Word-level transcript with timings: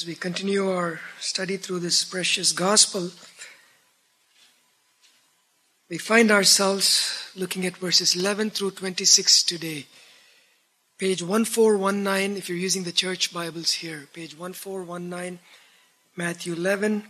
As 0.00 0.06
we 0.06 0.14
continue 0.14 0.70
our 0.70 0.98
study 1.20 1.58
through 1.58 1.80
this 1.80 2.04
precious 2.04 2.52
gospel, 2.52 3.10
we 5.90 5.98
find 5.98 6.30
ourselves 6.30 7.30
looking 7.36 7.66
at 7.66 7.76
verses 7.76 8.16
11 8.16 8.48
through 8.48 8.70
26 8.70 9.42
today. 9.42 9.84
Page 10.96 11.22
1419, 11.22 12.38
if 12.38 12.48
you're 12.48 12.56
using 12.56 12.84
the 12.84 12.92
church 12.92 13.34
Bibles 13.34 13.72
here, 13.72 14.08
page 14.14 14.34
1419, 14.34 15.38
Matthew 16.16 16.54
11, 16.54 17.04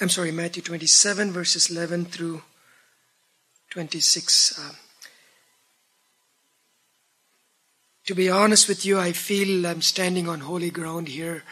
I'm 0.00 0.08
sorry, 0.08 0.30
Matthew 0.30 0.62
27, 0.62 1.32
verses 1.32 1.70
11 1.70 2.04
through 2.04 2.40
26. 3.70 4.60
Uh, 4.60 4.72
to 8.04 8.14
be 8.14 8.30
honest 8.30 8.68
with 8.68 8.86
you, 8.86 8.96
I 8.96 9.10
feel 9.10 9.66
I'm 9.66 9.82
standing 9.82 10.28
on 10.28 10.38
holy 10.38 10.70
ground 10.70 11.08
here 11.08 11.42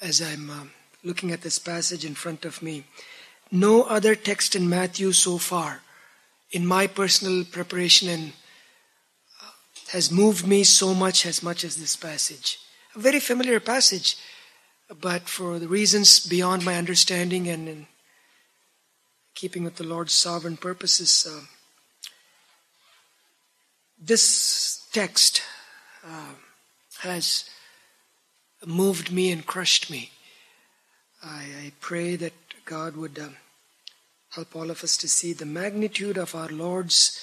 as 0.00 0.20
I'm 0.20 0.50
uh, 0.50 0.64
looking 1.02 1.32
at 1.32 1.42
this 1.42 1.58
passage 1.58 2.04
in 2.04 2.14
front 2.14 2.44
of 2.44 2.62
me. 2.62 2.84
No 3.50 3.82
other 3.82 4.14
text 4.14 4.54
in 4.54 4.68
Matthew 4.68 5.12
so 5.12 5.38
far, 5.38 5.82
in 6.50 6.66
my 6.66 6.86
personal 6.86 7.44
preparation, 7.44 8.08
and 8.08 8.32
uh, 9.42 9.50
has 9.92 10.10
moved 10.10 10.46
me 10.46 10.64
so 10.64 10.94
much 10.94 11.24
as 11.24 11.42
much 11.42 11.64
as 11.64 11.76
this 11.76 11.96
passage. 11.96 12.58
A 12.94 12.98
very 12.98 13.20
familiar 13.20 13.60
passage, 13.60 14.16
but 15.00 15.28
for 15.28 15.58
the 15.58 15.68
reasons 15.68 16.20
beyond 16.20 16.64
my 16.64 16.76
understanding 16.76 17.48
and 17.48 17.68
in 17.68 17.86
keeping 19.34 19.64
with 19.64 19.76
the 19.76 19.84
Lord's 19.84 20.14
sovereign 20.14 20.56
purposes, 20.56 21.26
uh, 21.30 21.40
this 23.98 24.86
text 24.92 25.42
uh, 26.04 26.34
has 27.00 27.48
moved 28.64 29.12
me 29.12 29.30
and 29.30 29.46
crushed 29.46 29.90
me. 29.90 30.10
I, 31.22 31.44
I 31.64 31.72
pray 31.80 32.16
that 32.16 32.32
God 32.64 32.96
would 32.96 33.18
um, 33.18 33.36
help 34.30 34.54
all 34.54 34.70
of 34.70 34.84
us 34.84 34.96
to 34.98 35.08
see 35.08 35.32
the 35.32 35.46
magnitude 35.46 36.16
of 36.16 36.34
our 36.34 36.48
Lord's 36.48 37.20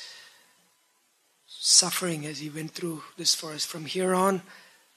suffering 1.47 2.25
as 2.25 2.39
He 2.39 2.49
went 2.49 2.71
through 2.71 3.03
this 3.17 3.35
for 3.35 3.53
us. 3.53 3.65
From 3.65 3.85
here 3.85 4.13
on, 4.13 4.41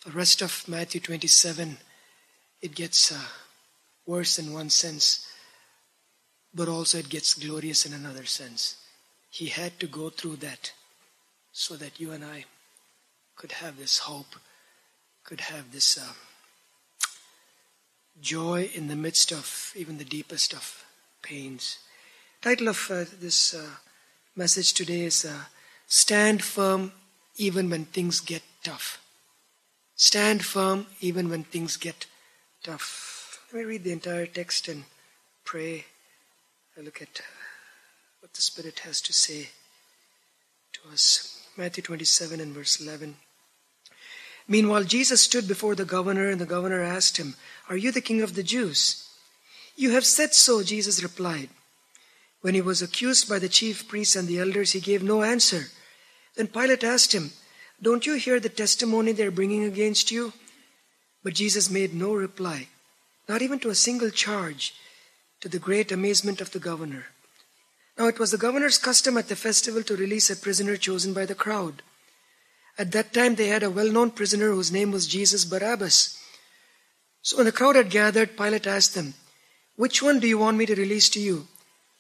the 0.05 0.13
rest 0.13 0.43
of 0.43 0.65
Matthew 0.69 1.01
27, 1.01 1.79
it 2.63 2.75
gets 2.75 3.13
uh, 3.13 3.21
worse 4.07 4.39
in 4.39 4.53
one 4.53 4.71
sense, 4.71 5.27
but 6.55 6.69
also 6.69 6.99
it 6.99 7.09
gets 7.09 7.35
glorious 7.35 7.85
in 7.85 7.93
another 7.93 8.25
sense. 8.25 8.77
He 9.31 9.47
had 9.47 9.79
to 9.81 9.87
go 9.87 10.11
through 10.11 10.37
that 10.37 10.73
so 11.53 11.77
that 11.77 12.01
you 12.01 12.13
and 12.13 12.25
I 12.25 12.45
could 13.37 13.53
have 13.53 13.79
this 13.79 13.99
hope, 13.99 14.37
could 15.27 15.43
have 15.43 15.73
this. 15.73 15.99
Uh, 15.99 16.13
joy 18.21 18.71
in 18.75 18.89
the 18.89 18.97
midst 18.97 19.33
of 19.33 19.73
even 19.77 19.99
the 19.99 20.05
deepest 20.05 20.53
of 20.55 20.85
pains. 21.23 21.79
Title 22.41 22.69
of 22.69 22.91
uh, 22.91 23.05
this 23.21 23.55
uh, 23.55 23.67
message 24.35 24.73
today 24.73 25.03
is 25.03 25.25
uh, 25.25 25.45
Stand 25.87 26.43
Firm 26.43 26.93
Even 27.37 27.69
When 27.71 27.85
Things 27.85 28.21
Get 28.21 28.43
Tough. 28.63 29.01
Stand 29.99 30.45
firm 30.45 30.87
even 31.01 31.31
when 31.31 31.45
things 31.45 31.79
get 31.79 32.05
tough. 32.63 33.41
Let 33.51 33.61
me 33.61 33.65
read 33.65 33.85
the 33.85 33.93
entire 33.93 34.27
text 34.27 34.69
and 34.69 34.85
pray. 35.43 35.87
I 36.77 36.83
look 36.83 37.01
at 37.01 37.23
what 38.21 38.35
the 38.35 38.43
Spirit 38.43 38.81
has 38.81 39.01
to 39.01 39.15
say 39.15 39.49
to 40.75 40.81
us. 40.93 41.43
Matthew 41.57 41.83
27 41.83 42.41
and 42.41 42.53
verse 42.53 42.79
11. 42.79 43.17
Meanwhile, 44.49 44.85
Jesus 44.85 45.23
stood 45.23 45.49
before 45.49 45.75
the 45.75 45.85
governor, 45.85 46.29
and 46.29 46.41
the 46.41 46.47
governor 46.47 46.83
asked 46.83 47.17
him, 47.17 47.35
Are 47.69 47.77
you 47.77 47.91
the 47.91 48.01
king 48.01 48.23
of 48.23 48.35
the 48.35 48.43
Jews? 48.43 49.09
You 49.75 49.91
have 49.91 50.07
said 50.07 50.35
so, 50.35 50.63
Jesus 50.63 51.03
replied. 51.03 51.51
When 52.41 52.55
he 52.55 52.61
was 52.61 52.81
accused 52.81 53.29
by 53.29 53.41
the 53.41 53.49
chief 53.49 53.89
priests 53.89 54.15
and 54.15 54.29
the 54.29 54.39
elders, 54.39 54.73
he 54.73 54.81
gave 54.81 55.03
no 55.03 55.23
answer. 55.23 55.67
Then 56.37 56.47
Pilate 56.47 56.85
asked 56.85 57.13
him, 57.13 57.33
Don't 57.83 58.07
you 58.07 58.15
hear 58.15 58.39
the 58.39 58.49
testimony 58.49 59.13
they 59.13 59.27
are 59.27 59.33
bringing 59.33 59.65
against 59.65 60.11
you? 60.11 60.33
But 61.25 61.35
Jesus 61.35 61.69
made 61.69 61.93
no 61.93 62.15
reply, 62.15 62.69
not 63.29 63.43
even 63.43 63.59
to 63.61 63.71
a 63.71 63.75
single 63.75 64.11
charge, 64.11 64.75
to 65.41 65.49
the 65.49 65.59
great 65.59 65.91
amazement 65.91 66.41
of 66.41 66.53
the 66.53 66.61
governor. 66.61 67.07
Now 67.99 68.07
it 68.07 68.19
was 68.19 68.31
the 68.31 68.39
governor's 68.39 68.79
custom 68.79 69.17
at 69.17 69.29
the 69.29 69.37
festival 69.37 69.83
to 69.83 69.97
release 69.97 70.31
a 70.31 70.37
prisoner 70.37 70.77
chosen 70.77 71.15
by 71.15 71.27
the 71.27 71.35
crowd. 71.35 71.83
At 72.79 72.93
that 72.93 73.13
time, 73.13 73.35
they 73.35 73.49
had 73.49 73.63
a 73.63 73.71
well 73.71 73.91
known 73.91 74.11
prisoner 74.11 74.51
whose 74.51 74.71
name 74.71 74.93
was 74.93 75.07
Jesus 75.07 75.45
Barabbas. 75.45 76.19
So 77.23 77.37
when 77.37 77.47
the 77.47 77.53
crowd 77.53 77.77
had 77.77 77.91
gathered, 77.91 78.37
Pilate 78.37 78.67
asked 78.67 78.95
them, 78.95 79.15
Which 79.77 80.03
one 80.03 80.21
do 80.21 80.29
you 80.29 80.39
want 80.39 80.57
me 80.57 80.67
to 80.67 80.75
release 80.75 81.09
to 81.11 81.21
you? 81.21 81.49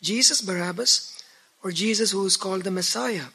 Jesus 0.03 0.41
Barabbas 0.41 1.23
or 1.63 1.73
Jesus 1.73 2.11
who 2.11 2.25
is 2.27 2.37
called 2.37 2.65
the 2.65 2.71
Messiah? 2.71 3.27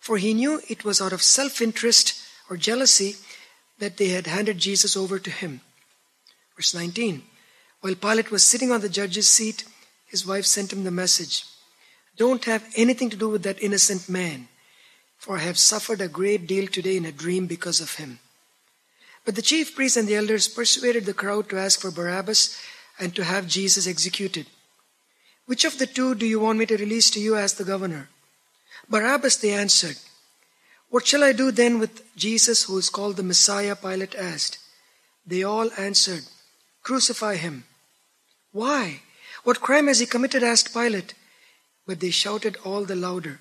For 0.00 0.18
he 0.18 0.34
knew 0.34 0.60
it 0.68 0.84
was 0.84 1.00
out 1.00 1.12
of 1.12 1.22
self 1.22 1.60
interest 1.62 2.20
or 2.50 2.56
jealousy 2.56 3.16
that 3.78 3.96
they 3.96 4.08
had 4.08 4.26
handed 4.26 4.58
Jesus 4.58 4.96
over 4.96 5.18
to 5.18 5.30
him. 5.30 5.60
Verse 6.56 6.74
19 6.74 7.22
While 7.80 7.94
Pilate 7.94 8.30
was 8.30 8.42
sitting 8.42 8.72
on 8.72 8.80
the 8.80 8.88
judge's 8.88 9.28
seat, 9.28 9.64
his 10.06 10.26
wife 10.26 10.44
sent 10.44 10.72
him 10.72 10.84
the 10.84 10.90
message 10.90 11.44
Don't 12.16 12.44
have 12.46 12.68
anything 12.76 13.10
to 13.10 13.16
do 13.16 13.28
with 13.28 13.44
that 13.44 13.62
innocent 13.62 14.08
man 14.08 14.48
for 15.18 15.36
I 15.36 15.40
have 15.40 15.58
suffered 15.58 16.00
a 16.00 16.08
great 16.08 16.46
deal 16.46 16.66
today 16.66 16.96
in 16.96 17.04
a 17.04 17.12
dream 17.12 17.46
because 17.46 17.80
of 17.80 17.96
him. 17.96 18.20
But 19.24 19.34
the 19.34 19.42
chief 19.42 19.74
priests 19.74 19.96
and 19.96 20.08
the 20.08 20.16
elders 20.16 20.48
persuaded 20.48 21.04
the 21.04 21.12
crowd 21.12 21.50
to 21.50 21.58
ask 21.58 21.80
for 21.80 21.90
Barabbas 21.90 22.58
and 22.98 23.14
to 23.14 23.24
have 23.24 23.46
Jesus 23.46 23.86
executed. 23.86 24.46
Which 25.46 25.64
of 25.64 25.78
the 25.78 25.86
two 25.86 26.14
do 26.14 26.24
you 26.24 26.40
want 26.40 26.58
me 26.58 26.66
to 26.66 26.76
release 26.76 27.10
to 27.10 27.20
you? 27.20 27.34
asked 27.34 27.58
the 27.58 27.64
governor. 27.64 28.08
Barabbas, 28.88 29.36
they 29.36 29.52
answered. 29.52 29.96
What 30.88 31.06
shall 31.06 31.22
I 31.22 31.32
do 31.32 31.50
then 31.50 31.78
with 31.78 32.02
Jesus, 32.16 32.64
who 32.64 32.78
is 32.78 32.88
called 32.88 33.16
the 33.16 33.22
Messiah? 33.22 33.76
Pilate 33.76 34.14
asked. 34.14 34.58
They 35.26 35.42
all 35.42 35.70
answered, 35.76 36.24
Crucify 36.82 37.36
him. 37.36 37.64
Why? 38.52 39.02
What 39.44 39.60
crime 39.60 39.88
has 39.88 39.98
he 39.98 40.06
committed? 40.06 40.42
asked 40.42 40.72
Pilate. 40.72 41.12
But 41.86 42.00
they 42.00 42.10
shouted 42.10 42.56
all 42.64 42.84
the 42.84 42.96
louder, 42.96 43.40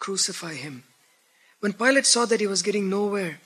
Crucify 0.00 0.54
him. 0.54 0.84
When 1.60 1.74
Pilate 1.74 2.06
saw 2.06 2.24
that 2.24 2.40
he 2.40 2.46
was 2.46 2.62
getting 2.62 2.88
nowhere, 2.88 3.40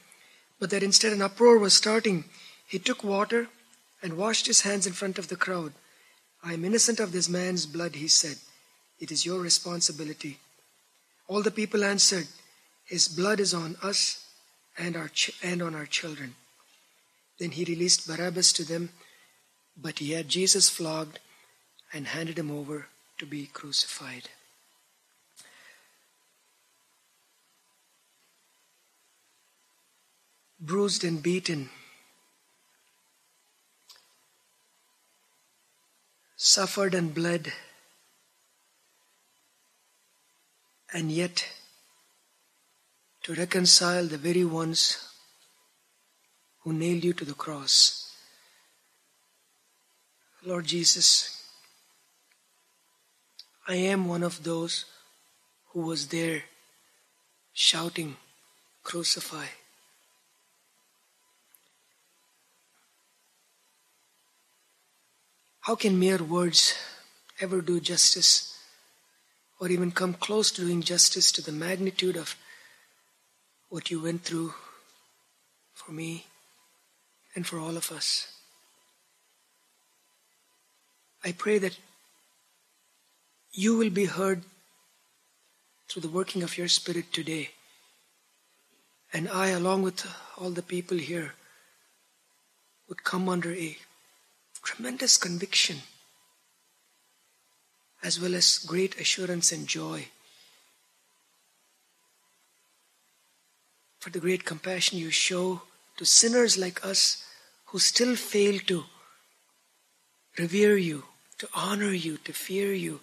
but 0.60 0.70
that 0.70 0.82
instead 0.82 1.12
an 1.12 1.22
uproar 1.22 1.58
was 1.58 1.74
starting, 1.74 2.24
he 2.66 2.78
took 2.78 3.02
water 3.02 3.48
and 4.02 4.16
washed 4.16 4.46
his 4.46 4.62
hands 4.62 4.86
in 4.86 4.92
front 4.92 5.18
of 5.18 5.28
the 5.28 5.36
crowd. 5.36 5.72
I 6.42 6.54
am 6.54 6.64
innocent 6.64 7.00
of 7.00 7.12
this 7.12 7.28
man's 7.28 7.66
blood, 7.66 7.96
he 7.96 8.08
said. 8.08 8.36
It 9.00 9.10
is 9.10 9.26
your 9.26 9.40
responsibility. 9.40 10.38
All 11.26 11.42
the 11.42 11.50
people 11.50 11.84
answered, 11.84 12.28
His 12.84 13.08
blood 13.08 13.40
is 13.40 13.52
on 13.52 13.76
us 13.82 14.24
and, 14.78 14.96
our 14.96 15.08
ch- 15.08 15.32
and 15.42 15.60
on 15.60 15.74
our 15.74 15.86
children. 15.86 16.36
Then 17.38 17.50
he 17.50 17.64
released 17.64 18.06
Barabbas 18.06 18.52
to 18.54 18.64
them, 18.64 18.90
but 19.76 19.98
he 19.98 20.12
had 20.12 20.28
Jesus 20.28 20.68
flogged 20.68 21.18
and 21.92 22.06
handed 22.06 22.38
him 22.38 22.50
over 22.50 22.86
to 23.18 23.26
be 23.26 23.46
crucified. 23.46 24.28
Bruised 30.64 31.04
and 31.04 31.22
beaten, 31.22 31.68
suffered 36.36 36.94
and 36.94 37.14
bled, 37.14 37.52
and 40.94 41.12
yet 41.12 41.46
to 43.24 43.34
reconcile 43.34 44.06
the 44.06 44.16
very 44.16 44.44
ones 44.44 45.06
who 46.60 46.72
nailed 46.72 47.04
you 47.04 47.12
to 47.12 47.26
the 47.26 47.34
cross. 47.34 48.16
Lord 50.46 50.64
Jesus, 50.64 51.46
I 53.68 53.74
am 53.74 54.08
one 54.08 54.22
of 54.22 54.44
those 54.44 54.86
who 55.72 55.80
was 55.80 56.08
there 56.08 56.44
shouting, 57.52 58.16
Crucify. 58.82 59.46
How 65.64 65.74
can 65.74 65.98
mere 65.98 66.22
words 66.22 66.74
ever 67.40 67.62
do 67.62 67.80
justice 67.80 68.58
or 69.58 69.68
even 69.70 69.92
come 69.92 70.12
close 70.12 70.50
to 70.50 70.60
doing 70.60 70.82
justice 70.82 71.32
to 71.32 71.40
the 71.40 71.52
magnitude 71.52 72.16
of 72.16 72.36
what 73.70 73.90
you 73.90 74.02
went 74.02 74.24
through 74.24 74.52
for 75.72 75.92
me 75.92 76.26
and 77.34 77.46
for 77.46 77.58
all 77.58 77.78
of 77.78 77.90
us? 77.90 78.30
I 81.24 81.32
pray 81.32 81.56
that 81.56 81.78
you 83.50 83.78
will 83.78 83.88
be 83.88 84.04
heard 84.04 84.42
through 85.88 86.02
the 86.02 86.08
working 86.08 86.42
of 86.42 86.58
your 86.58 86.68
Spirit 86.68 87.10
today. 87.10 87.52
And 89.14 89.30
I, 89.30 89.48
along 89.48 89.80
with 89.80 90.06
all 90.36 90.50
the 90.50 90.60
people 90.60 90.98
here, 90.98 91.32
would 92.86 93.02
come 93.02 93.30
under 93.30 93.54
a 93.54 93.78
tremendous 94.64 95.16
conviction 95.16 95.76
as 98.02 98.20
well 98.20 98.34
as 98.34 98.58
great 98.58 99.00
assurance 99.00 99.52
and 99.52 99.66
joy 99.66 100.06
for 104.00 104.10
the 104.10 104.20
great 104.20 104.44
compassion 104.44 104.98
you 104.98 105.10
show 105.10 105.62
to 105.96 106.04
sinners 106.04 106.58
like 106.58 106.84
us 106.84 107.24
who 107.66 107.78
still 107.78 108.16
fail 108.16 108.58
to 108.66 108.84
revere 110.38 110.76
you, 110.76 111.04
to 111.38 111.48
honor 111.54 111.92
you, 111.92 112.18
to 112.18 112.32
fear 112.32 112.72
you, 112.72 113.00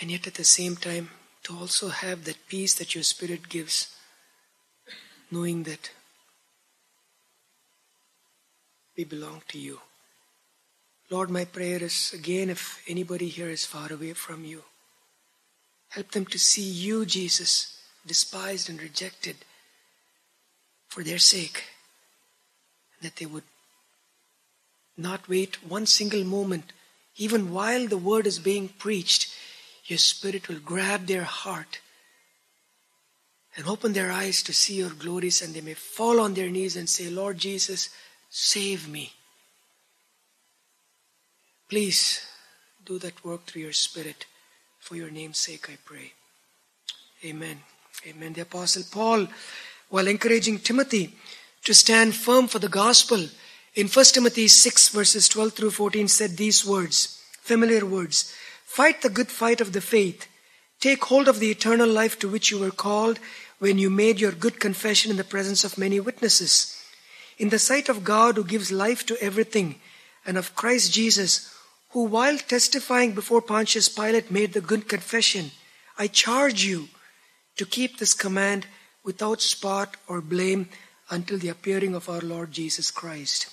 and 0.00 0.10
yet 0.10 0.26
at 0.26 0.34
the 0.34 0.44
same 0.44 0.76
time 0.76 1.10
to 1.42 1.56
also 1.56 1.88
have 1.88 2.24
that 2.24 2.46
peace 2.48 2.74
that 2.74 2.94
your 2.94 3.04
Spirit 3.04 3.48
gives, 3.48 3.94
knowing 5.30 5.64
that 5.64 5.90
we 8.98 9.04
belong 9.04 9.40
to 9.46 9.58
you. 9.58 9.78
Lord, 11.08 11.30
my 11.30 11.44
prayer 11.44 11.82
is 11.82 12.12
again 12.12 12.50
if 12.50 12.82
anybody 12.88 13.28
here 13.28 13.48
is 13.48 13.64
far 13.64 13.92
away 13.92 14.12
from 14.12 14.44
you, 14.44 14.64
help 15.90 16.10
them 16.10 16.26
to 16.26 16.38
see 16.38 16.68
you, 16.68 17.06
Jesus, 17.06 17.80
despised 18.04 18.68
and 18.68 18.82
rejected 18.82 19.36
for 20.88 21.04
their 21.04 21.18
sake, 21.18 21.62
that 23.00 23.16
they 23.16 23.26
would 23.26 23.44
not 24.96 25.28
wait 25.28 25.62
one 25.62 25.86
single 25.86 26.24
moment, 26.24 26.72
even 27.16 27.52
while 27.52 27.86
the 27.86 27.96
word 27.96 28.26
is 28.26 28.40
being 28.40 28.68
preached, 28.68 29.32
your 29.84 29.98
Spirit 29.98 30.48
will 30.48 30.58
grab 30.58 31.06
their 31.06 31.22
heart 31.22 31.78
and 33.56 33.68
open 33.68 33.92
their 33.92 34.10
eyes 34.10 34.42
to 34.42 34.52
see 34.52 34.74
your 34.74 34.90
glories, 34.90 35.40
and 35.40 35.54
they 35.54 35.60
may 35.60 35.74
fall 35.74 36.18
on 36.18 36.34
their 36.34 36.50
knees 36.50 36.76
and 36.76 36.88
say, 36.88 37.08
Lord 37.08 37.38
Jesus, 37.38 37.90
save 38.28 38.88
me. 38.88 39.12
Please 41.68 42.26
do 42.84 42.98
that 42.98 43.24
work 43.24 43.44
through 43.44 43.62
your 43.62 43.72
Spirit. 43.72 44.26
For 44.78 44.96
your 44.96 45.10
name's 45.10 45.38
sake, 45.38 45.68
I 45.68 45.76
pray. 45.84 46.12
Amen. 47.24 47.60
Amen. 48.06 48.32
The 48.32 48.42
Apostle 48.42 48.84
Paul, 48.90 49.26
while 49.90 50.06
encouraging 50.06 50.60
Timothy 50.60 51.14
to 51.64 51.74
stand 51.74 52.14
firm 52.14 52.48
for 52.48 52.58
the 52.58 52.68
gospel, 52.68 53.26
in 53.74 53.88
1 53.88 54.04
Timothy 54.06 54.48
6, 54.48 54.88
verses 54.88 55.28
12 55.28 55.52
through 55.52 55.70
14, 55.72 56.08
said 56.08 56.36
these 56.36 56.64
words, 56.64 57.22
familiar 57.42 57.84
words 57.84 58.32
Fight 58.64 59.02
the 59.02 59.10
good 59.10 59.28
fight 59.28 59.60
of 59.60 59.72
the 59.72 59.80
faith. 59.80 60.26
Take 60.80 61.04
hold 61.04 61.26
of 61.26 61.40
the 61.40 61.50
eternal 61.50 61.88
life 61.88 62.18
to 62.20 62.28
which 62.28 62.50
you 62.50 62.58
were 62.58 62.70
called 62.70 63.18
when 63.58 63.78
you 63.78 63.90
made 63.90 64.20
your 64.20 64.32
good 64.32 64.60
confession 64.60 65.10
in 65.10 65.16
the 65.16 65.24
presence 65.24 65.64
of 65.64 65.76
many 65.76 65.98
witnesses. 65.98 66.77
In 67.38 67.50
the 67.50 67.58
sight 67.58 67.88
of 67.88 68.04
God 68.04 68.36
who 68.36 68.44
gives 68.44 68.72
life 68.72 69.06
to 69.06 69.22
everything, 69.22 69.76
and 70.26 70.36
of 70.36 70.54
Christ 70.54 70.92
Jesus, 70.92 71.54
who 71.90 72.04
while 72.04 72.36
testifying 72.36 73.12
before 73.12 73.40
Pontius 73.40 73.88
Pilate 73.88 74.30
made 74.30 74.52
the 74.52 74.60
good 74.60 74.88
confession, 74.88 75.52
I 75.96 76.08
charge 76.08 76.64
you 76.64 76.88
to 77.56 77.64
keep 77.64 77.98
this 77.98 78.12
command 78.12 78.66
without 79.04 79.40
spot 79.40 79.96
or 80.06 80.20
blame 80.20 80.68
until 81.10 81.38
the 81.38 81.48
appearing 81.48 81.94
of 81.94 82.08
our 82.08 82.20
Lord 82.20 82.52
Jesus 82.52 82.90
Christ. 82.90 83.48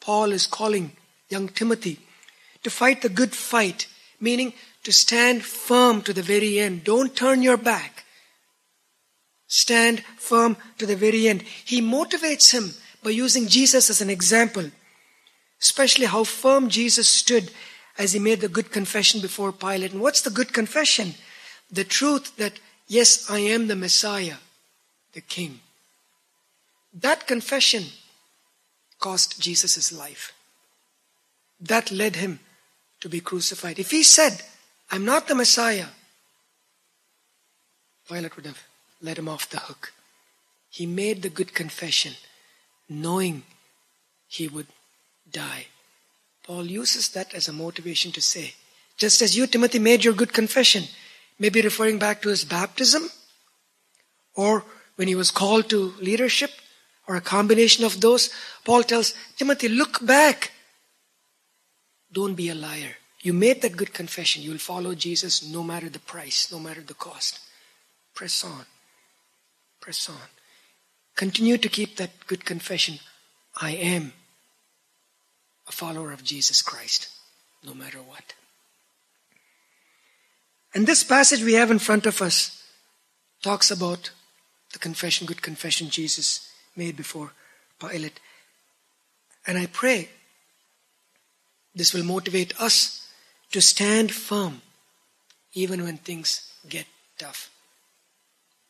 Paul 0.00 0.32
is 0.32 0.46
calling 0.46 0.92
young 1.28 1.48
Timothy 1.48 2.00
to 2.62 2.70
fight 2.70 3.02
the 3.02 3.08
good 3.08 3.34
fight, 3.34 3.86
meaning 4.20 4.52
to 4.84 4.92
stand 4.92 5.44
firm 5.44 6.02
to 6.02 6.12
the 6.12 6.22
very 6.22 6.58
end. 6.58 6.84
Don't 6.84 7.16
turn 7.16 7.42
your 7.42 7.56
back. 7.56 8.04
Stand 9.46 10.04
firm 10.18 10.56
to 10.76 10.84
the 10.84 10.96
very 10.96 11.26
end. 11.26 11.42
He 11.42 11.80
motivates 11.80 12.52
him 12.52 12.74
by 13.02 13.10
using 13.10 13.46
Jesus 13.46 13.90
as 13.90 14.00
an 14.00 14.10
example, 14.10 14.70
especially 15.60 16.06
how 16.06 16.24
firm 16.24 16.68
Jesus 16.68 17.08
stood 17.08 17.50
as 17.98 18.12
he 18.12 18.18
made 18.18 18.40
the 18.40 18.48
good 18.48 18.70
confession 18.70 19.20
before 19.20 19.52
Pilate. 19.52 19.92
And 19.92 20.00
what's 20.00 20.20
the 20.20 20.30
good 20.30 20.52
confession? 20.52 21.14
The 21.70 21.84
truth 21.84 22.36
that, 22.36 22.60
yes, 22.86 23.30
I 23.30 23.40
am 23.40 23.66
the 23.66 23.76
Messiah, 23.76 24.36
the 25.12 25.20
King. 25.20 25.60
That 26.94 27.26
confession 27.26 27.84
cost 28.98 29.40
Jesus 29.40 29.74
his 29.74 29.92
life. 29.92 30.32
That 31.60 31.90
led 31.90 32.16
him 32.16 32.40
to 33.00 33.08
be 33.08 33.20
crucified. 33.20 33.78
If 33.78 33.90
he 33.90 34.02
said, 34.02 34.42
I'm 34.90 35.04
not 35.04 35.28
the 35.28 35.34
Messiah, 35.34 35.86
Pilate 38.08 38.36
would 38.36 38.46
have 38.46 38.62
let 39.02 39.18
him 39.18 39.28
off 39.28 39.50
the 39.50 39.58
hook. 39.58 39.92
He 40.70 40.86
made 40.86 41.22
the 41.22 41.28
good 41.28 41.54
confession, 41.54 42.14
knowing 42.88 43.42
he 44.26 44.48
would 44.48 44.66
die. 45.30 45.66
Paul 46.44 46.64
uses 46.64 47.10
that 47.10 47.34
as 47.34 47.48
a 47.48 47.52
motivation 47.52 48.12
to 48.12 48.20
say, 48.20 48.54
just 48.96 49.22
as 49.22 49.36
you, 49.36 49.46
Timothy, 49.46 49.78
made 49.78 50.04
your 50.04 50.14
good 50.14 50.32
confession, 50.32 50.84
maybe 51.38 51.60
referring 51.60 51.98
back 51.98 52.22
to 52.22 52.30
his 52.30 52.44
baptism, 52.44 53.10
or 54.34 54.64
when 54.96 55.08
he 55.08 55.14
was 55.14 55.30
called 55.30 55.68
to 55.70 55.94
leadership, 56.00 56.50
or 57.06 57.16
a 57.16 57.20
combination 57.20 57.84
of 57.84 58.00
those, 58.00 58.30
Paul 58.64 58.82
tells 58.82 59.14
Timothy, 59.36 59.68
look 59.68 60.04
back. 60.04 60.52
Don't 62.12 62.34
be 62.34 62.48
a 62.48 62.54
liar. 62.54 62.96
You 63.22 63.32
made 63.32 63.62
that 63.62 63.76
good 63.76 63.92
confession. 63.92 64.42
You'll 64.42 64.58
follow 64.58 64.94
Jesus 64.94 65.42
no 65.46 65.62
matter 65.62 65.88
the 65.88 65.98
price, 65.98 66.52
no 66.52 66.58
matter 66.58 66.80
the 66.80 66.94
cost. 66.94 67.40
Press 68.14 68.44
on. 68.44 68.66
Press 69.80 70.08
on. 70.08 70.28
Continue 71.18 71.58
to 71.58 71.68
keep 71.68 71.96
that 71.96 72.12
good 72.28 72.44
confession. 72.44 73.00
I 73.60 73.72
am 73.72 74.12
a 75.66 75.72
follower 75.72 76.12
of 76.12 76.22
Jesus 76.22 76.62
Christ, 76.62 77.08
no 77.66 77.74
matter 77.74 77.98
what. 77.98 78.34
And 80.72 80.86
this 80.86 81.02
passage 81.02 81.42
we 81.42 81.54
have 81.54 81.72
in 81.72 81.80
front 81.80 82.06
of 82.06 82.22
us 82.22 82.62
talks 83.42 83.72
about 83.72 84.12
the 84.72 84.78
confession, 84.78 85.26
good 85.26 85.42
confession 85.42 85.90
Jesus 85.90 86.52
made 86.76 86.96
before 86.96 87.32
Pilate. 87.80 88.20
And 89.44 89.58
I 89.58 89.66
pray 89.66 90.10
this 91.74 91.92
will 91.92 92.04
motivate 92.04 92.60
us 92.60 93.10
to 93.50 93.60
stand 93.60 94.12
firm 94.12 94.62
even 95.52 95.82
when 95.82 95.96
things 95.96 96.48
get 96.68 96.86
tough. 97.18 97.50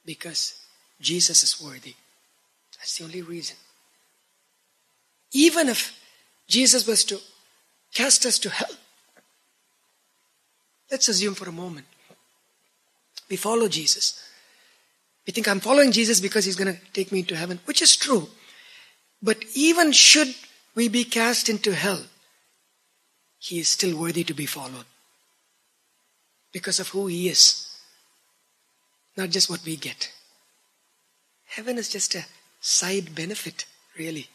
Because 0.06 0.59
Jesus 0.99 1.43
is 1.43 1.61
worthy. 1.61 1.94
That's 2.79 2.99
the 2.99 3.05
only 3.05 3.23
reason. 3.23 3.57
Even 5.33 5.69
if 5.69 5.99
Jesus 6.47 6.87
was 6.87 7.05
to 7.05 7.19
cast 7.93 8.25
us 8.25 8.39
to 8.41 8.51
hell, 8.51 8.70
let's 10.91 11.08
assume 11.08 11.35
for 11.35 11.49
a 11.49 11.53
moment 11.53 11.87
we 13.29 13.37
follow 13.37 13.69
Jesus. 13.69 14.23
We 15.27 15.32
think 15.32 15.47
I'm 15.47 15.61
following 15.61 15.93
Jesus 15.93 16.20
because 16.20 16.44
he's 16.47 16.56
going 16.56 16.75
to 16.75 16.81
take 16.93 17.13
me 17.13 17.19
into 17.20 17.37
heaven, 17.37 17.61
which 17.67 17.82
is 17.82 17.97
true. 17.97 18.29
But 19.23 19.44
even 19.55 19.93
should 19.93 20.35
we 20.75 20.89
be 20.89 21.05
cast 21.05 21.49
into 21.49 21.75
hell, 21.75 22.01
he 23.39 23.58
is 23.58 23.69
still 23.69 23.99
worthy 23.99 24.25
to 24.25 24.35
be 24.35 24.47
followed 24.47 24.87
because 26.53 26.81
of 26.81 26.89
who 26.89 27.06
he 27.06 27.29
is, 27.29 27.79
not 29.17 29.31
just 29.31 29.51
what 29.51 29.65
we 29.65 29.77
get. 29.77 30.11
Heaven 31.44 31.77
is 31.77 31.89
just 31.89 32.15
a 32.15 32.25
side 32.60 33.15
benefit, 33.15 33.67
really. 33.98 34.29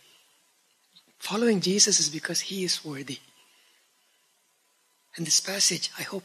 Following 1.19 1.61
Jesus 1.61 1.99
is 1.99 2.09
because 2.09 2.41
he 2.41 2.63
is 2.63 2.83
worthy. 2.83 3.19
And 5.15 5.25
this 5.25 5.39
passage, 5.39 5.91
I 5.97 6.03
hope, 6.03 6.23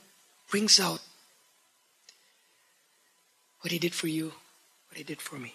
brings 0.50 0.80
out 0.80 1.00
what 3.60 3.72
he 3.72 3.78
did 3.78 3.94
for 3.94 4.08
you, 4.08 4.32
what 4.88 4.96
he 4.96 5.04
did 5.04 5.20
for 5.20 5.36
me. 5.36 5.52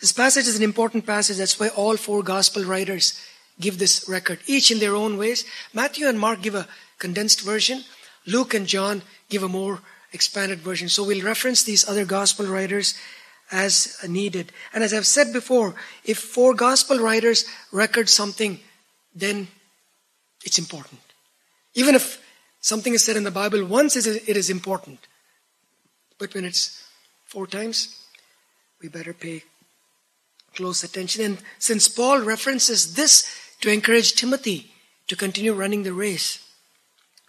This 0.00 0.12
passage 0.12 0.46
is 0.46 0.56
an 0.56 0.62
important 0.62 1.06
passage. 1.06 1.36
That's 1.36 1.58
why 1.58 1.68
all 1.68 1.96
four 1.96 2.22
gospel 2.22 2.64
writers 2.64 3.18
give 3.60 3.78
this 3.78 4.08
record, 4.08 4.40
each 4.46 4.70
in 4.70 4.80
their 4.80 4.94
own 4.94 5.16
ways. 5.16 5.44
Matthew 5.72 6.08
and 6.08 6.18
Mark 6.18 6.42
give 6.42 6.54
a 6.54 6.66
condensed 6.98 7.42
version. 7.42 7.84
Luke 8.26 8.54
and 8.54 8.66
John 8.66 9.02
give 9.28 9.42
a 9.42 9.48
more 9.48 9.80
expanded 10.12 10.58
version. 10.58 10.88
So 10.88 11.04
we'll 11.04 11.24
reference 11.24 11.62
these 11.62 11.88
other 11.88 12.04
gospel 12.04 12.46
writers 12.46 12.94
as 13.50 13.98
needed. 14.08 14.52
And 14.72 14.82
as 14.82 14.92
I've 14.92 15.06
said 15.06 15.32
before, 15.32 15.74
if 16.04 16.18
four 16.18 16.54
gospel 16.54 16.98
writers 16.98 17.44
record 17.72 18.08
something, 18.08 18.60
then 19.14 19.48
it's 20.44 20.58
important. 20.58 21.00
Even 21.74 21.94
if 21.94 22.22
something 22.60 22.94
is 22.94 23.04
said 23.04 23.16
in 23.16 23.24
the 23.24 23.30
Bible 23.30 23.64
once, 23.64 23.96
it 23.96 24.36
is 24.36 24.50
important. 24.50 24.98
But 26.18 26.34
when 26.34 26.44
it's 26.44 26.86
four 27.26 27.46
times, 27.46 28.00
we 28.80 28.88
better 28.88 29.12
pay 29.12 29.42
close 30.54 30.84
attention. 30.84 31.24
And 31.24 31.38
since 31.58 31.88
Paul 31.88 32.20
references 32.20 32.94
this 32.94 33.28
to 33.60 33.70
encourage 33.70 34.14
Timothy 34.14 34.72
to 35.08 35.16
continue 35.16 35.52
running 35.52 35.82
the 35.82 35.92
race, 35.92 36.40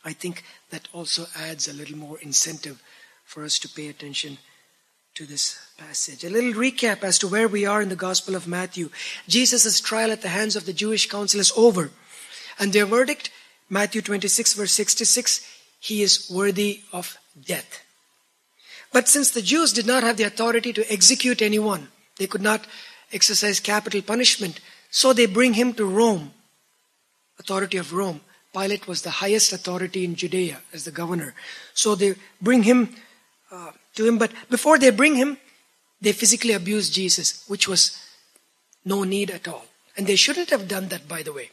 I 0.03 0.13
think 0.13 0.43
that 0.69 0.87
also 0.93 1.25
adds 1.35 1.67
a 1.67 1.73
little 1.73 1.97
more 1.97 2.19
incentive 2.19 2.81
for 3.25 3.43
us 3.43 3.57
to 3.59 3.69
pay 3.69 3.87
attention 3.87 4.37
to 5.15 5.25
this 5.25 5.64
passage. 5.77 6.23
A 6.23 6.29
little 6.29 6.53
recap 6.53 7.03
as 7.03 7.19
to 7.19 7.27
where 7.27 7.47
we 7.47 7.65
are 7.65 7.81
in 7.81 7.89
the 7.89 7.95
Gospel 7.95 8.35
of 8.35 8.47
Matthew. 8.47 8.89
Jesus' 9.27 9.79
trial 9.81 10.11
at 10.11 10.21
the 10.21 10.29
hands 10.29 10.55
of 10.55 10.65
the 10.65 10.73
Jewish 10.73 11.09
council 11.09 11.39
is 11.39 11.51
over. 11.57 11.91
And 12.59 12.71
their 12.71 12.85
verdict, 12.85 13.31
Matthew 13.69 14.01
26, 14.01 14.53
verse 14.53 14.71
66, 14.71 15.45
he 15.79 16.01
is 16.01 16.29
worthy 16.29 16.81
of 16.93 17.17
death. 17.45 17.83
But 18.93 19.07
since 19.07 19.31
the 19.31 19.41
Jews 19.41 19.73
did 19.73 19.85
not 19.85 20.03
have 20.03 20.17
the 20.17 20.23
authority 20.23 20.71
to 20.73 20.91
execute 20.91 21.41
anyone, 21.41 21.89
they 22.17 22.27
could 22.27 22.41
not 22.41 22.65
exercise 23.11 23.59
capital 23.59 24.01
punishment, 24.01 24.59
so 24.89 25.11
they 25.11 25.25
bring 25.25 25.53
him 25.53 25.73
to 25.73 25.85
Rome, 25.85 26.31
authority 27.39 27.77
of 27.77 27.93
Rome. 27.93 28.21
Pilate 28.53 28.87
was 28.87 29.01
the 29.01 29.09
highest 29.09 29.51
authority 29.51 30.05
in 30.05 30.15
Judea 30.15 30.59
as 30.71 30.85
the 30.85 30.91
governor. 30.91 31.35
So 31.73 31.95
they 31.95 32.15
bring 32.41 32.63
him 32.63 32.95
uh, 33.51 33.71
to 33.95 34.07
him, 34.07 34.17
but 34.17 34.31
before 34.49 34.79
they 34.79 34.91
bring 34.91 35.15
him, 35.15 35.37
they 36.01 36.11
physically 36.11 36.53
abused 36.53 36.93
Jesus, 36.93 37.43
which 37.47 37.67
was 37.67 37.97
no 38.83 39.03
need 39.03 39.31
at 39.31 39.47
all. 39.47 39.65
And 39.97 40.05
they 40.05 40.15
shouldn't 40.15 40.49
have 40.49 40.67
done 40.67 40.89
that, 40.89 41.07
by 41.07 41.23
the 41.23 41.33
way. 41.33 41.49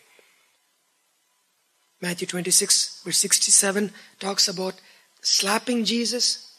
Matthew 2.01 2.27
26, 2.27 3.03
verse 3.05 3.19
67 3.19 3.93
talks 4.19 4.49
about 4.49 4.75
slapping 5.21 5.85
Jesus, 5.85 6.53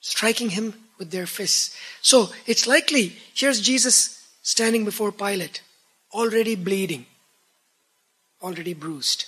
striking 0.00 0.50
him 0.50 0.74
with 0.98 1.10
their 1.10 1.26
fists. 1.26 1.76
So 2.00 2.28
it's 2.46 2.66
likely, 2.68 3.16
here's 3.34 3.60
Jesus 3.60 4.24
standing 4.42 4.84
before 4.84 5.10
Pilate, 5.10 5.62
already 6.12 6.54
bleeding, 6.54 7.06
already 8.40 8.72
bruised. 8.72 9.26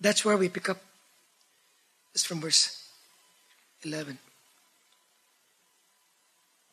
That's 0.00 0.24
where 0.24 0.36
we 0.36 0.48
pick 0.48 0.68
up 0.68 0.80
this 2.12 2.24
from 2.24 2.40
verse 2.40 2.88
11. 3.84 4.18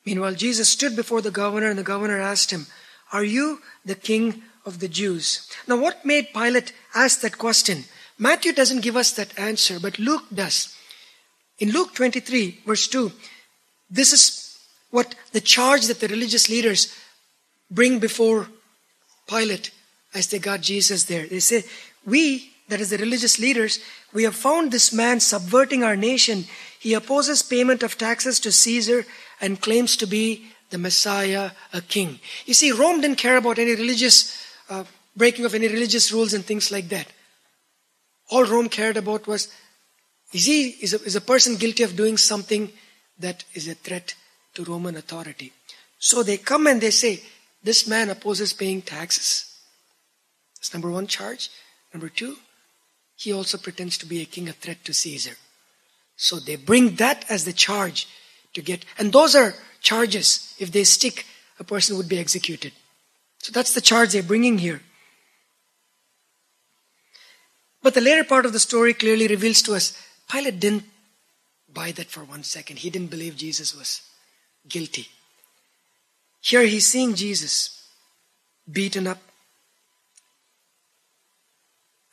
Meanwhile, 0.10 0.34
Jesus 0.34 0.70
stood 0.70 0.96
before 0.96 1.22
the 1.22 1.30
governor, 1.30 1.70
and 1.70 1.78
the 1.78 1.84
governor 1.84 2.20
asked 2.20 2.50
him, 2.50 2.66
Are 3.14 3.24
you 3.24 3.62
the 3.86 3.94
king 3.94 4.42
of 4.66 4.80
the 4.80 4.88
Jews? 4.88 5.48
Now, 5.68 5.78
what 5.78 6.04
made 6.04 6.34
Pilate 6.34 6.74
ask 6.96 7.22
that 7.22 7.38
question? 7.38 7.84
Matthew 8.18 8.52
doesn't 8.52 8.82
give 8.82 8.96
us 8.96 9.12
that 9.12 9.38
answer, 9.38 9.80
but 9.80 10.00
Luke 10.00 10.24
does. 10.34 10.76
In 11.60 11.70
Luke 11.70 11.94
23, 11.94 12.62
verse 12.66 12.88
2, 12.88 13.12
this 13.92 14.12
is 14.12 14.58
what 14.90 15.14
the 15.32 15.42
charge 15.42 15.86
that 15.86 16.00
the 16.00 16.08
religious 16.08 16.50
leaders 16.50 16.92
bring 17.70 18.00
before 18.00 18.48
Pilate 19.28 19.70
as 20.16 20.26
they 20.30 20.40
got 20.40 20.62
Jesus 20.62 21.04
there. 21.04 21.28
They 21.28 21.40
say, 21.40 21.66
We, 22.04 22.50
that 22.68 22.82
is 22.82 22.90
the 22.90 22.98
religious 22.98 23.38
leaders, 23.38 23.80
we 24.12 24.24
have 24.24 24.36
found 24.36 24.72
this 24.72 24.92
man 24.92 25.20
subverting 25.20 25.84
our 25.84 25.96
nation. 25.96 26.46
He 26.80 26.94
opposes 26.94 27.44
payment 27.44 27.84
of 27.84 27.98
taxes 27.98 28.40
to 28.42 28.52
Caesar 28.52 29.06
and 29.42 29.62
claims 29.62 29.98
to 29.98 30.06
be 30.06 30.52
the 30.70 30.78
Messiah, 30.78 31.52
a 31.74 31.82
king. 31.82 32.20
You 32.46 32.54
see, 32.54 32.72
Rome 32.72 33.02
didn't 33.02 33.18
care 33.18 33.38
about 33.38 33.60
any 33.60 33.76
religious 33.76 34.46
uh, 34.70 34.86
breaking 35.16 35.46
of 35.46 35.54
any 35.54 35.68
religious 35.68 36.12
rules 36.12 36.34
and 36.34 36.46
things 36.46 36.72
like 36.72 36.90
that. 36.90 37.08
All 38.30 38.46
Rome 38.46 38.70
cared 38.70 38.98
about 38.98 39.28
was 39.28 39.50
is, 40.32 40.46
he, 40.46 40.70
is, 40.82 40.94
a, 40.94 41.04
is 41.04 41.16
a 41.16 41.22
person 41.22 41.56
guilty 41.56 41.84
of 41.84 41.96
doing 41.96 42.16
something 42.16 42.72
that 43.18 43.44
is 43.54 43.68
a 43.68 43.74
threat 43.74 44.14
to 44.54 44.64
Roman 44.64 44.96
authority? 44.96 45.52
So 45.98 46.24
they 46.24 46.38
come 46.38 46.68
and 46.68 46.80
they 46.80 46.92
say, 46.92 47.22
This 47.64 47.88
man 47.88 48.10
opposes 48.10 48.54
paying 48.54 48.82
taxes. 48.84 49.46
That's 50.56 50.74
number 50.74 50.90
one 50.90 51.08
charge. 51.08 51.50
Number 51.94 52.10
two, 52.10 52.38
he 53.16 53.34
also 53.34 53.58
pretends 53.58 53.98
to 53.98 54.06
be 54.06 54.22
a 54.22 54.26
king, 54.26 54.48
a 54.48 54.54
threat 54.54 54.86
to 54.86 54.94
Caesar. 54.94 55.36
So 56.22 56.38
they 56.38 56.58
bring 56.58 56.96
that 56.96 57.24
as 57.30 57.46
the 57.46 57.54
charge 57.54 58.06
to 58.54 58.62
get, 58.62 58.84
and 58.98 59.14
those 59.14 59.38
are 59.38 59.56
charges. 59.80 60.54
If 60.60 60.70
they 60.74 60.84
stick, 60.84 61.26
a 61.58 61.64
person 61.64 61.96
would 61.96 62.10
be 62.10 62.20
executed. 62.20 62.74
So 63.38 63.54
that's 63.54 63.74
the 63.74 63.80
charge 63.80 64.12
they're 64.12 64.22
bringing 64.22 64.58
here. 64.58 64.82
But 67.82 67.94
the 67.94 68.02
later 68.02 68.26
part 68.26 68.46
of 68.46 68.52
the 68.52 68.60
story 68.60 68.94
clearly 68.94 69.28
reveals 69.28 69.62
to 69.62 69.76
us 69.76 69.98
Pilate 70.30 70.60
didn't 70.60 70.84
buy 71.74 71.94
that 71.94 72.08
for 72.08 72.26
one 72.26 72.44
second. 72.44 72.80
He 72.80 72.90
didn't 72.90 73.12
believe 73.12 73.38
Jesus 73.38 73.74
was 73.74 74.02
guilty. 74.68 75.08
Here 76.42 76.64
he's 76.64 76.88
seeing 76.88 77.16
Jesus 77.16 77.82
beaten 78.70 79.08
up 79.08 79.22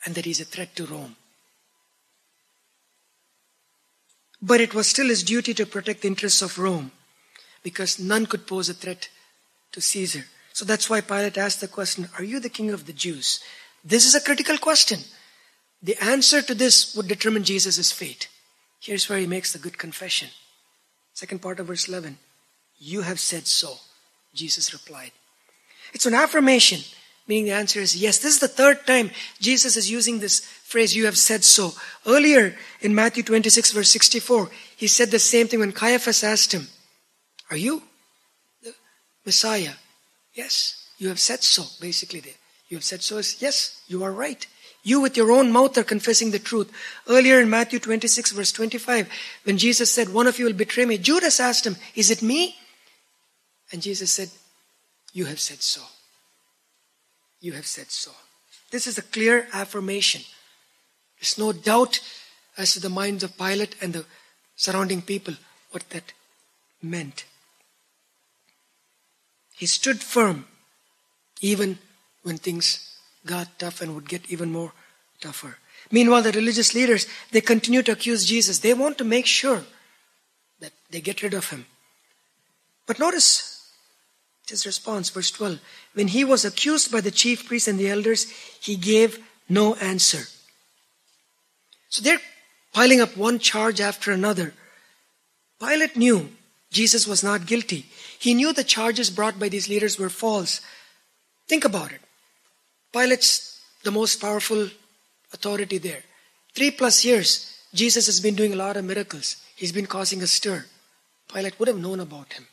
and 0.05 0.15
that 0.15 0.23
he's 0.23 0.39
a 0.39 0.45
threat 0.45 0.73
to 0.77 0.85
Rome. 0.85 1.17
But 4.41 4.61
it 4.61 4.73
was 4.73 4.87
still 4.87 5.07
his 5.07 5.23
duty 5.23 5.53
to 5.55 5.65
protect 5.65 6.01
the 6.01 6.07
interests 6.07 6.41
of 6.41 6.59
Rome 6.59 6.91
because 7.63 7.99
none 7.99 8.25
could 8.25 8.47
pose 8.47 8.69
a 8.69 8.73
threat 8.73 9.09
to 9.71 9.81
Caesar. 9.81 10.25
So 10.53 10.65
that's 10.65 10.89
why 10.89 11.01
Pilate 11.01 11.37
asked 11.37 11.61
the 11.61 11.67
question 11.67 12.09
Are 12.17 12.23
you 12.23 12.39
the 12.39 12.49
king 12.49 12.71
of 12.71 12.85
the 12.85 12.93
Jews? 12.93 13.39
This 13.83 14.05
is 14.05 14.15
a 14.15 14.21
critical 14.21 14.57
question. 14.57 14.99
The 15.81 15.97
answer 16.01 16.41
to 16.41 16.55
this 16.55 16.95
would 16.95 17.07
determine 17.07 17.43
Jesus' 17.43 17.91
fate. 17.91 18.27
Here's 18.79 19.09
where 19.09 19.19
he 19.19 19.27
makes 19.27 19.53
the 19.53 19.59
good 19.59 19.77
confession. 19.77 20.29
Second 21.13 21.41
part 21.41 21.59
of 21.59 21.67
verse 21.67 21.87
11. 21.87 22.17
You 22.79 23.01
have 23.01 23.19
said 23.19 23.47
so, 23.47 23.75
Jesus 24.33 24.73
replied. 24.73 25.11
It's 25.93 26.05
an 26.05 26.13
affirmation, 26.13 26.81
meaning 27.27 27.45
the 27.45 27.51
answer 27.51 27.79
is 27.79 27.95
yes. 27.95 28.17
This 28.17 28.35
is 28.35 28.39
the 28.39 28.47
third 28.47 28.85
time 28.87 29.11
Jesus 29.39 29.75
is 29.75 29.91
using 29.91 30.19
this 30.19 30.39
phrase, 30.39 30.95
you 30.95 31.05
have 31.05 31.17
said 31.17 31.43
so. 31.43 31.73
Earlier 32.05 32.55
in 32.81 32.95
Matthew 32.95 33.23
26, 33.23 33.71
verse 33.71 33.89
64, 33.89 34.49
he 34.75 34.87
said 34.87 35.11
the 35.11 35.19
same 35.19 35.47
thing 35.47 35.59
when 35.59 35.71
Caiaphas 35.71 36.23
asked 36.23 36.53
him, 36.53 36.67
Are 37.49 37.57
you 37.57 37.83
the 38.63 38.73
Messiah? 39.25 39.73
Yes, 40.33 40.89
you 40.97 41.09
have 41.09 41.19
said 41.19 41.43
so, 41.43 41.63
basically. 41.81 42.19
there. 42.19 42.33
You 42.69 42.77
have 42.77 42.83
said 42.83 43.01
so 43.01 43.17
is 43.17 43.41
yes, 43.41 43.81
you 43.87 44.03
are 44.03 44.11
right. 44.11 44.45
You 44.83 45.01
with 45.01 45.17
your 45.17 45.31
own 45.31 45.51
mouth 45.51 45.77
are 45.77 45.83
confessing 45.83 46.31
the 46.31 46.39
truth. 46.39 46.71
Earlier 47.07 47.41
in 47.41 47.49
Matthew 47.49 47.79
26 47.79 48.31
verse 48.31 48.51
25, 48.51 49.09
when 49.43 49.57
Jesus 49.57 49.91
said, 49.91 50.13
one 50.13 50.27
of 50.27 50.39
you 50.39 50.45
will 50.45 50.53
betray 50.53 50.85
me, 50.85 50.97
Judas 50.97 51.39
asked 51.39 51.65
him, 51.65 51.75
is 51.95 52.11
it 52.11 52.21
me? 52.21 52.55
And 53.71 53.81
Jesus 53.81 54.11
said, 54.11 54.29
you 55.13 55.25
have 55.25 55.39
said 55.39 55.61
so. 55.61 55.81
You 57.39 57.53
have 57.53 57.67
said 57.67 57.91
so. 57.91 58.11
This 58.71 58.87
is 58.87 58.97
a 58.97 59.03
clear 59.03 59.47
affirmation. 59.53 60.21
There's 61.19 61.37
no 61.37 61.51
doubt 61.51 61.99
as 62.57 62.73
to 62.73 62.79
the 62.79 62.89
minds 62.89 63.23
of 63.23 63.37
Pilate 63.37 63.75
and 63.81 63.93
the 63.93 64.05
surrounding 64.55 65.01
people 65.01 65.35
what 65.71 65.89
that 65.91 66.13
meant. 66.81 67.25
He 69.55 69.65
stood 69.65 70.01
firm 70.01 70.45
even 71.41 71.79
when 72.23 72.37
things 72.37 72.97
got 73.25 73.59
tough 73.59 73.81
and 73.81 73.93
would 73.95 74.09
get 74.09 74.29
even 74.29 74.51
more 74.51 74.73
tougher. 75.21 75.57
Meanwhile, 75.91 76.23
the 76.23 76.31
religious 76.31 76.73
leaders, 76.73 77.07
they 77.31 77.41
continue 77.41 77.81
to 77.83 77.93
accuse 77.93 78.25
Jesus. 78.25 78.59
They 78.59 78.73
want 78.73 78.97
to 78.97 79.03
make 79.03 79.25
sure 79.25 79.63
that 80.59 80.73
they 80.89 81.01
get 81.01 81.23
rid 81.23 81.33
of 81.33 81.49
him. 81.49 81.65
But 82.85 82.99
notice 82.99 83.56
his 84.49 84.65
response, 84.65 85.09
verse 85.09 85.31
12. 85.31 85.59
When 85.93 86.07
he 86.09 86.23
was 86.23 86.45
accused 86.45 86.91
by 86.91 87.01
the 87.01 87.11
chief 87.11 87.47
priests 87.47 87.67
and 87.67 87.79
the 87.79 87.89
elders, 87.89 88.29
he 88.61 88.75
gave 88.75 89.19
no 89.49 89.75
answer. 89.75 90.27
So 91.89 92.01
they're 92.01 92.21
piling 92.73 93.01
up 93.01 93.17
one 93.17 93.39
charge 93.39 93.81
after 93.81 94.11
another. 94.11 94.53
Pilate 95.59 95.95
knew 95.95 96.29
Jesus 96.71 97.07
was 97.07 97.23
not 97.23 97.45
guilty. 97.45 97.85
He 98.19 98.33
knew 98.33 98.53
the 98.53 98.63
charges 98.63 99.09
brought 99.09 99.39
by 99.39 99.49
these 99.49 99.69
leaders 99.69 99.97
were 99.97 100.09
false. 100.09 100.61
Think 101.47 101.65
about 101.65 101.91
it. 101.91 102.01
Pilate's 102.93 103.61
the 103.83 103.91
most 103.91 104.19
powerful 104.19 104.69
authority 105.33 105.77
there. 105.77 106.03
Three 106.55 106.71
plus 106.71 107.05
years, 107.05 107.53
Jesus 107.73 108.05
has 108.07 108.19
been 108.19 108.35
doing 108.35 108.53
a 108.53 108.57
lot 108.57 108.77
of 108.77 108.85
miracles. 108.85 109.37
He's 109.55 109.71
been 109.71 109.85
causing 109.87 110.21
a 110.21 110.27
stir. 110.27 110.65
Pilate 111.33 111.59
would 111.59 111.67
have 111.67 111.77
known 111.77 111.99
about 111.99 112.33
him. 112.33 112.47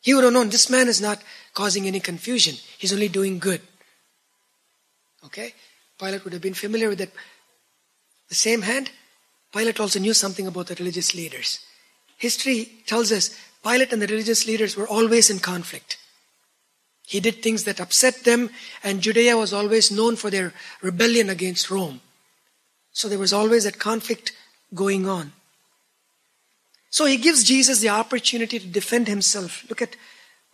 He 0.00 0.14
would 0.14 0.24
have 0.24 0.32
known 0.32 0.50
this 0.50 0.70
man 0.70 0.88
is 0.88 1.00
not 1.00 1.20
causing 1.54 1.86
any 1.86 2.00
confusion. 2.00 2.56
He's 2.78 2.92
only 2.92 3.08
doing 3.08 3.38
good. 3.38 3.60
Okay? 5.24 5.54
Pilate 5.98 6.24
would 6.24 6.32
have 6.32 6.42
been 6.42 6.54
familiar 6.54 6.88
with 6.88 6.98
that. 6.98 7.10
The 8.28 8.34
same 8.34 8.62
hand, 8.62 8.90
Pilate 9.52 9.80
also 9.80 9.98
knew 9.98 10.14
something 10.14 10.46
about 10.46 10.66
the 10.66 10.74
religious 10.74 11.14
leaders. 11.14 11.60
History 12.18 12.68
tells 12.86 13.12
us 13.12 13.30
Pilate 13.62 13.92
and 13.92 14.00
the 14.00 14.06
religious 14.06 14.46
leaders 14.46 14.76
were 14.76 14.88
always 14.88 15.30
in 15.30 15.38
conflict. 15.38 15.98
He 17.06 17.20
did 17.20 17.42
things 17.42 17.64
that 17.64 17.80
upset 17.80 18.24
them, 18.24 18.50
and 18.82 19.00
Judea 19.00 19.36
was 19.36 19.52
always 19.52 19.92
known 19.92 20.16
for 20.16 20.28
their 20.28 20.52
rebellion 20.82 21.30
against 21.30 21.70
Rome. 21.70 22.00
So 22.92 23.08
there 23.08 23.18
was 23.18 23.32
always 23.32 23.64
that 23.64 23.78
conflict 23.78 24.32
going 24.74 25.08
on. 25.08 25.32
So 26.96 27.04
he 27.04 27.18
gives 27.18 27.44
Jesus 27.44 27.80
the 27.80 27.90
opportunity 27.90 28.58
to 28.58 28.66
defend 28.66 29.06
himself. 29.06 29.68
Look 29.68 29.82
at 29.82 29.96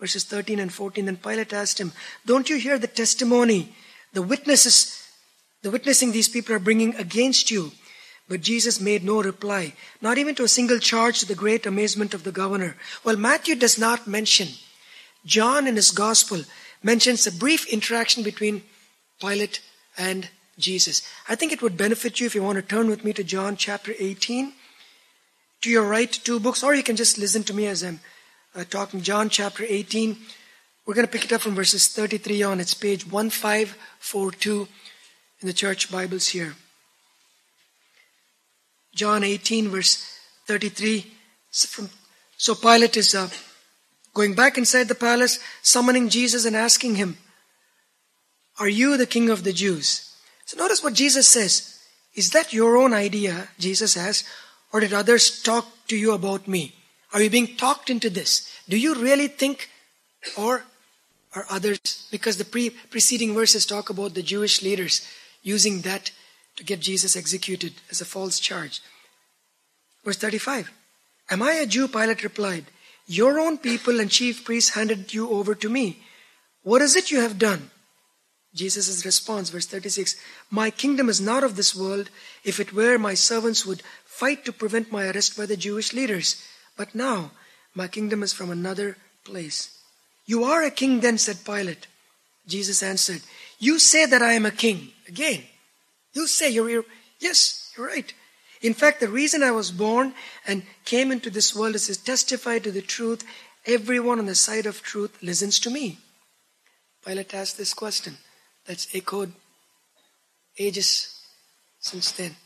verses 0.01 0.25
13 0.25 0.59
and 0.59 0.73
14. 0.73 1.05
Then 1.05 1.17
Pilate 1.17 1.53
asked 1.53 1.79
him, 1.79 1.93
Don't 2.27 2.51
you 2.51 2.57
hear 2.57 2.81
the 2.81 2.89
testimony, 2.89 3.73
the 4.13 4.23
witnesses, 4.23 5.07
the 5.63 5.71
witnessing 5.71 6.11
these 6.11 6.29
people 6.29 6.53
are 6.53 6.59
bringing 6.59 6.97
against 6.97 7.53
you? 7.53 7.71
But 8.29 8.41
Jesus 8.41 8.81
made 8.81 9.05
no 9.05 9.23
reply, 9.23 9.75
not 10.01 10.19
even 10.19 10.35
to 10.35 10.43
a 10.43 10.49
single 10.49 10.81
charge 10.81 11.21
to 11.21 11.27
the 11.27 11.37
great 11.37 11.65
amazement 11.65 12.13
of 12.13 12.25
the 12.25 12.33
governor. 12.33 12.77
Well, 13.05 13.17
Matthew 13.17 13.55
does 13.55 13.79
not 13.79 14.09
mention. 14.09 14.49
John 15.25 15.69
in 15.69 15.77
his 15.77 15.93
gospel 15.93 16.43
mentions 16.83 17.25
a 17.25 17.31
brief 17.31 17.73
interaction 17.73 18.25
between 18.25 18.65
Pilate 19.21 19.61
and 19.97 20.29
Jesus. 20.59 21.03
I 21.29 21.37
think 21.37 21.53
it 21.53 21.63
would 21.63 21.77
benefit 21.77 22.19
you 22.19 22.27
if 22.27 22.35
you 22.35 22.43
want 22.43 22.57
to 22.57 22.63
turn 22.63 22.89
with 22.89 23.05
me 23.05 23.13
to 23.13 23.23
John 23.23 23.57
chapter 23.57 23.95
18. 23.97 24.55
To 25.63 25.71
your 25.71 25.85
right, 25.85 26.11
two 26.11 26.41
books, 26.41 26.65
or 26.65 26.75
you 26.75 26.83
can 26.83 26.97
just 26.97 27.19
listen 27.19 27.45
to 27.45 27.55
me 27.55 27.67
as 27.67 27.85
I'm 27.85 28.01
uh, 28.55 28.65
talking. 28.65 29.01
John 29.01 29.29
chapter 29.29 29.65
18. 29.67 30.17
We're 30.85 30.95
going 30.95 31.07
to 31.07 31.13
pick 31.13 31.25
it 31.25 31.33
up 31.33 31.41
from 31.41 31.55
verses 31.55 31.87
33 31.87 32.43
on. 32.43 32.59
It's 32.59 32.75
page 32.75 33.07
1542 33.07 34.69
in 35.41 35.47
the 35.47 35.53
church 35.53 35.91
Bibles 35.91 36.29
here. 36.29 36.57
John 38.93 39.23
18, 39.23 39.69
verse 39.69 40.05
33. 40.49 41.07
So 41.53 42.55
Pilate 42.57 42.97
is 42.97 43.15
uh, 43.15 43.29
going 44.15 44.35
back 44.35 44.59
inside 44.59 44.89
the 44.89 44.97
palace, 44.97 45.39
summoning 45.63 46.09
Jesus 46.09 46.45
and 46.45 46.57
asking 46.57 46.97
him, 46.97 47.19
Are 48.59 48.69
you 48.69 48.97
the 48.97 49.07
king 49.07 49.31
of 49.31 49.45
the 49.45 49.53
Jews? 49.53 50.13
So 50.45 50.59
notice 50.59 50.83
what 50.83 50.95
Jesus 50.95 51.29
says. 51.29 51.69
Is 52.15 52.31
that 52.31 52.53
your 52.53 52.77
own 52.77 52.93
idea, 52.93 53.49
Jesus 53.59 53.97
asks, 53.97 54.29
or 54.73 54.81
did 54.81 54.93
others 54.93 55.43
talk 55.43 55.67
to 55.89 55.97
you 55.97 56.13
about 56.13 56.49
me? 56.49 56.75
Are 57.13 57.21
you 57.21 57.31
being 57.31 57.57
talked 57.57 57.91
into 57.91 58.09
this? 58.09 58.51
Do 58.69 58.79
you 58.79 58.95
really 58.95 59.29
think, 59.29 59.69
or 60.37 60.65
are 61.35 61.47
others, 61.51 62.09
because 62.11 62.37
the 62.37 62.45
pre- 62.45 62.71
preceding 62.71 63.35
verses 63.35 63.67
talk 63.67 63.91
about 63.91 64.15
the 64.15 64.23
Jewish 64.23 64.63
leaders 64.63 65.07
using 65.43 65.81
that 65.83 66.11
to 66.57 66.65
get 66.65 66.81
Jesus 66.81 67.17
executed 67.17 67.75
as 67.91 68.01
a 68.01 68.05
false 68.05 68.39
charge. 68.39 68.81
Verse 70.05 70.17
35 70.17 70.71
Am 71.31 71.43
I 71.43 71.53
a 71.55 71.67
Jew? 71.67 71.89
Pilate 71.89 72.23
replied. 72.23 72.67
Your 73.07 73.39
own 73.39 73.59
people 73.59 74.01
and 74.01 74.11
chief 74.11 74.45
priests 74.45 74.71
handed 74.71 75.13
you 75.13 75.31
over 75.31 75.55
to 75.55 75.69
me. 75.69 76.03
What 76.63 76.83
is 76.83 76.95
it 76.95 77.11
you 77.11 77.21
have 77.21 77.39
done? 77.39 77.71
Jesus' 78.55 79.05
response, 79.05 79.49
verse 79.51 79.67
36 79.67 80.15
My 80.51 80.71
kingdom 80.71 81.09
is 81.09 81.21
not 81.21 81.43
of 81.43 81.57
this 81.57 81.75
world. 81.75 82.11
If 82.45 82.61
it 82.61 82.73
were, 82.73 82.99
my 82.99 83.15
servants 83.15 83.65
would 83.65 83.83
fight 84.13 84.45
to 84.45 84.53
prevent 84.53 84.93
my 84.93 85.07
arrest 85.07 85.37
by 85.37 85.47
the 85.47 85.57
Jewish 85.57 85.93
leaders. 85.95 86.45
But 86.77 86.95
now, 86.95 87.31
my 87.75 87.89
kingdom 87.89 88.23
is 88.23 88.33
from 88.33 88.51
another 88.51 88.99
place. 89.25 89.79
You 90.27 90.45
are 90.45 90.63
a 90.63 90.71
king 90.71 91.01
then, 91.01 91.17
said 91.17 91.45
Pilate. 91.45 91.87
Jesus 92.47 92.83
answered, 92.83 93.23
You 93.59 93.79
say 93.79 94.05
that 94.07 94.23
I 94.23 94.35
am 94.35 94.45
a 94.45 94.51
king. 94.51 94.91
Again, 95.09 95.43
you 96.13 96.27
say 96.27 96.51
you're, 96.51 96.69
you're, 96.69 96.85
yes, 97.21 97.73
you're 97.77 97.87
right. 97.87 98.13
In 98.61 98.75
fact, 98.75 99.01
the 99.01 99.09
reason 99.09 99.43
I 99.43 99.51
was 99.51 99.71
born 99.71 100.15
and 100.47 100.63
came 100.85 101.11
into 101.11 101.31
this 101.31 101.57
world 101.57 101.75
is 101.75 101.87
to 101.87 102.05
testify 102.05 102.59
to 102.59 102.71
the 102.71 102.83
truth. 102.83 103.25
Everyone 103.67 104.19
on 104.19 104.27
the 104.27 104.35
side 104.35 104.67
of 104.67 104.83
truth 104.83 105.19
listens 105.23 105.59
to 105.61 105.71
me. 105.71 105.99
Pilate 107.05 107.35
asked 107.35 107.57
this 107.57 107.75
question 107.75 108.19
that's 108.67 108.95
echoed 108.95 109.33
ages 110.59 111.19
since 111.81 112.13
then. 112.13 112.37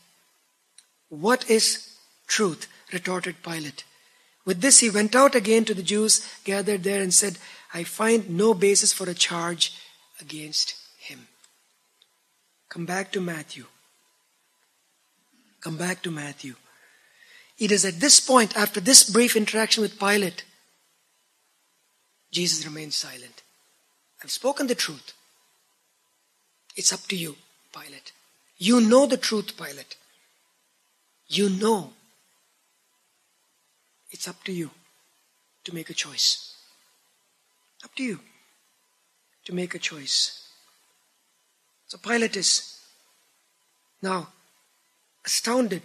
What 1.09 1.49
is 1.49 1.95
truth? 2.27 2.67
retorted 2.93 3.43
Pilate. 3.43 3.83
With 4.45 4.61
this, 4.61 4.79
he 4.79 4.89
went 4.89 5.13
out 5.13 5.35
again 5.35 5.65
to 5.65 5.73
the 5.73 5.83
Jews 5.83 6.25
gathered 6.45 6.83
there 6.83 7.01
and 7.01 7.13
said, 7.13 7.37
I 7.73 7.83
find 7.83 8.29
no 8.29 8.53
basis 8.53 8.93
for 8.93 9.09
a 9.09 9.13
charge 9.13 9.75
against 10.21 10.75
him. 10.99 11.27
Come 12.69 12.85
back 12.85 13.11
to 13.11 13.21
Matthew. 13.21 13.65
Come 15.61 15.77
back 15.77 16.01
to 16.03 16.11
Matthew. 16.11 16.55
It 17.57 17.71
is 17.71 17.83
at 17.83 17.99
this 17.99 18.19
point, 18.19 18.55
after 18.55 18.79
this 18.79 19.09
brief 19.09 19.35
interaction 19.35 19.81
with 19.81 19.99
Pilate, 19.99 20.45
Jesus 22.31 22.65
remains 22.65 22.95
silent. 22.95 23.41
I've 24.23 24.31
spoken 24.31 24.67
the 24.67 24.75
truth. 24.75 25.13
It's 26.75 26.93
up 26.93 27.01
to 27.07 27.15
you, 27.15 27.35
Pilate. 27.73 28.11
You 28.57 28.79
know 28.81 29.07
the 29.07 29.17
truth, 29.17 29.57
Pilate. 29.57 29.95
You 31.27 31.49
know. 31.49 31.93
It's 34.11 34.27
up 34.27 34.43
to 34.45 34.51
you 34.51 34.71
to 35.65 35.75
make 35.75 35.89
a 35.89 35.93
choice. 35.93 36.55
Up 37.83 37.93
to 37.95 38.03
you 38.03 38.19
to 39.45 39.53
make 39.53 39.75
a 39.75 39.79
choice. 39.79 40.47
So 41.87 41.97
Pilate 41.97 42.35
is 42.35 42.79
now 44.01 44.27
astounded. 45.25 45.81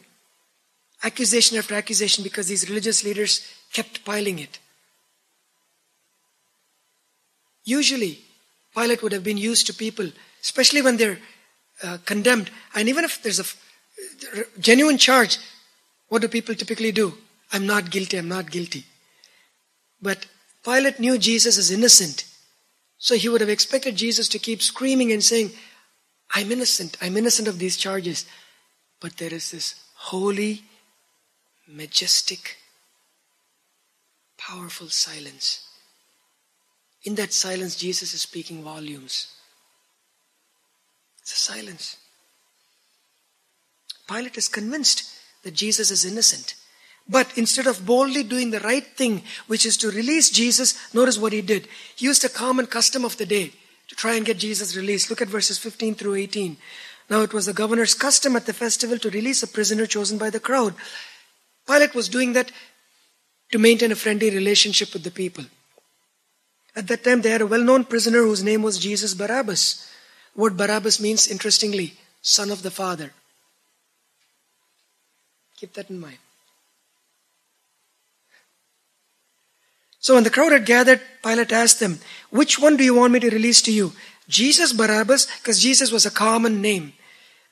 Accusation 1.05 1.59
after 1.59 1.75
accusation 1.75 2.23
because 2.23 2.47
these 2.47 2.69
religious 2.69 3.05
leaders 3.05 3.47
kept 3.73 4.05
piling 4.05 4.39
it. 4.39 4.59
Usually, 7.65 8.19
Pilate 8.75 9.03
would 9.03 9.13
have 9.13 9.25
been 9.25 9.37
used 9.37 9.67
to 9.67 9.75
people, 9.75 10.11
especially 10.41 10.83
when 10.83 10.97
they're 10.97 11.19
uh, 11.83 11.99
condemned. 12.05 12.51
And 12.75 12.89
even 12.89 13.05
if 13.05 13.23
there's 13.23 13.41
a 13.41 13.45
genuine 14.59 14.99
charge, 14.99 15.39
what 16.09 16.23
do 16.23 16.29
people 16.29 16.55
typically 16.55 16.93
do? 16.93 17.15
I'm 17.53 17.67
not 17.67 17.91
guilty, 17.91 18.19
I'm 18.19 18.29
not 18.29 18.51
guilty. 18.51 18.85
But 20.01 20.27
Pilate 20.65 21.01
knew 21.01 21.19
Jesus 21.19 21.59
is 21.59 21.71
innocent. 21.71 22.25
So 22.99 23.17
he 23.17 23.29
would 23.29 23.41
have 23.41 23.51
expected 23.51 23.97
Jesus 23.97 24.29
to 24.29 24.39
keep 24.39 24.63
screaming 24.63 25.13
and 25.13 25.23
saying, 25.23 25.51
I'm 26.35 26.53
innocent, 26.53 26.97
I'm 27.01 27.17
innocent 27.17 27.49
of 27.49 27.59
these 27.59 27.77
charges. 27.77 28.27
But 29.01 29.17
there 29.17 29.35
is 29.35 29.51
this 29.51 29.75
holy, 29.95 30.63
majestic, 31.67 32.59
powerful 34.39 34.89
silence. 34.89 35.69
In 37.05 37.17
that 37.17 37.33
silence, 37.33 37.75
Jesus 37.75 38.15
is 38.15 38.23
speaking 38.23 38.63
volumes. 38.63 39.29
It's 41.21 41.33
a 41.33 41.37
silence. 41.37 41.97
Pilate 44.09 44.37
is 44.37 44.49
convinced 44.49 45.05
that 45.43 45.55
Jesus 45.55 45.91
is 45.91 46.05
innocent. 46.05 46.55
But 47.09 47.37
instead 47.37 47.67
of 47.67 47.85
boldly 47.85 48.23
doing 48.23 48.51
the 48.51 48.61
right 48.61 48.87
thing, 48.87 49.23
which 49.47 49.67
is 49.67 49.77
to 49.79 49.91
release 49.91 50.31
Jesus, 50.31 50.79
notice 50.95 51.19
what 51.19 51.33
he 51.33 51.43
did. 51.43 51.69
He 51.97 52.07
used 52.07 52.25
a 52.25 52.29
common 52.29 52.67
custom 52.67 53.05
of 53.05 53.17
the 53.17 53.27
day 53.27 53.53
to 53.89 53.95
try 53.95 54.15
and 54.15 54.25
get 54.25 54.39
Jesus 54.39 54.77
released. 54.77 55.11
Look 55.11 55.21
at 55.21 55.29
verses 55.29 55.59
15 55.59 55.97
through 55.97 56.15
18. 56.15 56.57
Now 57.11 57.23
it 57.23 57.33
was 57.33 57.47
the 57.47 57.53
governor's 57.53 57.95
custom 57.95 58.37
at 58.37 58.47
the 58.47 58.53
festival 58.53 58.99
to 58.99 59.11
release 59.11 59.43
a 59.43 59.49
prisoner 59.49 59.87
chosen 59.87 60.19
by 60.19 60.31
the 60.31 60.41
crowd. 60.41 60.75
Pilate 61.67 61.95
was 61.95 62.09
doing 62.09 62.33
that 62.33 62.53
to 63.51 63.59
maintain 63.59 63.93
a 63.93 63.97
friendly 63.97 64.31
relationship 64.31 64.93
with 64.93 65.03
the 65.03 65.11
people. 65.11 65.45
At 66.75 66.89
that 66.89 67.05
time, 67.05 67.21
they 67.21 67.31
had 67.31 67.43
a 67.43 67.47
well 67.47 67.63
known 67.63 67.85
prisoner 67.85 68.23
whose 68.23 68.43
name 68.43 68.63
was 68.63 68.79
Jesus 68.79 69.13
Barabbas. 69.13 69.87
What 70.35 70.57
Barabbas 70.57 71.01
means, 71.01 71.29
interestingly, 71.29 71.95
son 72.23 72.51
of 72.51 72.63
the 72.63 72.71
Father. 72.71 73.13
Keep 75.63 75.75
that 75.75 75.91
in 75.91 76.01
mind. 76.01 76.19
So 80.01 80.15
when 80.15 80.25
the 80.25 80.31
crowd 80.31 80.51
had 80.51 80.67
gathered, 80.67 81.01
Pilate 81.23 81.53
asked 81.53 81.79
them, 81.79 82.01
Which 82.31 82.59
one 82.59 82.77
do 82.77 82.83
you 82.83 82.97
want 82.97 83.13
me 83.13 83.21
to 83.21 83.31
release 83.31 83.63
to 83.63 83.73
you? 83.73 83.93
Jesus 84.29 84.73
Barabbas, 84.73 85.29
because 85.39 85.63
Jesus 85.63 85.93
was 85.93 86.05
a 86.05 86.11
common 86.11 86.61
name. 86.61 86.95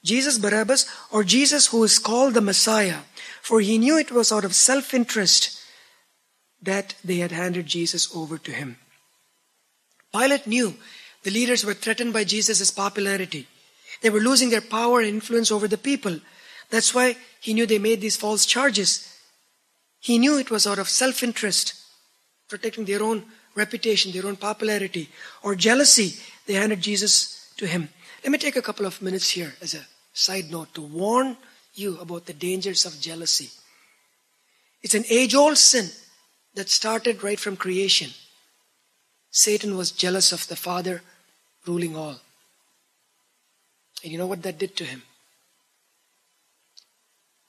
Jesus 0.03 0.39
Barabbas 0.39 0.87
or 1.13 1.23
Jesus 1.23 1.69
who 1.69 1.85
is 1.85 2.01
called 2.01 2.35
the 2.35 2.41
Messiah. 2.41 3.03
For 3.43 3.61
he 3.61 3.79
knew 3.79 3.97
it 3.97 4.11
was 4.11 4.33
out 4.33 4.45
of 4.45 4.57
self 4.57 4.93
interest 4.93 5.63
that 6.61 6.97
they 7.05 7.19
had 7.19 7.31
handed 7.31 7.67
Jesus 7.67 8.13
over 8.13 8.39
to 8.39 8.51
him. 8.51 8.79
Pilate 10.13 10.49
knew 10.49 10.75
the 11.23 11.31
leaders 11.31 11.65
were 11.65 11.75
threatened 11.75 12.13
by 12.13 12.25
Jesus' 12.25 12.73
popularity. 12.73 13.47
They 14.03 14.11
were 14.11 14.19
losing 14.19 14.51
their 14.51 14.61
power 14.61 14.99
and 14.99 15.09
influence 15.09 15.53
over 15.53 15.69
the 15.69 15.79
people. 15.79 16.19
That's 16.71 16.95
why 16.95 17.17
he 17.41 17.55
knew 17.55 17.67
they 17.67 17.79
made 17.79 18.01
these 18.01 18.17
false 18.17 18.47
charges. 18.47 19.07
He 20.01 20.19
knew 20.19 20.39
it 20.39 20.51
was 20.51 20.67
out 20.67 20.79
of 20.79 20.89
self 20.89 21.23
interest 21.23 21.75
protecting 22.49 22.85
their 22.85 23.03
own 23.03 23.25
reputation, 23.55 24.13
their 24.13 24.27
own 24.27 24.37
popularity, 24.37 25.09
or 25.43 25.55
jealousy, 25.55 26.17
they 26.47 26.55
handed 26.55 26.81
Jesus 26.81 27.53
to 27.57 27.67
him. 27.67 27.89
Let 28.23 28.33
me 28.33 28.39
take 28.39 28.57
a 28.57 28.63
couple 28.63 28.87
of 28.87 29.01
minutes 29.01 29.31
here 29.31 29.55
as 29.63 29.75
a 29.75 29.87
side 30.13 30.51
note 30.51 30.75
to 30.75 30.83
warn 30.83 31.37
you 31.75 31.99
about 31.99 32.27
the 32.27 32.33
dangers 32.33 32.85
of 32.85 33.01
jealousy. 33.01 33.51
It's 34.83 34.95
an 34.95 35.05
age 35.09 35.35
old 35.35 35.59
sin 35.59 35.91
that 36.55 36.69
started 36.69 37.23
right 37.23 37.39
from 37.39 37.57
creation. 37.57 38.11
Satan 39.31 39.77
was 39.77 39.93
jealous 39.93 40.33
of 40.33 40.49
the 40.49 40.57
Father 40.57 41.03
ruling 41.67 41.97
all. 41.97 42.17
And 44.03 44.13
you 44.13 44.19
know 44.19 44.27
what 44.27 44.43
that 44.43 44.59
did 44.59 44.77
to 44.77 44.85
him? 44.85 45.03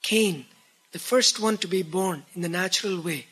Cain, 0.02 0.46
the 0.92 0.98
first 0.98 1.40
one 1.40 1.56
to 1.58 1.68
be 1.68 1.82
born 1.82 2.24
in 2.34 2.42
the 2.42 2.48
natural 2.48 3.00
way 3.00 3.26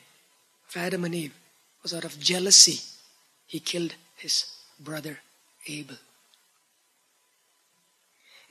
of 0.68 0.76
Adam 0.76 1.04
and 1.04 1.14
Eve, 1.14 1.34
was 1.82 1.92
out 1.92 2.04
of 2.04 2.18
jealousy. 2.20 2.80
He 3.46 3.60
killed 3.60 3.94
his 4.16 4.46
brother 4.78 5.18
Abel. 5.66 5.96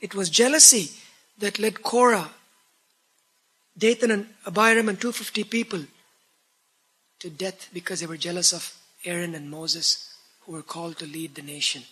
It 0.00 0.14
was 0.14 0.30
jealousy 0.30 0.90
that 1.38 1.58
led 1.58 1.82
Korah 1.82 2.30
Dathan 3.76 4.10
and 4.10 4.26
Abiram 4.46 4.88
and 4.88 5.00
250 5.00 5.44
people 5.44 5.84
to 7.18 7.30
death 7.30 7.68
because 7.72 8.00
they 8.00 8.06
were 8.06 8.16
jealous 8.16 8.52
of 8.52 8.76
Aaron 9.04 9.34
and 9.34 9.50
Moses 9.50 10.14
who 10.40 10.52
were 10.52 10.62
called 10.62 10.98
to 10.98 11.06
lead 11.06 11.34
the 11.34 11.42
nation. 11.42 11.82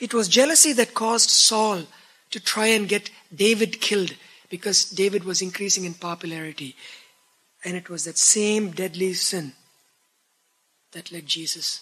It 0.00 0.14
was 0.14 0.28
jealousy 0.28 0.72
that 0.74 0.94
caused 0.94 1.30
Saul 1.30 1.82
to 2.30 2.40
try 2.40 2.68
and 2.68 2.88
get 2.88 3.10
David 3.34 3.80
killed 3.80 4.14
because 4.50 4.90
David 4.90 5.24
was 5.24 5.40
increasing 5.40 5.84
in 5.84 5.94
popularity. 5.94 6.76
And 7.64 7.76
it 7.76 7.88
was 7.88 8.04
that 8.04 8.18
same 8.18 8.72
deadly 8.72 9.14
sin 9.14 9.52
that 10.92 11.12
led 11.12 11.26
Jesus 11.26 11.80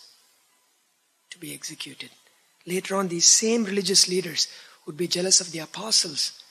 to 1.31 1.39
be 1.39 1.55
executed. 1.55 2.11
Later 2.67 2.95
on, 2.97 3.09
these 3.09 3.27
same 3.27 3.65
religious 3.65 4.09
leaders 4.09 4.49
would 4.87 4.97
be 4.97 5.09
jealous 5.09 5.41
of 5.41 5.51
the 5.51 5.61
apostles 5.61 6.43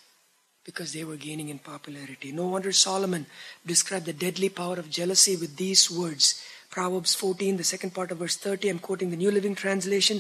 because 0.66 0.92
they 0.92 1.04
were 1.04 1.16
gaining 1.16 1.50
in 1.50 1.60
popularity. 1.60 2.32
No 2.32 2.48
wonder 2.48 2.72
Solomon 2.72 3.28
described 3.66 4.06
the 4.06 4.14
deadly 4.14 4.50
power 4.50 4.78
of 4.78 4.90
jealousy 4.90 5.36
with 5.36 5.56
these 5.56 5.90
words. 5.90 6.44
Proverbs 6.70 7.16
14, 7.16 7.58
the 7.58 7.64
second 7.64 7.94
part 7.94 8.12
of 8.12 8.18
verse 8.18 8.36
30, 8.36 8.70
I'm 8.70 8.80
quoting 8.80 9.10
the 9.10 9.16
New 9.16 9.32
Living 9.32 9.56
Translation. 9.56 10.18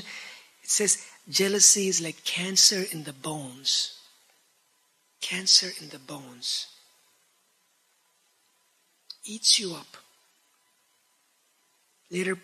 It 0.63 0.69
says, 0.69 1.05
Jealousy 1.29 1.87
is 1.87 2.01
like 2.01 2.23
cancer 2.23 2.85
in 2.91 3.03
the 3.03 3.13
bones. 3.13 3.96
Cancer 5.21 5.69
in 5.81 5.89
the 5.89 5.99
bones. 5.99 6.67
Eats 9.25 9.59
you 9.59 9.73
up. 9.73 9.97
Later, 12.09 12.37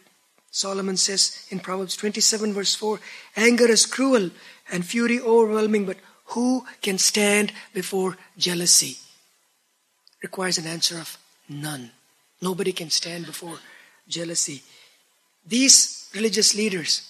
Solomon 0.52 0.98
says 0.98 1.48
in 1.50 1.60
Proverbs 1.60 1.96
27, 1.96 2.54
verse 2.54 2.76
4 2.76 3.00
Anger 3.38 3.70
is 3.70 3.86
cruel 3.86 4.30
and 4.72 4.86
fury 4.86 5.20
overwhelming, 5.20 5.86
but 5.86 5.98
who 6.28 6.66
can 6.82 6.98
stand 6.98 7.54
before 7.74 8.18
jealousy? 8.38 8.98
Requires 10.22 10.58
an 10.58 10.68
answer 10.68 10.98
of 10.98 11.18
none. 11.48 11.92
Nobody 12.42 12.72
can 12.72 12.90
stand 12.90 13.26
before 13.26 13.58
jealousy. 14.08 14.62
These 15.46 16.10
religious 16.14 16.56
leaders, 16.56 17.10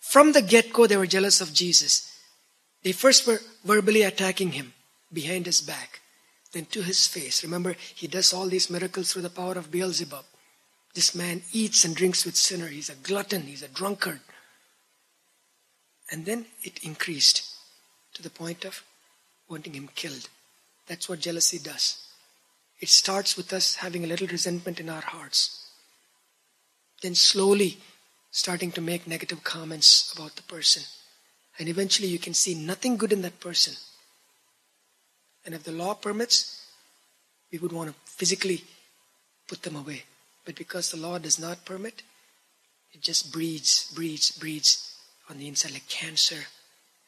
from 0.00 0.32
the 0.32 0.42
get 0.42 0.72
go, 0.72 0.86
they 0.86 0.96
were 0.96 1.06
jealous 1.06 1.40
of 1.40 1.52
Jesus. 1.52 2.18
They 2.82 2.92
first 2.92 3.26
were 3.26 3.40
verbally 3.64 4.02
attacking 4.02 4.52
him 4.52 4.72
behind 5.12 5.46
his 5.46 5.60
back, 5.60 6.00
then 6.52 6.66
to 6.66 6.82
his 6.82 7.06
face. 7.06 7.42
Remember, 7.42 7.76
he 7.94 8.06
does 8.06 8.32
all 8.32 8.46
these 8.46 8.70
miracles 8.70 9.12
through 9.12 9.22
the 9.22 9.30
power 9.30 9.54
of 9.54 9.70
Beelzebub. 9.70 10.24
This 10.94 11.14
man 11.14 11.42
eats 11.52 11.84
and 11.84 11.94
drinks 11.94 12.24
with 12.24 12.36
sinner. 12.36 12.66
He's 12.66 12.90
a 12.90 12.94
glutton, 12.96 13.42
he's 13.42 13.62
a 13.62 13.68
drunkard. 13.68 14.20
And 16.10 16.26
then 16.26 16.46
it 16.62 16.82
increased 16.82 17.44
to 18.14 18.22
the 18.22 18.30
point 18.30 18.64
of 18.64 18.82
wanting 19.48 19.74
him 19.74 19.88
killed. 19.94 20.28
That's 20.86 21.08
what 21.08 21.20
jealousy 21.20 21.58
does. 21.58 22.04
It 22.80 22.88
starts 22.88 23.36
with 23.36 23.52
us 23.52 23.76
having 23.76 24.04
a 24.04 24.08
little 24.08 24.26
resentment 24.26 24.80
in 24.80 24.88
our 24.88 25.02
hearts. 25.02 25.70
Then 27.02 27.14
slowly 27.14 27.78
starting 28.30 28.72
to 28.72 28.80
make 28.80 29.06
negative 29.06 29.44
comments 29.44 30.12
about 30.14 30.36
the 30.36 30.42
person. 30.42 30.82
And 31.58 31.68
eventually 31.68 32.08
you 32.08 32.18
can 32.18 32.34
see 32.34 32.54
nothing 32.54 32.96
good 32.96 33.12
in 33.12 33.22
that 33.22 33.40
person. 33.40 33.74
And 35.44 35.54
if 35.54 35.64
the 35.64 35.72
law 35.72 35.94
permits, 35.94 36.66
we 37.50 37.58
would 37.58 37.72
want 37.72 37.90
to 37.90 37.94
physically 38.04 38.64
put 39.48 39.62
them 39.62 39.76
away. 39.76 40.04
But 40.44 40.54
because 40.54 40.90
the 40.90 40.96
law 40.96 41.18
does 41.18 41.38
not 41.38 41.64
permit, 41.64 42.02
it 42.92 43.00
just 43.00 43.32
breeds, 43.32 43.90
breeds, 43.94 44.30
breeds 44.30 44.96
on 45.28 45.38
the 45.38 45.48
inside 45.48 45.72
like 45.72 45.88
cancer 45.88 46.46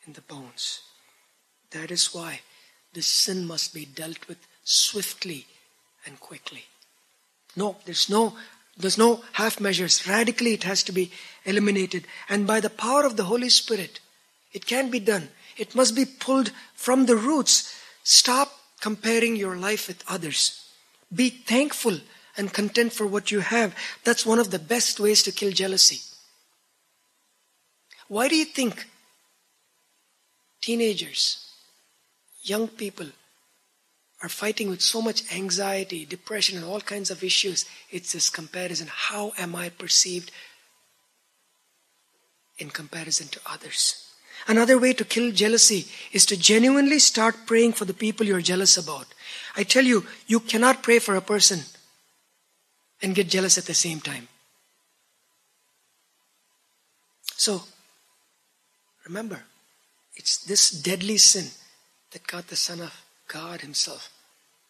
in 0.07 0.13
the 0.13 0.21
bones. 0.23 0.81
That 1.71 1.91
is 1.91 2.15
why 2.15 2.41
this 2.93 3.07
sin 3.07 3.47
must 3.47 3.75
be 3.75 3.85
dealt 3.85 4.29
with 4.29 4.39
swiftly 4.65 5.47
and 6.07 6.21
quickly. 6.21 6.65
No, 7.57 7.77
there's 7.85 8.09
no 8.09 8.35
there's 8.77 8.97
no 8.97 9.23
half 9.33 9.61
measures. 9.61 10.07
Radically 10.09 10.55
it 10.55 10.65
has 10.65 10.83
to 10.85 10.93
be 10.93 11.11
eliminated. 11.45 12.07
And 12.29 12.47
by 12.47 12.61
the 12.61 12.71
power 12.71 13.05
of 13.05 13.17
the 13.17 13.25
Holy 13.25 13.51
Spirit, 13.51 14.01
it 14.53 14.67
can 14.67 14.91
be 14.91 15.01
done. 15.01 15.29
It 15.59 15.75
must 15.75 15.95
be 15.95 16.07
pulled 16.07 16.53
from 16.75 17.07
the 17.07 17.17
roots. 17.17 17.79
Stop 18.03 18.53
comparing 18.81 19.37
your 19.37 19.57
life 19.57 19.89
with 19.89 20.05
others. 20.09 20.69
Be 21.15 21.31
thankful 21.31 21.99
and 22.37 22.53
content 22.53 22.93
for 22.93 23.07
what 23.07 23.31
you 23.31 23.41
have. 23.41 23.75
That's 24.05 24.27
one 24.27 24.39
of 24.39 24.51
the 24.51 24.59
best 24.59 24.99
ways 24.99 25.23
to 25.25 25.33
kill 25.33 25.53
jealousy. 25.53 26.01
Why 28.09 28.29
do 28.29 28.37
you 28.37 28.45
think 28.45 28.87
teenagers 30.61 31.49
young 32.43 32.69
people 32.69 33.07
are 34.23 34.29
fighting 34.29 34.69
with 34.69 34.81
so 34.81 35.03
much 35.03 35.33
anxiety, 35.35 36.05
depression, 36.05 36.57
and 36.57 36.65
all 36.65 36.81
kinds 36.81 37.11
of 37.11 37.25
issues. 37.25 37.65
It's 37.91 38.13
this 38.13 38.31
comparison. 38.31 38.89
How 38.89 39.33
am 39.37 39.57
I 39.57 39.69
perceived 39.69 40.31
in 42.59 42.71
comparison 42.71 43.27
to 43.29 43.41
others? 43.45 44.12
Another 44.49 44.79
way 44.79 44.93
to 44.93 45.05
kill 45.05 45.33
jealousy 45.33 45.87
is 46.13 46.27
to 46.27 46.37
genuinely 46.37 46.99
start 46.99 47.47
praying 47.47 47.75
for 47.75 47.85
the 47.85 47.95
people 47.95 48.27
you're 48.27 48.41
jealous 48.41 48.77
about. 48.77 49.07
I 49.57 49.63
tell 49.63 49.85
you, 49.85 50.07
you 50.27 50.41
cannot 50.41 50.83
pray 50.83 50.99
for 50.99 51.15
a 51.15 51.21
person 51.21 51.61
and 53.01 53.15
get 53.15 53.29
jealous 53.29 53.59
at 53.59 53.67
the 53.67 53.75
same 53.75 54.01
time. 54.01 54.29
So, 57.37 57.63
remember, 59.05 59.43
it's 60.15 60.39
this 60.39 60.71
deadly 60.71 61.19
sin 61.19 61.51
that 62.13 62.27
got 62.27 62.49
the 62.49 62.57
Son 62.57 62.81
of 62.81 63.05
God 63.29 63.61
Himself 63.61 64.11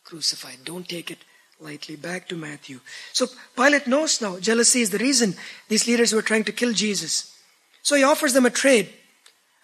crucified. 0.05 0.59
Don't 0.65 0.89
take 0.89 1.11
it 1.11 1.19
lightly. 1.61 1.97
Back 1.97 2.29
to 2.29 2.37
Matthew. 2.37 2.81
So 3.13 3.27
Pilate 3.57 3.87
knows 3.87 4.21
now 4.21 4.39
jealousy 4.39 4.81
is 4.81 4.91
the 4.91 4.99
reason 4.99 5.35
these 5.69 5.87
leaders 5.87 6.13
were 6.13 6.23
trying 6.23 6.45
to 6.45 6.53
kill 6.53 6.73
Jesus. 6.73 7.37
So 7.83 7.97
he 7.97 8.03
offers 8.03 8.33
them 8.33 8.47
a 8.47 8.51
trade. 8.51 8.93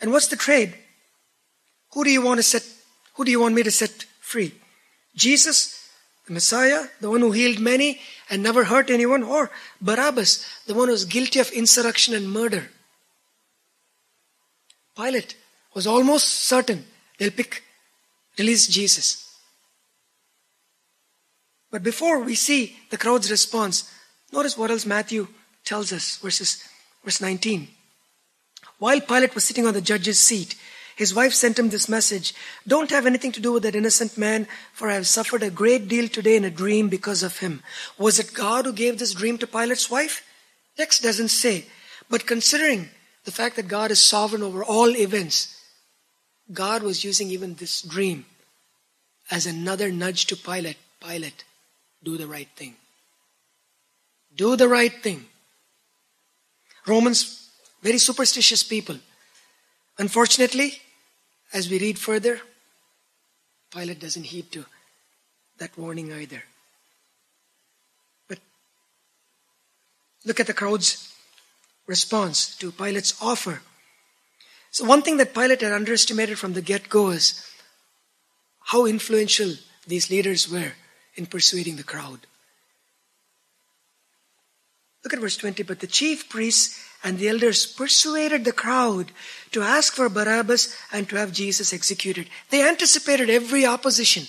And 0.00 0.12
what's 0.12 0.28
the 0.28 0.36
trade? 0.36 0.74
Who 1.92 2.04
do 2.04 2.10
you 2.10 2.22
want 2.22 2.38
to 2.38 2.42
set, 2.42 2.64
who 3.14 3.24
do 3.24 3.30
you 3.30 3.40
want 3.40 3.54
me 3.54 3.62
to 3.62 3.70
set 3.70 4.04
free? 4.20 4.54
Jesus, 5.16 5.88
the 6.26 6.32
Messiah, 6.32 6.84
the 7.00 7.10
one 7.10 7.20
who 7.20 7.32
healed 7.32 7.58
many 7.58 8.00
and 8.30 8.42
never 8.42 8.64
hurt 8.64 8.90
anyone, 8.90 9.22
or 9.22 9.50
Barabbas, 9.80 10.46
the 10.66 10.74
one 10.74 10.88
who 10.88 10.92
was 10.92 11.04
guilty 11.04 11.40
of 11.40 11.50
insurrection 11.50 12.14
and 12.14 12.30
murder? 12.30 12.68
Pilate 14.96 15.36
was 15.74 15.86
almost 15.86 16.28
certain 16.28 16.84
they'll 17.18 17.30
pick 17.30 17.62
release 18.38 18.66
Jesus. 18.68 19.24
But 21.70 21.82
before 21.82 22.20
we 22.20 22.34
see 22.34 22.76
the 22.90 22.96
crowd's 22.96 23.30
response, 23.30 23.92
notice 24.32 24.56
what 24.56 24.70
else 24.70 24.86
Matthew 24.86 25.28
tells 25.64 25.92
us, 25.92 26.16
verses, 26.16 26.62
verse 27.04 27.20
19. 27.20 27.68
While 28.78 29.00
Pilate 29.00 29.34
was 29.34 29.44
sitting 29.44 29.66
on 29.66 29.74
the 29.74 29.80
judge's 29.80 30.20
seat, 30.20 30.54
his 30.96 31.14
wife 31.14 31.32
sent 31.32 31.58
him 31.58 31.68
this 31.68 31.88
message 31.88 32.34
Don't 32.66 32.90
have 32.90 33.06
anything 33.06 33.32
to 33.32 33.40
do 33.40 33.52
with 33.52 33.62
that 33.62 33.76
innocent 33.76 34.18
man, 34.18 34.48
for 34.72 34.90
I 34.90 34.94
have 34.94 35.06
suffered 35.06 35.42
a 35.42 35.50
great 35.50 35.88
deal 35.88 36.08
today 36.08 36.36
in 36.36 36.44
a 36.44 36.50
dream 36.50 36.88
because 36.88 37.22
of 37.22 37.38
him. 37.38 37.62
Was 37.96 38.18
it 38.18 38.34
God 38.34 38.64
who 38.64 38.72
gave 38.72 38.98
this 38.98 39.14
dream 39.14 39.38
to 39.38 39.46
Pilate's 39.46 39.90
wife? 39.90 40.24
Text 40.76 41.02
doesn't 41.02 41.28
say. 41.28 41.66
But 42.10 42.26
considering 42.26 42.88
the 43.24 43.30
fact 43.30 43.56
that 43.56 43.68
God 43.68 43.90
is 43.90 44.02
sovereign 44.02 44.42
over 44.42 44.64
all 44.64 44.96
events, 44.96 45.60
God 46.52 46.82
was 46.82 47.04
using 47.04 47.28
even 47.28 47.54
this 47.54 47.82
dream 47.82 48.24
as 49.30 49.46
another 49.46 49.92
nudge 49.92 50.26
to 50.26 50.36
Pilate. 50.36 50.78
Pilate, 51.00 51.44
do 52.02 52.16
the 52.16 52.26
right 52.26 52.48
thing. 52.56 52.74
Do 54.34 54.56
the 54.56 54.68
right 54.68 54.92
thing. 54.92 55.26
Romans, 56.86 57.47
very 57.82 57.98
superstitious 57.98 58.62
people. 58.62 58.96
Unfortunately, 59.98 60.80
as 61.52 61.68
we 61.68 61.78
read 61.78 61.98
further, 61.98 62.40
Pilate 63.70 64.00
doesn't 64.00 64.24
heed 64.24 64.50
to 64.52 64.64
that 65.58 65.76
warning 65.76 66.12
either. 66.12 66.42
But 68.28 68.38
look 70.24 70.40
at 70.40 70.46
the 70.46 70.54
crowd's 70.54 71.12
response 71.86 72.56
to 72.56 72.70
Pilate's 72.70 73.14
offer 73.20 73.60
so, 74.70 74.84
one 74.84 75.02
thing 75.02 75.16
that 75.16 75.34
Pilate 75.34 75.62
had 75.62 75.72
underestimated 75.72 76.38
from 76.38 76.52
the 76.52 76.62
get 76.62 76.88
go 76.88 77.10
is 77.10 77.44
how 78.60 78.86
influential 78.86 79.54
these 79.86 80.10
leaders 80.10 80.48
were 80.48 80.72
in 81.14 81.26
persuading 81.26 81.76
the 81.76 81.82
crowd. 81.82 82.20
Look 85.04 85.12
at 85.12 85.20
verse 85.20 85.36
20. 85.36 85.62
But 85.62 85.80
the 85.80 85.86
chief 85.86 86.28
priests 86.28 86.84
and 87.04 87.18
the 87.18 87.28
elders 87.28 87.66
persuaded 87.66 88.44
the 88.44 88.52
crowd 88.52 89.12
to 89.52 89.62
ask 89.62 89.94
for 89.94 90.08
Barabbas 90.08 90.74
and 90.92 91.08
to 91.08 91.16
have 91.16 91.32
Jesus 91.32 91.72
executed. 91.72 92.28
They 92.50 92.66
anticipated 92.66 93.30
every 93.30 93.64
opposition. 93.64 94.26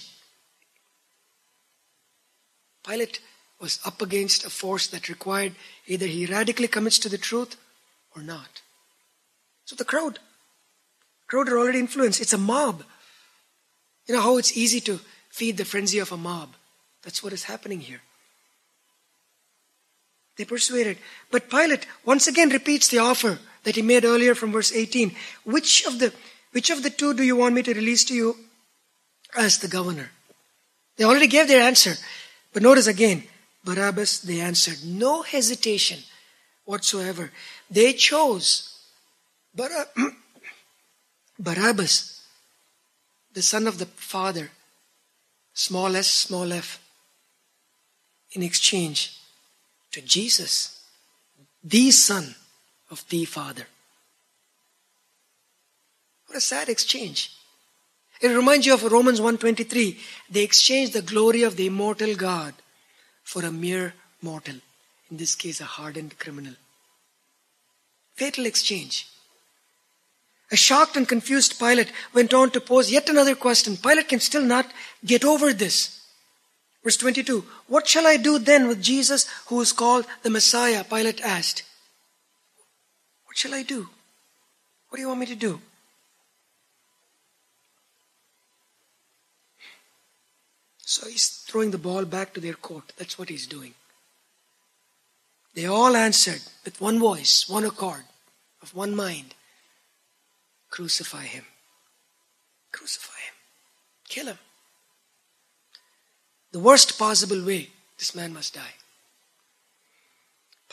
Pilate 2.87 3.19
was 3.59 3.79
up 3.85 4.01
against 4.01 4.45
a 4.45 4.49
force 4.49 4.87
that 4.87 5.09
required 5.09 5.53
either 5.87 6.05
he 6.05 6.25
radically 6.25 6.67
commits 6.67 6.99
to 6.99 7.09
the 7.09 7.17
truth 7.17 7.57
or 8.15 8.21
not. 8.21 8.61
So 9.65 9.75
the 9.75 9.85
crowd 9.85 10.19
crowd 11.27 11.49
are 11.49 11.59
already 11.59 11.79
influenced. 11.79 12.21
It's 12.21 12.33
a 12.33 12.37
mob. 12.37 12.83
You 14.07 14.15
know 14.15 14.21
how 14.21 14.37
it's 14.37 14.57
easy 14.57 14.81
to 14.81 14.99
feed 15.29 15.57
the 15.57 15.65
frenzy 15.65 15.99
of 15.99 16.11
a 16.11 16.17
mob. 16.17 16.55
That's 17.03 17.23
what 17.23 17.33
is 17.33 17.43
happening 17.43 17.81
here. 17.81 18.01
They 20.39 20.45
persuaded. 20.45 20.97
But 21.31 21.49
Pilate 21.49 21.85
once 22.05 22.25
again 22.25 22.47
repeats 22.49 22.87
the 22.87 22.99
offer 22.99 23.39
that 23.65 23.75
he 23.75 23.81
made 23.81 24.05
earlier 24.05 24.33
from 24.33 24.53
verse 24.53 24.71
18. 24.71 25.13
Which 25.43 25.85
of 25.85 25.99
the, 25.99 26.13
which 26.53 26.69
of 26.69 26.81
the 26.81 26.89
two 26.89 27.13
do 27.13 27.23
you 27.23 27.35
want 27.35 27.55
me 27.55 27.61
to 27.63 27.73
release 27.73 28.05
to 28.05 28.15
you? 28.15 28.37
as 29.35 29.59
the 29.59 29.67
governor. 29.67 30.09
They 30.97 31.03
already 31.03 31.27
gave 31.27 31.47
their 31.47 31.61
answer. 31.61 31.93
But 32.53 32.63
notice 32.63 32.87
again, 32.87 33.25
Barabbas, 33.63 34.21
they 34.21 34.39
answered. 34.39 34.83
No 34.83 35.21
hesitation 35.21 35.99
whatsoever. 36.65 37.31
They 37.69 37.93
chose 37.93 38.65
Barabbas, 41.39 42.23
the 43.33 43.41
son 43.41 43.67
of 43.67 43.77
the 43.77 43.85
father, 43.85 44.49
small 45.53 45.95
s, 45.95 46.07
small 46.07 46.51
f, 46.53 46.79
in 48.31 48.41
exchange 48.41 49.18
to 49.91 50.01
Jesus, 50.01 50.81
the 51.63 51.91
son 51.91 52.35
of 52.89 53.03
the 53.09 53.25
father. 53.25 53.67
What 56.27 56.37
a 56.37 56.41
sad 56.41 56.69
exchange. 56.69 57.31
It 58.21 58.29
reminds 58.29 58.65
you 58.65 58.73
of 58.73 58.83
Romans 58.83 59.19
1.23. 59.19 59.97
They 60.29 60.43
exchanged 60.43 60.93
the 60.93 61.01
glory 61.01 61.43
of 61.43 61.55
the 61.55 61.67
immortal 61.67 62.15
God 62.15 62.53
for 63.23 63.43
a 63.43 63.51
mere 63.51 63.93
mortal. 64.21 64.55
In 65.09 65.17
this 65.17 65.35
case, 65.35 65.61
a 65.61 65.65
hardened 65.65 66.19
criminal. 66.19 66.53
Fatal 68.15 68.45
exchange. 68.45 69.07
A 70.51 70.55
shocked 70.55 70.97
and 70.97 71.07
confused 71.07 71.59
Pilate 71.59 71.91
went 72.13 72.33
on 72.33 72.49
to 72.51 72.61
pose 72.61 72.91
yet 72.91 73.09
another 73.09 73.35
question. 73.35 73.77
Pilate 73.77 74.09
can 74.09 74.19
still 74.19 74.41
not 74.41 74.65
get 75.05 75.23
over 75.23 75.53
this. 75.53 75.98
Verse 76.83 76.97
22 76.97 77.43
What 77.67 77.87
shall 77.87 78.07
I 78.07 78.17
do 78.17 78.39
then 78.39 78.67
with 78.67 78.81
Jesus 78.81 79.27
who 79.47 79.61
is 79.61 79.71
called 79.71 80.05
the 80.23 80.29
Messiah? 80.29 80.83
Pilate 80.83 81.21
asked. 81.21 81.63
What 83.25 83.37
shall 83.37 83.53
I 83.53 83.63
do? 83.63 83.89
What 84.89 84.95
do 84.97 85.01
you 85.01 85.07
want 85.07 85.19
me 85.19 85.25
to 85.27 85.35
do? 85.35 85.61
So 90.79 91.07
he's 91.07 91.29
throwing 91.47 91.69
the 91.69 91.77
ball 91.77 92.05
back 92.05 92.33
to 92.33 92.39
their 92.39 92.55
court. 92.55 92.93
That's 92.97 93.19
what 93.19 93.29
he's 93.29 93.45
doing. 93.45 93.75
They 95.53 95.67
all 95.67 95.95
answered 95.95 96.41
with 96.65 96.81
one 96.81 96.99
voice, 96.99 97.47
one 97.47 97.63
accord, 97.63 98.05
of 98.61 98.73
one 98.73 98.95
mind 98.95 99.35
Crucify 100.69 101.23
him. 101.23 101.45
Crucify 102.71 103.13
him. 103.13 103.33
Kill 104.07 104.27
him. 104.27 104.37
The 106.51 106.59
worst 106.59 106.97
possible 106.97 107.43
way, 107.43 107.69
this 107.97 108.15
man 108.15 108.33
must 108.33 108.55
die. 108.55 108.75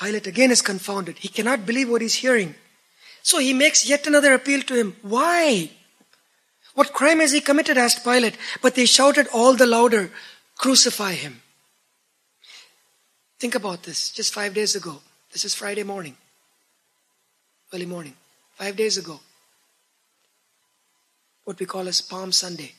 Pilate 0.00 0.26
again 0.26 0.50
is 0.50 0.62
confounded. 0.62 1.18
He 1.18 1.28
cannot 1.28 1.66
believe 1.66 1.88
what 1.88 2.02
he's 2.02 2.14
hearing. 2.14 2.54
So 3.22 3.38
he 3.38 3.52
makes 3.52 3.88
yet 3.88 4.06
another 4.06 4.34
appeal 4.34 4.60
to 4.62 4.74
him. 4.74 4.96
Why? 5.02 5.70
What 6.74 6.92
crime 6.92 7.20
has 7.20 7.32
he 7.32 7.40
committed? 7.40 7.78
asked 7.78 8.04
Pilate. 8.04 8.36
But 8.62 8.74
they 8.74 8.86
shouted 8.86 9.26
all 9.32 9.54
the 9.54 9.66
louder, 9.66 10.10
Crucify 10.58 11.12
him. 11.12 11.42
Think 13.38 13.54
about 13.54 13.82
this. 13.82 14.10
Just 14.10 14.32
five 14.32 14.54
days 14.54 14.74
ago. 14.74 15.00
This 15.32 15.44
is 15.44 15.54
Friday 15.54 15.82
morning. 15.82 16.16
Early 17.72 17.86
morning. 17.86 18.14
Five 18.56 18.76
days 18.76 18.96
ago 18.96 19.20
what 21.46 21.60
we 21.60 21.64
call 21.64 21.86
as 21.86 22.00
Palm 22.00 22.32
Sunday. 22.32 22.72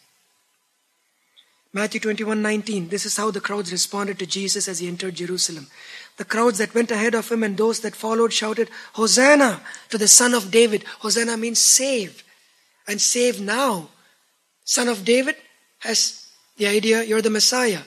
Matthew 1.73 1.99
21 1.99 2.41
19. 2.41 2.89
This 2.89 3.05
is 3.05 3.17
how 3.17 3.31
the 3.31 3.41
crowds 3.41 3.71
responded 3.71 4.19
to 4.19 4.25
Jesus 4.25 4.67
as 4.67 4.79
he 4.79 4.87
entered 4.87 5.15
Jerusalem. 5.15 5.67
The 6.17 6.25
crowds 6.25 6.57
that 6.57 6.73
went 6.73 6.91
ahead 6.91 7.13
of 7.13 7.29
him 7.29 7.43
and 7.43 7.55
those 7.55 7.81
that 7.81 7.95
followed 7.95 8.33
shouted, 8.33 8.69
Hosanna 8.93 9.61
to 9.89 9.97
the 9.97 10.07
Son 10.07 10.33
of 10.33 10.49
David. 10.49 10.83
Hosanna 10.99 11.37
means 11.37 11.59
save. 11.59 12.23
And 12.87 13.01
save 13.01 13.41
now. 13.41 13.89
Son 14.63 14.87
of 14.87 15.05
David 15.05 15.35
has 15.79 16.27
the 16.57 16.67
idea 16.67 17.03
you're 17.03 17.21
the 17.21 17.29
Messiah 17.29 17.81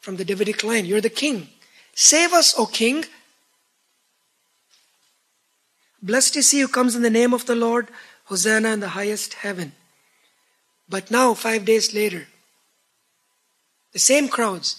from 0.00 0.16
the 0.16 0.24
Davidic 0.24 0.64
line. 0.64 0.86
You're 0.86 1.00
the 1.00 1.10
king. 1.10 1.48
Save 1.94 2.32
us, 2.32 2.54
O 2.58 2.66
king. 2.66 3.04
Blessed 6.02 6.36
is 6.36 6.50
he 6.50 6.60
who 6.60 6.68
comes 6.68 6.94
in 6.94 7.02
the 7.02 7.10
name 7.10 7.32
of 7.32 7.46
the 7.46 7.54
Lord. 7.54 7.88
Hosanna 8.24 8.70
in 8.70 8.80
the 8.80 8.90
highest 8.90 9.34
heaven. 9.34 9.72
But 10.88 11.10
now, 11.10 11.34
five 11.34 11.64
days 11.64 11.94
later, 11.94 12.26
the 13.96 14.00
same 14.00 14.28
crowds 14.28 14.76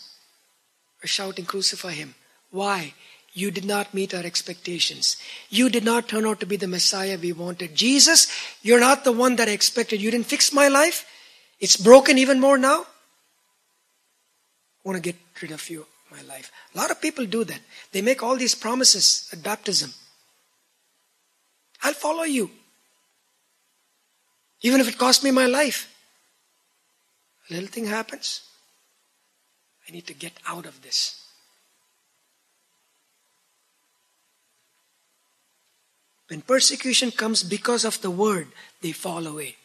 are 1.04 1.08
shouting, 1.08 1.44
Crucify 1.44 1.94
him. 1.94 2.14
Why? 2.52 2.94
You 3.34 3.50
did 3.50 3.66
not 3.66 3.92
meet 3.92 4.14
our 4.14 4.22
expectations. 4.22 5.18
You 5.50 5.72
did 5.72 5.84
not 5.84 6.08
turn 6.08 6.28
out 6.28 6.40
to 6.42 6.46
be 6.46 6.56
the 6.56 6.68
Messiah 6.68 7.18
we 7.20 7.32
wanted. 7.32 7.74
Jesus, 7.74 8.28
you're 8.62 8.80
not 8.80 9.06
the 9.06 9.12
one 9.12 9.36
that 9.38 9.48
I 9.48 9.54
expected. 9.54 10.00
You 10.04 10.12
didn't 10.12 10.28
fix 10.28 10.54
my 10.54 10.68
life. 10.68 11.04
It's 11.60 11.78
broken 11.78 12.20
even 12.20 12.40
more 12.40 12.60
now. 12.60 12.82
I 12.82 12.86
want 14.84 14.98
to 14.98 15.02
get 15.02 15.20
rid 15.42 15.50
of 15.50 15.68
you, 15.68 15.88
my 16.12 16.22
life. 16.22 16.52
A 16.76 16.78
lot 16.78 16.92
of 16.92 17.02
people 17.02 17.26
do 17.26 17.44
that. 17.44 17.62
They 17.94 18.04
make 18.04 18.22
all 18.22 18.36
these 18.36 18.54
promises 18.54 19.28
at 19.34 19.42
baptism. 19.42 19.96
I'll 21.82 21.94
follow 21.94 22.22
you. 22.22 22.52
Even 24.62 24.80
if 24.80 24.88
it 24.88 25.00
costs 25.00 25.24
me 25.24 25.32
my 25.32 25.48
life 25.48 25.92
a 27.50 27.54
little 27.54 27.70
thing 27.70 27.86
happens, 27.86 28.42
I 29.88 29.91
need 29.91 30.08
to 30.08 30.13
get 30.13 30.34
out 30.45 30.65
of 30.65 30.82
this. 30.82 31.23
When 36.30 36.41
persecution 36.41 37.12
comes 37.12 37.43
because 37.43 37.86
of 37.86 38.02
the 38.02 38.12
word, 38.12 38.47
they 38.82 38.91
fall 38.91 39.26
away. 39.26 39.56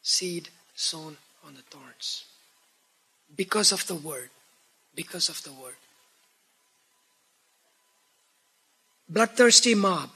Seed 0.00 0.48
sown 0.76 1.16
on 1.44 1.54
the 1.54 1.62
thorns. 1.62 2.24
Because 3.36 3.72
of 3.72 3.86
the 3.88 3.96
word. 3.96 4.30
Because 4.94 5.28
of 5.28 5.42
the 5.42 5.52
word. 5.52 5.74
Bloodthirsty 9.08 9.74
mob. 9.74 10.10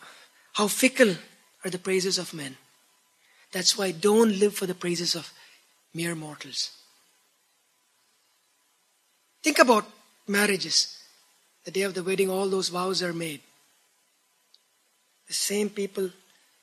How 0.52 0.68
fickle 0.68 1.16
are 1.64 1.70
the 1.70 1.78
praises 1.78 2.18
of 2.18 2.32
men. 2.32 2.56
That's 3.50 3.76
why 3.76 3.90
don't 3.90 4.38
live 4.38 4.54
for 4.54 4.66
the 4.66 4.74
praises 4.74 5.14
of 5.14 5.32
mere 5.94 6.14
mortals. 6.14 6.70
Think 9.42 9.58
about 9.58 9.84
marriages. 10.26 10.98
The 11.64 11.70
day 11.70 11.82
of 11.82 11.94
the 11.94 12.02
wedding, 12.02 12.30
all 12.30 12.48
those 12.48 12.68
vows 12.68 13.02
are 13.02 13.12
made. 13.12 13.40
The 15.26 15.34
same 15.34 15.70
people, 15.70 16.10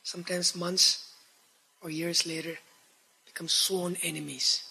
sometimes 0.04 0.56
months 0.56 1.14
or 1.82 1.90
years 1.90 2.26
later, 2.26 2.58
become 3.26 3.48
sworn 3.48 3.98
enemies. 4.04 4.64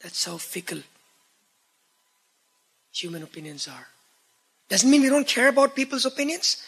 That's 0.00 0.24
how 0.24 0.38
fickle 0.38 0.82
human 2.92 3.22
opinions 3.22 3.68
are. 3.68 3.86
Doesn't 4.68 4.90
mean 4.90 5.02
we 5.02 5.08
don't 5.08 5.26
care 5.26 5.48
about 5.48 5.74
people's 5.74 6.04
opinions, 6.04 6.62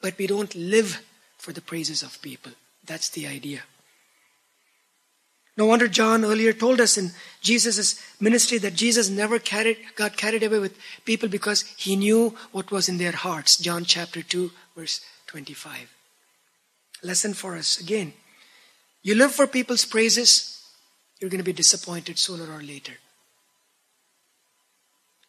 but 0.00 0.16
we 0.18 0.26
don't 0.26 0.54
live 0.54 1.02
for 1.38 1.52
the 1.52 1.60
praises 1.60 2.02
of 2.02 2.20
people. 2.22 2.52
That's 2.84 3.08
the 3.10 3.26
idea. 3.26 3.62
No 5.56 5.66
wonder 5.66 5.88
John 5.88 6.24
earlier 6.24 6.52
told 6.52 6.80
us 6.80 6.96
in 6.96 7.10
Jesus' 7.40 8.00
ministry 8.20 8.58
that 8.58 8.74
Jesus 8.74 9.10
never 9.10 9.38
carried, 9.38 9.78
got 9.96 10.16
carried 10.16 10.42
away 10.42 10.58
with 10.58 10.78
people 11.04 11.28
because 11.28 11.62
he 11.76 11.96
knew 11.96 12.34
what 12.52 12.70
was 12.70 12.88
in 12.88 12.98
their 12.98 13.12
hearts. 13.12 13.58
John 13.58 13.84
chapter 13.84 14.22
2, 14.22 14.50
verse 14.76 15.00
25. 15.26 15.92
Lesson 17.02 17.34
for 17.34 17.56
us 17.56 17.80
again. 17.80 18.12
You 19.02 19.14
live 19.14 19.32
for 19.32 19.46
people's 19.46 19.84
praises, 19.84 20.62
you're 21.18 21.30
going 21.30 21.38
to 21.38 21.44
be 21.44 21.52
disappointed 21.52 22.18
sooner 22.18 22.52
or 22.52 22.62
later. 22.62 22.94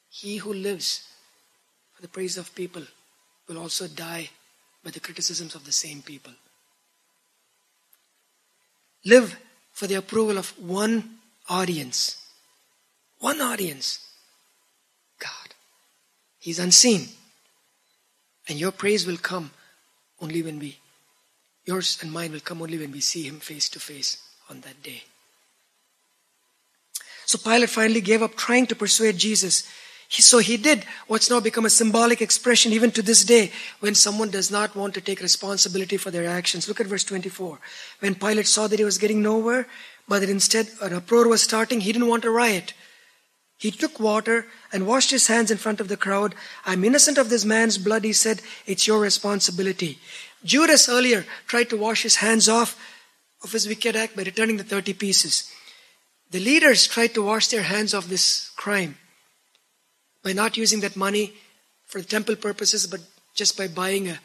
He 0.09 0.37
who 0.37 0.53
lives 0.53 1.07
for 1.93 2.01
the 2.01 2.07
praise 2.09 2.37
of 2.37 2.53
people 2.53 2.83
will 3.47 3.57
also 3.57 3.87
die 3.87 4.29
by 4.83 4.91
the 4.91 4.99
criticisms 4.99 5.55
of 5.55 5.65
the 5.65 5.71
same 5.71 6.01
people. 6.01 6.33
Live 9.05 9.37
for 9.71 9.87
the 9.87 9.95
approval 9.95 10.37
of 10.37 10.49
one 10.59 11.17
audience. 11.49 12.17
One 13.19 13.41
audience. 13.41 13.99
God. 15.19 15.55
He's 16.39 16.59
unseen. 16.59 17.07
And 18.47 18.59
your 18.59 18.71
praise 18.71 19.05
will 19.05 19.17
come 19.17 19.51
only 20.19 20.41
when 20.41 20.59
we, 20.59 20.77
yours 21.65 21.99
and 22.01 22.11
mine 22.11 22.31
will 22.31 22.39
come 22.39 22.61
only 22.61 22.77
when 22.77 22.91
we 22.91 22.99
see 22.99 23.23
Him 23.23 23.39
face 23.39 23.69
to 23.69 23.79
face 23.79 24.17
on 24.49 24.61
that 24.61 24.81
day. 24.83 25.03
So 27.25 27.37
Pilate 27.37 27.69
finally 27.69 28.01
gave 28.01 28.21
up 28.21 28.35
trying 28.35 28.67
to 28.67 28.75
persuade 28.75 29.17
Jesus 29.17 29.63
he, 30.11 30.21
so 30.21 30.39
he 30.39 30.57
did 30.57 30.83
what's 31.07 31.29
now 31.29 31.39
become 31.39 31.65
a 31.65 31.69
symbolic 31.69 32.21
expression 32.21 32.73
even 32.73 32.91
to 32.91 33.01
this 33.01 33.23
day 33.23 33.49
when 33.79 33.95
someone 33.95 34.29
does 34.29 34.51
not 34.51 34.75
want 34.75 34.93
to 34.95 34.99
take 34.99 35.21
responsibility 35.21 35.95
for 35.95 36.11
their 36.11 36.27
actions. 36.27 36.67
Look 36.67 36.81
at 36.81 36.87
verse 36.87 37.05
24. 37.05 37.61
When 38.01 38.15
Pilate 38.15 38.47
saw 38.47 38.67
that 38.67 38.77
he 38.77 38.83
was 38.83 38.97
getting 38.97 39.21
nowhere, 39.21 39.67
but 40.09 40.19
that 40.19 40.29
instead 40.29 40.67
an 40.81 40.91
uproar 40.91 41.29
was 41.29 41.41
starting. 41.41 41.79
He 41.79 41.93
didn't 41.93 42.09
want 42.09 42.25
a 42.25 42.29
riot. 42.29 42.73
He 43.57 43.71
took 43.71 44.01
water 44.01 44.47
and 44.73 44.85
washed 44.85 45.11
his 45.11 45.27
hands 45.27 45.49
in 45.49 45.57
front 45.57 45.79
of 45.79 45.87
the 45.87 45.95
crowd. 45.95 46.35
I'm 46.65 46.83
innocent 46.83 47.17
of 47.17 47.29
this 47.29 47.45
man's 47.45 47.77
blood, 47.77 48.03
he 48.03 48.11
said. 48.11 48.41
It's 48.65 48.87
your 48.87 48.99
responsibility. 48.99 49.97
Judas 50.43 50.89
earlier 50.89 51.25
tried 51.47 51.69
to 51.69 51.77
wash 51.77 52.03
his 52.03 52.17
hands 52.17 52.49
off 52.49 52.77
of 53.45 53.53
his 53.53 53.65
wicked 53.65 53.95
act 53.95 54.17
by 54.17 54.23
returning 54.23 54.57
the 54.57 54.65
30 54.65 54.91
pieces. 54.91 55.49
The 56.31 56.41
leaders 56.41 56.85
tried 56.85 57.13
to 57.13 57.23
wash 57.23 57.47
their 57.47 57.63
hands 57.63 57.93
of 57.93 58.09
this 58.09 58.49
crime 58.57 58.97
by 60.23 60.33
not 60.33 60.57
using 60.57 60.81
that 60.81 60.95
money 60.95 61.33
for 61.85 62.01
temple 62.01 62.35
purposes, 62.35 62.87
but 62.87 63.01
just 63.35 63.57
by 63.57 63.67
buying 63.67 64.09
a 64.09 64.19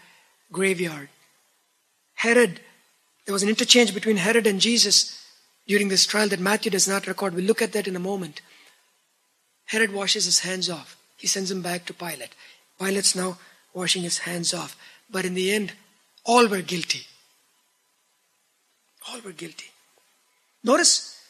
graveyard. 0.52 1.08
Herod, 2.14 2.60
there 3.24 3.32
was 3.32 3.42
an 3.42 3.48
interchange 3.48 3.92
between 3.92 4.16
Herod 4.16 4.46
and 4.46 4.60
Jesus 4.60 5.22
during 5.66 5.88
this 5.88 6.06
trial 6.06 6.28
that 6.28 6.40
Matthew 6.40 6.70
does 6.70 6.88
not 6.88 7.06
record. 7.06 7.34
We'll 7.34 7.44
look 7.44 7.62
at 7.62 7.72
that 7.72 7.88
in 7.88 7.96
a 7.96 8.00
moment. 8.00 8.40
Herod 9.66 9.92
washes 9.92 10.24
his 10.24 10.40
hands 10.40 10.70
off. 10.70 10.96
He 11.16 11.26
sends 11.26 11.50
him 11.50 11.62
back 11.62 11.86
to 11.86 11.94
Pilate. 11.94 12.34
Pilate's 12.78 13.16
now 13.16 13.38
washing 13.74 14.02
his 14.02 14.18
hands 14.18 14.54
off. 14.54 14.76
But 15.10 15.24
in 15.24 15.34
the 15.34 15.50
end, 15.50 15.72
all 16.24 16.46
were 16.46 16.62
guilty. 16.62 17.06
All 19.08 19.20
were 19.20 19.32
guilty. 19.32 19.66
Notice, 20.62 21.20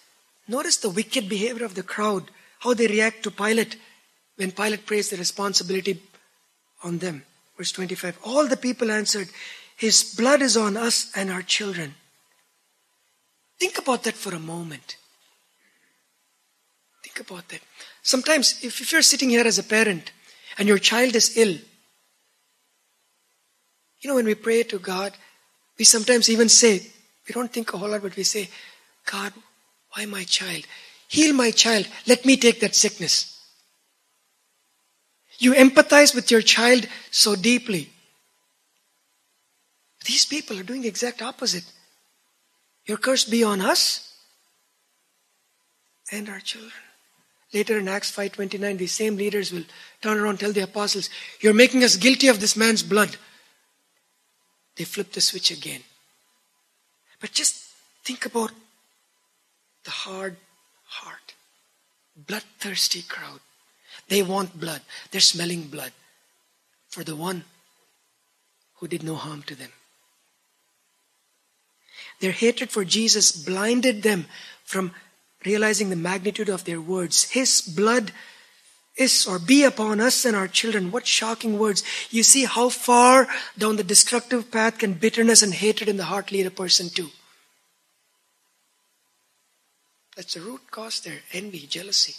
notice 0.48 0.76
the 0.76 0.90
wicked 0.90 1.28
behavior 1.28 1.64
of 1.64 1.74
the 1.74 1.82
crowd, 1.82 2.24
how 2.60 2.74
they 2.74 2.86
react 2.86 3.22
to 3.22 3.30
Pilate 3.30 3.76
when 4.36 4.52
Pilate 4.52 4.86
placed 4.86 5.10
the 5.10 5.16
responsibility 5.16 6.00
on 6.82 6.98
them. 6.98 7.24
Verse 7.56 7.72
25 7.72 8.18
All 8.24 8.46
the 8.46 8.56
people 8.56 8.90
answered, 8.90 9.28
His 9.76 10.14
blood 10.14 10.42
is 10.42 10.56
on 10.56 10.76
us 10.76 11.10
and 11.16 11.30
our 11.30 11.42
children. 11.42 11.94
Think 13.58 13.78
about 13.78 14.04
that 14.04 14.14
for 14.14 14.34
a 14.34 14.38
moment. 14.38 14.96
Think 17.02 17.20
about 17.20 17.48
that. 17.48 17.60
Sometimes, 18.02 18.62
if, 18.62 18.80
if 18.80 18.92
you're 18.92 19.02
sitting 19.02 19.30
here 19.30 19.46
as 19.46 19.58
a 19.58 19.62
parent 19.62 20.12
and 20.58 20.68
your 20.68 20.78
child 20.78 21.14
is 21.16 21.36
ill, 21.36 21.56
you 24.00 24.10
know, 24.10 24.16
when 24.16 24.26
we 24.26 24.34
pray 24.34 24.62
to 24.64 24.78
God, 24.78 25.12
we 25.78 25.84
sometimes 25.84 26.28
even 26.28 26.48
say, 26.48 26.86
we 27.26 27.32
don't 27.32 27.52
think 27.52 27.72
a 27.72 27.78
whole 27.78 27.88
lot, 27.88 28.02
but 28.02 28.16
we 28.16 28.22
say, 28.22 28.48
God, 29.10 29.32
why 29.92 30.04
my 30.04 30.24
child? 30.24 30.64
Heal 31.08 31.34
my 31.34 31.50
child. 31.50 31.88
Let 32.06 32.24
me 32.24 32.36
take 32.36 32.60
that 32.60 32.74
sickness. 32.74 33.35
You 35.38 35.52
empathize 35.52 36.14
with 36.14 36.30
your 36.30 36.42
child 36.42 36.86
so 37.10 37.36
deeply. 37.36 37.92
These 40.04 40.24
people 40.24 40.58
are 40.58 40.62
doing 40.62 40.82
the 40.82 40.88
exact 40.88 41.20
opposite. 41.20 41.64
Your 42.86 42.96
curse 42.96 43.24
be 43.24 43.42
on 43.42 43.60
us 43.60 44.12
and 46.12 46.28
our 46.28 46.40
children. 46.40 46.72
Later 47.52 47.78
in 47.78 47.88
Acts 47.88 48.10
5:29, 48.10 48.76
these 48.76 48.92
same 48.92 49.16
leaders 49.16 49.52
will 49.52 49.64
turn 50.00 50.18
around 50.18 50.38
tell 50.38 50.52
the 50.52 50.62
apostles, 50.62 51.10
"You're 51.40 51.54
making 51.54 51.82
us 51.84 51.96
guilty 51.96 52.28
of 52.28 52.40
this 52.40 52.56
man's 52.56 52.82
blood." 52.82 53.18
They 54.76 54.84
flip 54.84 55.12
the 55.12 55.20
switch 55.20 55.50
again. 55.50 55.82
But 57.20 57.32
just 57.32 57.56
think 58.04 58.26
about 58.26 58.52
the 59.84 59.90
hard 59.90 60.36
heart, 60.84 61.34
bloodthirsty 62.14 63.02
crowd. 63.02 63.40
They 64.08 64.22
want 64.22 64.58
blood. 64.58 64.82
They're 65.10 65.20
smelling 65.20 65.64
blood 65.64 65.92
for 66.88 67.04
the 67.04 67.16
one 67.16 67.44
who 68.76 68.88
did 68.88 69.02
no 69.02 69.16
harm 69.16 69.42
to 69.44 69.54
them. 69.54 69.70
Their 72.20 72.32
hatred 72.32 72.70
for 72.70 72.84
Jesus 72.84 73.32
blinded 73.32 74.02
them 74.02 74.26
from 74.64 74.92
realizing 75.44 75.90
the 75.90 75.96
magnitude 75.96 76.48
of 76.48 76.64
their 76.64 76.80
words. 76.80 77.24
His 77.30 77.60
blood 77.60 78.12
is 78.96 79.26
or 79.26 79.38
be 79.38 79.64
upon 79.64 80.00
us 80.00 80.24
and 80.24 80.34
our 80.34 80.48
children. 80.48 80.90
What 80.90 81.06
shocking 81.06 81.58
words. 81.58 81.82
You 82.10 82.22
see 82.22 82.44
how 82.44 82.70
far 82.70 83.28
down 83.58 83.76
the 83.76 83.84
destructive 83.84 84.50
path 84.50 84.78
can 84.78 84.94
bitterness 84.94 85.42
and 85.42 85.52
hatred 85.52 85.88
in 85.88 85.98
the 85.98 86.04
heart 86.04 86.32
lead 86.32 86.46
a 86.46 86.50
person 86.50 86.88
to. 86.90 87.10
That's 90.16 90.34
the 90.34 90.40
root 90.40 90.70
cause 90.70 91.00
there 91.00 91.20
envy, 91.32 91.66
jealousy. 91.66 92.14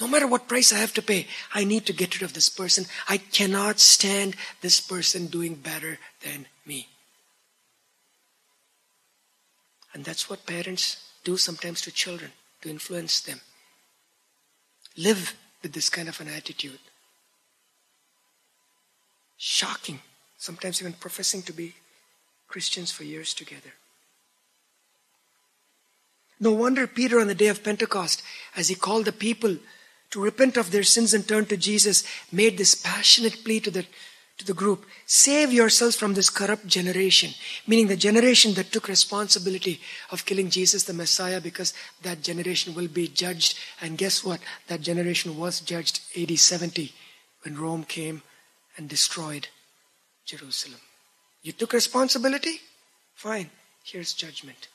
No 0.00 0.08
matter 0.08 0.26
what 0.26 0.48
price 0.48 0.72
I 0.72 0.78
have 0.78 0.94
to 0.94 1.02
pay, 1.02 1.26
I 1.52 1.64
need 1.64 1.84
to 1.86 1.92
get 1.92 2.14
rid 2.14 2.22
of 2.22 2.32
this 2.32 2.48
person. 2.48 2.86
I 3.08 3.18
cannot 3.18 3.78
stand 3.78 4.34
this 4.62 4.80
person 4.80 5.26
doing 5.26 5.54
better 5.54 5.98
than 6.24 6.46
me. 6.64 6.88
And 9.92 10.04
that's 10.04 10.30
what 10.30 10.46
parents 10.46 11.04
do 11.22 11.36
sometimes 11.36 11.82
to 11.82 11.90
children 11.90 12.30
to 12.62 12.70
influence 12.70 13.20
them. 13.20 13.40
Live 14.96 15.34
with 15.62 15.72
this 15.72 15.90
kind 15.90 16.08
of 16.08 16.20
an 16.20 16.28
attitude. 16.28 16.78
Shocking. 19.36 20.00
Sometimes 20.38 20.80
even 20.80 20.94
professing 20.94 21.42
to 21.42 21.52
be 21.52 21.74
Christians 22.48 22.90
for 22.90 23.04
years 23.04 23.34
together. 23.34 23.74
No 26.38 26.52
wonder 26.52 26.86
Peter 26.86 27.20
on 27.20 27.26
the 27.26 27.34
day 27.34 27.48
of 27.48 27.62
Pentecost, 27.62 28.22
as 28.56 28.68
he 28.68 28.74
called 28.74 29.04
the 29.04 29.12
people 29.12 29.58
to 30.10 30.22
repent 30.22 30.56
of 30.56 30.70
their 30.70 30.82
sins 30.82 31.14
and 31.14 31.26
turn 31.26 31.46
to 31.46 31.56
Jesus, 31.56 32.04
made 32.32 32.58
this 32.58 32.74
passionate 32.74 33.44
plea 33.44 33.60
to 33.60 33.70
the, 33.70 33.86
to 34.38 34.44
the 34.44 34.54
group 34.54 34.84
save 35.06 35.52
yourselves 35.52 35.96
from 35.96 36.14
this 36.14 36.30
corrupt 36.30 36.66
generation, 36.66 37.30
meaning 37.66 37.88
the 37.88 37.96
generation 37.96 38.54
that 38.54 38.70
took 38.70 38.88
responsibility 38.88 39.80
of 40.10 40.24
killing 40.24 40.50
Jesus 40.50 40.84
the 40.84 40.92
Messiah, 40.92 41.40
because 41.40 41.74
that 42.02 42.22
generation 42.22 42.74
will 42.74 42.88
be 42.88 43.08
judged. 43.08 43.58
And 43.80 43.98
guess 43.98 44.24
what? 44.24 44.40
That 44.68 44.80
generation 44.80 45.36
was 45.36 45.60
judged 45.60 46.00
AD 46.16 46.38
70 46.38 46.92
when 47.42 47.56
Rome 47.56 47.84
came 47.84 48.22
and 48.76 48.88
destroyed 48.88 49.48
Jerusalem. 50.26 50.80
You 51.42 51.52
took 51.52 51.72
responsibility? 51.72 52.60
Fine, 53.14 53.50
here's 53.84 54.12
judgment. 54.12 54.68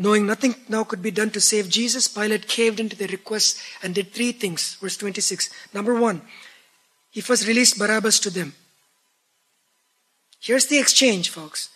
Knowing 0.00 0.24
nothing 0.26 0.54
now 0.66 0.82
could 0.82 1.02
be 1.02 1.10
done 1.10 1.28
to 1.28 1.42
save 1.42 1.68
Jesus, 1.68 2.08
Pilate 2.08 2.48
caved 2.48 2.80
into 2.80 2.96
their 2.96 3.08
request 3.08 3.58
and 3.82 3.94
did 3.94 4.10
three 4.10 4.32
things. 4.32 4.76
Verse 4.80 4.96
26. 4.96 5.50
Number 5.74 5.94
one, 5.94 6.22
he 7.10 7.20
first 7.20 7.46
released 7.46 7.78
Barabbas 7.78 8.18
to 8.20 8.30
them. 8.30 8.54
Here's 10.40 10.64
the 10.64 10.78
exchange, 10.78 11.28
folks. 11.28 11.68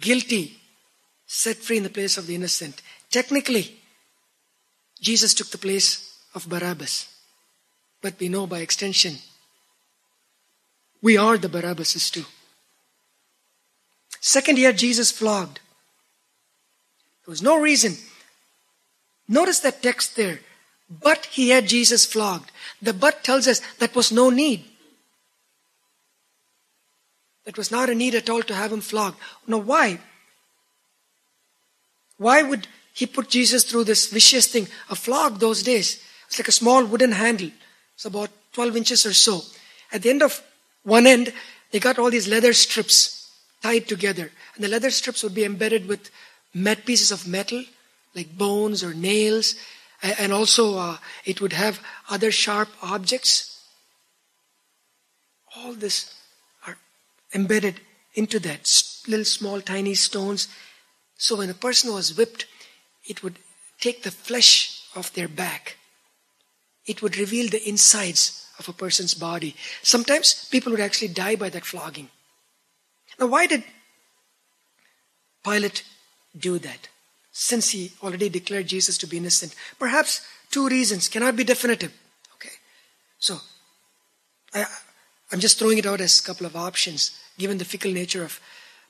Guilty, 0.00 0.56
set 1.26 1.58
free 1.58 1.76
in 1.76 1.82
the 1.82 1.90
place 1.90 2.16
of 2.16 2.26
the 2.26 2.34
innocent. 2.34 2.80
Technically, 3.10 3.76
Jesus 4.98 5.34
took 5.34 5.50
the 5.50 5.58
place 5.58 6.18
of 6.34 6.48
Barabbas. 6.48 7.06
But 8.00 8.18
we 8.18 8.30
know 8.30 8.46
by 8.46 8.60
extension, 8.60 9.16
we 11.02 11.18
are 11.18 11.36
the 11.36 11.48
Barabbases 11.50 12.10
too. 12.10 12.24
Second, 14.22 14.56
had 14.56 14.78
Jesus 14.78 15.12
flogged. 15.12 15.60
There 17.26 17.32
was 17.32 17.42
no 17.42 17.60
reason. 17.60 17.96
Notice 19.28 19.58
that 19.60 19.82
text 19.82 20.14
there. 20.14 20.38
But 20.88 21.26
he 21.26 21.48
had 21.48 21.66
Jesus 21.66 22.06
flogged. 22.06 22.52
The 22.80 22.92
but 22.92 23.24
tells 23.24 23.48
us 23.48 23.60
that 23.78 23.96
was 23.96 24.12
no 24.12 24.30
need. 24.30 24.64
That 27.44 27.58
was 27.58 27.70
not 27.70 27.90
a 27.90 27.94
need 27.94 28.14
at 28.14 28.30
all 28.30 28.42
to 28.42 28.54
have 28.54 28.72
him 28.72 28.80
flogged. 28.80 29.18
Now, 29.46 29.58
why? 29.58 29.98
Why 32.18 32.42
would 32.42 32.68
he 32.92 33.06
put 33.06 33.28
Jesus 33.28 33.64
through 33.64 33.84
this 33.84 34.08
vicious 34.08 34.46
thing? 34.46 34.68
A 34.88 34.94
flog 34.94 35.38
those 35.38 35.62
days. 35.62 36.02
It's 36.28 36.38
like 36.38 36.48
a 36.48 36.52
small 36.52 36.84
wooden 36.84 37.12
handle. 37.12 37.50
It's 37.94 38.04
about 38.04 38.30
12 38.52 38.76
inches 38.76 39.06
or 39.06 39.12
so. 39.12 39.42
At 39.92 40.02
the 40.02 40.10
end 40.10 40.22
of 40.22 40.42
one 40.82 41.06
end, 41.06 41.32
they 41.72 41.80
got 41.80 41.98
all 41.98 42.10
these 42.10 42.28
leather 42.28 42.52
strips 42.52 43.30
tied 43.62 43.88
together. 43.88 44.30
And 44.54 44.64
the 44.64 44.68
leather 44.68 44.90
strips 44.90 45.22
would 45.22 45.34
be 45.34 45.44
embedded 45.44 45.88
with 45.88 46.10
met 46.56 46.86
pieces 46.86 47.12
of 47.12 47.26
metal 47.26 47.62
like 48.14 48.36
bones 48.38 48.82
or 48.82 48.94
nails 48.94 49.54
and 50.02 50.32
also 50.32 50.78
uh, 50.78 50.96
it 51.24 51.40
would 51.40 51.52
have 51.52 51.80
other 52.08 52.30
sharp 52.30 52.68
objects. 52.82 53.62
All 55.56 55.74
this 55.74 56.14
are 56.66 56.78
embedded 57.34 57.80
into 58.14 58.38
that 58.40 58.70
little 59.06 59.24
small 59.24 59.60
tiny 59.60 59.94
stones. 59.94 60.48
So 61.18 61.36
when 61.36 61.50
a 61.50 61.54
person 61.54 61.92
was 61.92 62.16
whipped 62.16 62.46
it 63.04 63.22
would 63.22 63.38
take 63.78 64.02
the 64.02 64.10
flesh 64.10 64.82
off 64.96 65.12
their 65.12 65.28
back. 65.28 65.76
It 66.86 67.02
would 67.02 67.18
reveal 67.18 67.48
the 67.50 67.68
insides 67.68 68.48
of 68.58 68.68
a 68.68 68.72
person's 68.72 69.14
body. 69.14 69.54
Sometimes 69.82 70.48
people 70.50 70.72
would 70.72 70.80
actually 70.80 71.08
die 71.08 71.36
by 71.36 71.50
that 71.50 71.66
flogging. 71.66 72.08
Now 73.20 73.26
why 73.26 73.46
did 73.46 73.64
pilate 75.44 75.84
do 76.38 76.58
that 76.58 76.88
since 77.32 77.70
he 77.70 77.92
already 78.02 78.28
declared 78.28 78.66
Jesus 78.66 78.98
to 78.98 79.06
be 79.06 79.16
innocent? 79.16 79.54
Perhaps 79.78 80.26
two 80.50 80.68
reasons 80.68 81.08
cannot 81.08 81.36
be 81.36 81.44
definitive. 81.44 81.92
Okay. 82.34 82.54
So, 83.18 83.38
I, 84.54 84.66
I'm 85.32 85.40
just 85.40 85.58
throwing 85.58 85.78
it 85.78 85.86
out 85.86 86.00
as 86.00 86.20
a 86.20 86.22
couple 86.22 86.46
of 86.46 86.56
options 86.56 87.18
given 87.38 87.58
the 87.58 87.64
fickle 87.64 87.92
nature 87.92 88.24
of 88.24 88.40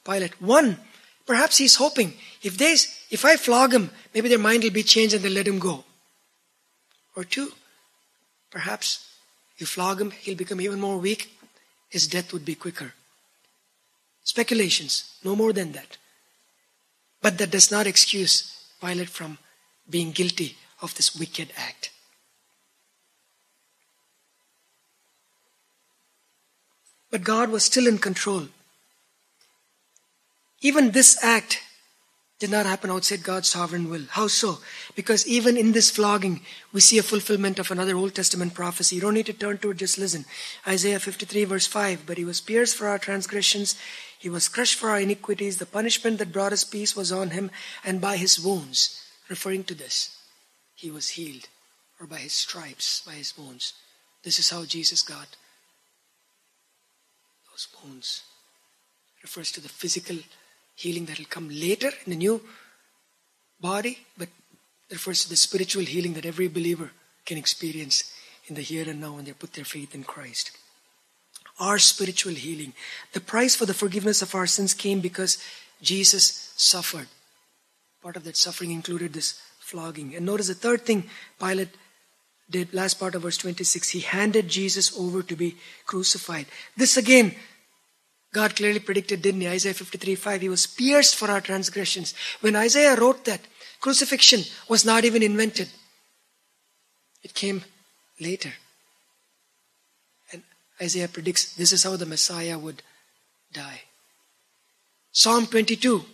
Pilate. 0.05 0.41
One, 0.41 0.79
perhaps 1.27 1.59
he's 1.59 1.77
hoping 1.77 2.15
if 2.43 2.57
they, 2.59 2.73
if 3.11 3.25
I 3.25 3.37
flog 3.37 3.73
him, 3.73 3.91
maybe 4.15 4.29
their 4.29 4.39
mind 4.39 4.63
will 4.63 4.71
be 4.71 4.83
changed 4.83 5.15
and 5.15 5.25
they'll 5.25 5.33
let 5.33 5.49
him 5.49 5.59
go. 5.59 5.85
Or 7.17 7.25
two, 7.25 7.53
perhaps 8.51 9.07
you 9.59 9.67
flog 9.67 10.01
him, 10.01 10.11
he'll 10.11 10.37
become 10.37 10.61
even 10.61 10.81
more 10.81 10.99
weak, 10.99 11.33
his 11.89 12.07
death 12.07 12.33
would 12.33 12.45
be 12.45 12.55
quicker. 12.55 12.93
Speculations, 14.23 15.17
no 15.25 15.35
more 15.35 15.53
than 15.53 15.73
that. 15.73 15.97
But 17.27 17.39
that 17.39 17.51
does 17.51 17.73
not 17.73 17.89
excuse 17.89 18.55
Pilate 18.81 19.09
from 19.09 19.39
being 19.91 20.13
guilty 20.13 20.57
of 20.81 20.95
this 20.95 21.17
wicked 21.19 21.49
act. 21.57 21.91
But 27.11 27.25
God 27.25 27.51
was 27.51 27.65
still 27.65 27.89
in 27.89 27.99
control. 27.99 28.47
Even 30.61 30.93
this 30.93 31.19
act 31.21 31.63
did 32.39 32.51
not 32.51 32.67
happen 32.67 32.91
outside 32.91 33.25
God's 33.25 33.49
sovereign 33.49 33.91
will. 33.91 34.05
How 34.11 34.29
so? 34.29 34.59
Because 34.95 35.27
even 35.27 35.57
in 35.57 35.73
this 35.73 35.91
flogging, 35.91 36.43
we 36.73 36.81
see 36.81 36.99
a 36.99 37.03
fulfillment 37.03 37.59
of 37.59 37.71
another 37.73 37.97
Old 37.97 38.15
Testament 38.15 38.55
prophecy. 38.55 38.95
You 38.95 39.03
don't 39.03 39.15
need 39.15 39.27
to 39.27 39.33
turn 39.33 39.59
to 39.59 39.71
it, 39.71 39.79
just 39.79 39.99
listen. 39.99 40.27
Isaiah 40.65 41.01
53, 41.01 41.45
verse 41.45 41.67
5. 41.67 42.05
But 42.07 42.19
he 42.19 42.25
was 42.25 42.41
pierced 42.41 42.77
for 42.77 42.87
our 42.87 42.99
transgressions, 42.99 43.75
he 44.19 44.29
was 44.29 44.49
crushed 44.49 44.77
for 44.77 44.91
our 44.91 45.01
iniquities. 45.01 45.59
The 45.59 45.67
punishment 45.67 46.19
that 46.19 46.33
brought 46.33 46.53
us 46.53 46.65
peace 46.65 46.97
was 46.97 47.13
on 47.13 47.31
him, 47.31 47.51
and 47.85 48.01
by 48.01 48.17
his 48.17 48.41
wounds, 48.41 49.03
referring 49.29 49.65
to 49.65 49.75
this, 49.75 50.17
he 50.75 50.91
was 50.91 51.11
healed. 51.11 51.49
Or 51.99 52.07
by 52.07 52.19
his 52.19 52.35
stripes, 52.35 53.03
by 53.07 53.13
his 53.13 53.37
wounds. 53.39 53.73
This 54.23 54.39
is 54.39 54.51
how 54.51 54.65
Jesus 54.67 55.01
got 55.01 55.37
those 57.51 57.69
wounds. 57.83 58.23
Refers 59.23 59.51
to 59.53 59.63
the 59.63 59.69
physical 59.71 60.19
healing 60.75 61.07
that 61.07 61.19
will 61.19 61.25
come 61.25 61.49
later 61.49 61.89
in 62.05 62.11
the 62.11 62.17
new 62.17 62.43
body, 63.59 63.99
but 64.19 64.29
refers 64.91 65.23
to 65.23 65.31
the 65.31 65.37
spiritual 65.37 65.85
healing 65.85 66.13
that 66.15 66.27
every 66.27 66.49
believer 66.49 66.91
can 67.25 67.39
experience 67.39 68.13
in 68.47 68.55
the 68.55 68.61
here 68.61 68.89
and 68.89 69.01
now 69.01 69.15
when 69.15 69.25
they 69.25 69.33
put 69.33 69.55
their 69.55 69.65
faith 69.65 69.95
in 69.95 70.05
Christ. 70.05 70.51
Our 71.59 71.79
spiritual 71.79 72.35
healing. 72.35 72.75
The 73.13 73.21
price 73.21 73.55
for 73.55 73.67
the 73.67 73.75
forgiveness 73.75 74.23
of 74.23 74.35
our 74.35 74.47
sins 74.47 74.75
came 74.75 75.01
because 75.01 75.39
Jesus 75.81 76.53
suffered. 76.57 77.09
Part 78.03 78.17
of 78.17 78.25
that 78.25 78.37
suffering 78.37 78.71
included 78.71 79.13
this 79.13 79.41
flogging. 79.59 80.15
And 80.15 80.27
notice 80.27 80.49
the 80.49 80.55
third 80.55 80.83
thing 80.83 81.09
Pilate 81.41 81.71
did, 82.49 82.73
last 82.73 83.01
part 83.01 83.15
of 83.15 83.23
verse 83.23 83.39
26, 83.39 83.91
he 83.91 84.01
handed 84.01 84.49
Jesus 84.49 84.97
over 84.97 85.23
to 85.23 85.35
be 85.35 85.57
crucified. 85.87 86.47
This 86.77 86.97
again 86.97 87.35
God 88.37 88.55
clearly 88.55 88.81
predicted, 88.81 89.23
didn't 89.23 89.41
he? 89.41 89.49
Isaiah 89.49 89.73
53 89.73 90.15
5. 90.15 90.41
He 90.43 90.49
was 90.51 90.67
pierced 90.67 91.17
for 91.17 91.31
our 91.31 91.41
transgressions. 91.41 92.13
When 92.43 92.55
Isaiah 92.55 92.95
wrote 92.95 93.25
that, 93.25 93.41
crucifixion 93.81 94.43
was 94.69 94.85
not 94.85 95.07
even 95.07 95.23
invented, 95.23 95.71
it 97.23 97.33
came 97.33 97.65
later. 98.21 98.53
Isaiah 100.81 101.09
predicts 101.09 101.55
this 101.55 101.73
is 101.73 101.85
how 101.85 101.97
the 101.97 102.07
Messiah 102.07 102.59
would 102.59 102.83
die. 103.53 103.83
Psalm 105.13 105.47
22. 105.47 106.05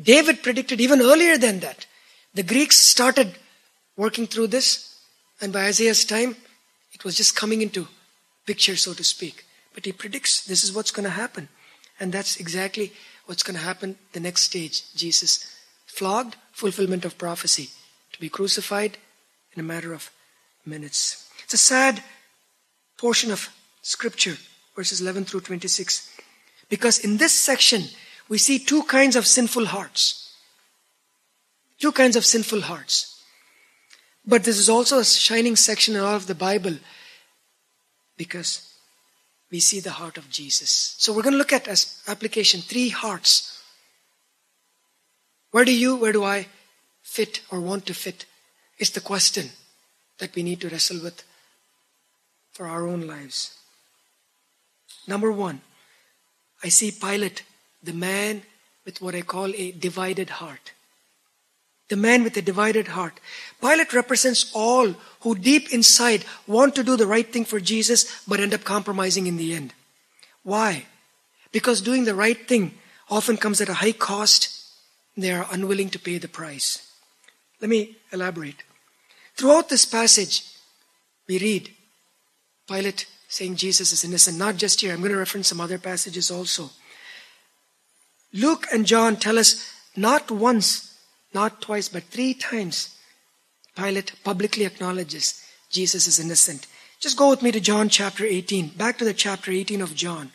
David 0.00 0.42
predicted 0.42 0.80
even 0.80 1.00
earlier 1.00 1.36
than 1.36 1.60
that. 1.60 1.86
The 2.34 2.42
Greeks 2.42 2.78
started 2.78 3.36
working 3.96 4.26
through 4.26 4.46
this, 4.46 4.94
and 5.40 5.52
by 5.52 5.66
Isaiah's 5.66 6.04
time, 6.04 6.36
it 6.92 7.04
was 7.04 7.16
just 7.16 7.36
coming 7.36 7.60
into 7.60 7.88
picture, 8.46 8.76
so 8.76 8.94
to 8.94 9.04
speak. 9.04 9.44
But 9.74 9.84
he 9.84 9.92
predicts 9.92 10.44
this 10.44 10.64
is 10.64 10.72
what's 10.72 10.90
going 10.90 11.04
to 11.04 11.10
happen. 11.10 11.48
And 11.98 12.12
that's 12.12 12.40
exactly 12.40 12.92
what's 13.26 13.42
going 13.42 13.58
to 13.58 13.62
happen 13.64 13.96
the 14.12 14.20
next 14.20 14.42
stage. 14.44 14.82
Jesus 14.94 15.44
flogged, 15.86 16.36
fulfillment 16.52 17.04
of 17.04 17.18
prophecy, 17.18 17.68
to 18.12 18.20
be 18.20 18.28
crucified 18.28 18.96
in 19.54 19.60
a 19.60 19.64
matter 19.64 19.92
of 19.92 20.10
minutes. 20.64 21.28
It's 21.44 21.54
a 21.54 21.58
sad 21.58 22.02
portion 22.96 23.30
of 23.30 23.50
scripture, 23.82 24.36
verses 24.76 25.00
11 25.00 25.24
through 25.24 25.40
26. 25.40 26.10
Because 26.68 26.98
in 26.98 27.16
this 27.16 27.38
section, 27.38 27.84
we 28.28 28.38
see 28.38 28.58
two 28.58 28.82
kinds 28.84 29.16
of 29.16 29.26
sinful 29.26 29.66
hearts. 29.66 30.34
Two 31.78 31.92
kinds 31.92 32.16
of 32.16 32.24
sinful 32.24 32.62
hearts. 32.62 33.22
But 34.26 34.44
this 34.44 34.58
is 34.58 34.68
also 34.68 34.98
a 34.98 35.04
shining 35.04 35.56
section 35.56 35.96
all 35.96 36.14
of 36.14 36.26
the 36.26 36.34
Bible 36.34 36.76
because 38.16 38.74
we 39.50 39.60
see 39.60 39.80
the 39.80 39.90
heart 39.90 40.18
of 40.18 40.30
Jesus. 40.30 40.94
So 40.98 41.12
we're 41.12 41.22
going 41.22 41.32
to 41.32 41.38
look 41.38 41.52
at 41.52 41.66
as 41.66 42.02
application 42.06 42.60
three 42.60 42.90
hearts. 42.90 43.62
Where 45.50 45.64
do 45.64 45.76
you, 45.76 45.96
where 45.96 46.12
do 46.12 46.22
I 46.22 46.46
fit 47.02 47.40
or 47.50 47.60
want 47.60 47.86
to 47.86 47.94
fit? 47.94 48.26
Is 48.78 48.90
the 48.90 49.00
question 49.00 49.50
that 50.18 50.34
we 50.34 50.42
need 50.42 50.60
to 50.60 50.68
wrestle 50.68 51.02
with 51.02 51.24
for 52.52 52.66
our 52.66 52.86
own 52.86 53.06
lives. 53.06 53.56
Number 55.10 55.30
one, 55.30 55.60
I 56.64 56.68
see 56.68 56.90
Pilate, 56.90 57.42
the 57.82 57.92
man 57.92 58.42
with 58.86 59.02
what 59.02 59.14
I 59.14 59.22
call 59.22 59.52
a 59.54 59.72
divided 59.72 60.30
heart 60.40 60.72
the 61.90 61.96
man 61.96 62.22
with 62.22 62.36
a 62.36 62.42
divided 62.42 62.88
heart. 62.88 63.20
Pilate 63.60 63.92
represents 63.92 64.50
all 64.54 64.94
who 65.20 65.34
deep 65.34 65.74
inside 65.74 66.24
want 66.46 66.74
to 66.76 66.84
do 66.84 66.96
the 66.96 67.06
right 67.06 67.30
thing 67.30 67.44
for 67.44 67.60
Jesus 67.60 68.24
but 68.26 68.40
end 68.40 68.54
up 68.54 68.64
compromising 68.64 69.26
in 69.26 69.36
the 69.36 69.52
end. 69.52 69.74
Why? 70.42 70.86
Because 71.52 71.82
doing 71.82 72.04
the 72.04 72.14
right 72.14 72.48
thing 72.48 72.74
often 73.10 73.36
comes 73.36 73.60
at 73.60 73.68
a 73.68 73.74
high 73.74 73.92
cost. 73.92 74.56
They 75.16 75.32
are 75.32 75.46
unwilling 75.50 75.90
to 75.90 75.98
pay 75.98 76.18
the 76.18 76.28
price. 76.28 76.88
Let 77.60 77.68
me 77.68 77.96
elaborate. 78.12 78.62
Throughout 79.34 79.68
this 79.68 79.84
passage, 79.84 80.44
we 81.28 81.38
read 81.40 81.70
Pilate 82.68 83.06
saying 83.30 83.54
Jesus 83.54 83.92
is 83.92 84.04
innocent. 84.04 84.36
Not 84.36 84.56
just 84.56 84.80
here, 84.80 84.92
I'm 84.92 84.98
going 84.98 85.12
to 85.12 85.16
reference 85.16 85.48
some 85.48 85.60
other 85.60 85.78
passages 85.78 86.30
also. 86.30 86.70
Luke 88.34 88.66
and 88.72 88.84
John 88.84 89.16
tell 89.16 89.38
us 89.38 89.72
not 89.96 90.30
once 90.30 90.98
not 91.32 91.62
twice, 91.62 91.88
but 91.88 92.02
three 92.02 92.34
times, 92.34 92.96
Pilate 93.76 94.12
publicly 94.24 94.64
acknowledges 94.64 95.44
Jesus 95.70 96.08
is 96.08 96.18
innocent. 96.18 96.66
Just 96.98 97.16
go 97.16 97.30
with 97.30 97.40
me 97.40 97.52
to 97.52 97.60
John 97.60 97.88
chapter 97.88 98.24
18. 98.24 98.70
Back 98.70 98.98
to 98.98 99.04
the 99.04 99.14
chapter 99.14 99.52
18 99.52 99.80
of 99.80 99.94
John. 99.94 100.32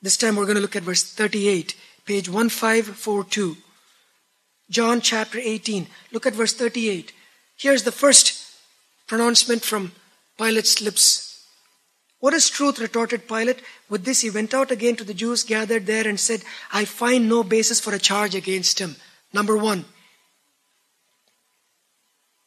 This 0.00 0.16
time 0.16 0.36
we're 0.36 0.46
going 0.46 0.56
to 0.56 0.62
look 0.62 0.74
at 0.74 0.82
verse 0.82 1.04
38, 1.04 1.76
page 2.06 2.30
1542. 2.30 3.58
John 4.70 5.02
chapter 5.02 5.38
18. 5.38 5.86
Look 6.12 6.24
at 6.24 6.32
verse 6.32 6.54
38. 6.54 7.12
Here's 7.56 7.82
the 7.82 7.92
first 7.92 8.41
pronouncement 9.12 9.62
from 9.62 9.92
Pilate's 10.38 10.80
lips. 10.80 11.46
What 12.20 12.32
is 12.32 12.48
truth? 12.48 12.78
retorted 12.78 13.28
Pilate. 13.28 13.60
With 13.90 14.06
this, 14.06 14.22
he 14.22 14.30
went 14.30 14.54
out 14.54 14.70
again 14.70 14.96
to 14.96 15.04
the 15.04 15.12
Jews 15.12 15.44
gathered 15.44 15.84
there 15.84 16.08
and 16.08 16.18
said, 16.18 16.40
I 16.72 16.86
find 16.86 17.28
no 17.28 17.42
basis 17.42 17.78
for 17.78 17.92
a 17.92 17.98
charge 17.98 18.34
against 18.34 18.78
him. 18.78 18.96
Number 19.30 19.54
one. 19.54 19.84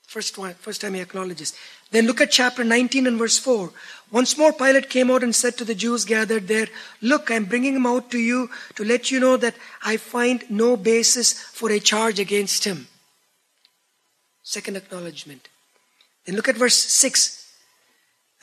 First, 0.07 0.39
one, 0.39 0.55
first 0.55 0.82
time 0.82 0.95
he 0.95 1.01
acknowledges. 1.01 1.53
Then 1.91 2.07
look 2.07 2.20
at 2.20 2.32
chapter 2.32 2.63
19 2.63 3.05
and 3.05 3.20
verse 3.20 3.38
4. 3.38 3.72
Once 4.09 4.36
more, 4.36 4.51
Pilate 4.51 4.89
came 4.89 5.11
out 5.11 5.22
and 5.22 5.36
said 5.36 5.59
to 5.59 5.66
the 5.66 5.76
Jews 5.76 6.03
gathered 6.03 6.47
there, 6.47 6.68
Look, 6.99 7.30
I'm 7.30 7.45
bringing 7.45 7.76
him 7.76 7.86
out 7.86 8.09
to 8.09 8.18
you 8.18 8.49
to 8.74 8.84
let 8.84 9.11
you 9.11 9.20
know 9.20 9.38
that 9.38 9.53
I 9.84 9.97
find 9.97 10.43
no 10.49 10.78
basis 10.78 11.32
for 11.32 11.70
a 11.70 11.80
charge 11.80 12.20
against 12.20 12.63
him. 12.63 12.88
Second 14.41 14.78
acknowledgement. 14.78 15.47
Then 16.26 16.36
look 16.36 16.49
at 16.49 16.57
verse 16.57 16.78
6. 16.78 17.43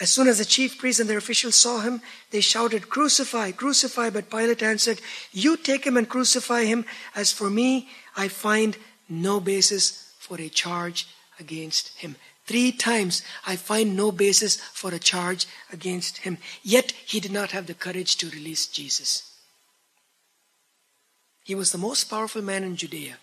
As 0.01 0.11
soon 0.11 0.27
as 0.27 0.39
the 0.39 0.45
chief 0.45 0.79
priests 0.79 1.01
and 1.01 1.09
their 1.09 1.19
officials 1.19 1.55
saw 1.55 1.81
him, 1.81 2.01
they 2.31 2.41
shouted, 2.41 2.89
Crucify, 2.89 3.53
crucify. 3.53 4.11
But 4.11 4.31
Pilate 4.31 4.63
answered, 4.63 5.01
You 5.33 5.57
take 5.57 5.87
him 5.87 5.97
and 5.97 6.09
crucify 6.09 6.65
him. 6.65 6.85
As 7.15 7.31
for 7.31 7.51
me, 7.51 7.89
I 8.17 8.29
find 8.29 8.77
no 9.09 9.39
basis 9.39 10.13
for 10.19 10.41
a 10.41 10.49
charge 10.49 11.07
against 11.39 11.97
him. 11.99 12.17
Three 12.47 12.73
times 12.73 13.23
I 13.47 13.57
find 13.57 13.97
no 13.97 14.11
basis 14.11 14.57
for 14.57 14.93
a 14.93 14.99
charge 14.99 15.47
against 15.73 16.19
him. 16.19 16.39
Yet 16.63 16.93
he 17.07 17.21
did 17.21 17.33
not 17.33 17.53
have 17.53 17.67
the 17.67 17.75
courage 17.75 18.17
to 18.17 18.31
release 18.31 18.67
Jesus. 18.67 19.33
He 21.45 21.55
was 21.55 21.73
the 21.73 21.79
most 21.79 22.05
powerful 22.05 22.43
man 22.43 22.65
in 22.65 22.77
Judea. 22.77 23.19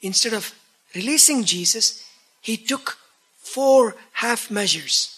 Instead 0.00 0.32
of 0.32 0.54
releasing 0.94 1.44
Jesus, 1.44 2.04
he 2.40 2.56
took 2.56 2.98
four 3.54 3.94
half 4.12 4.50
measures 4.50 5.16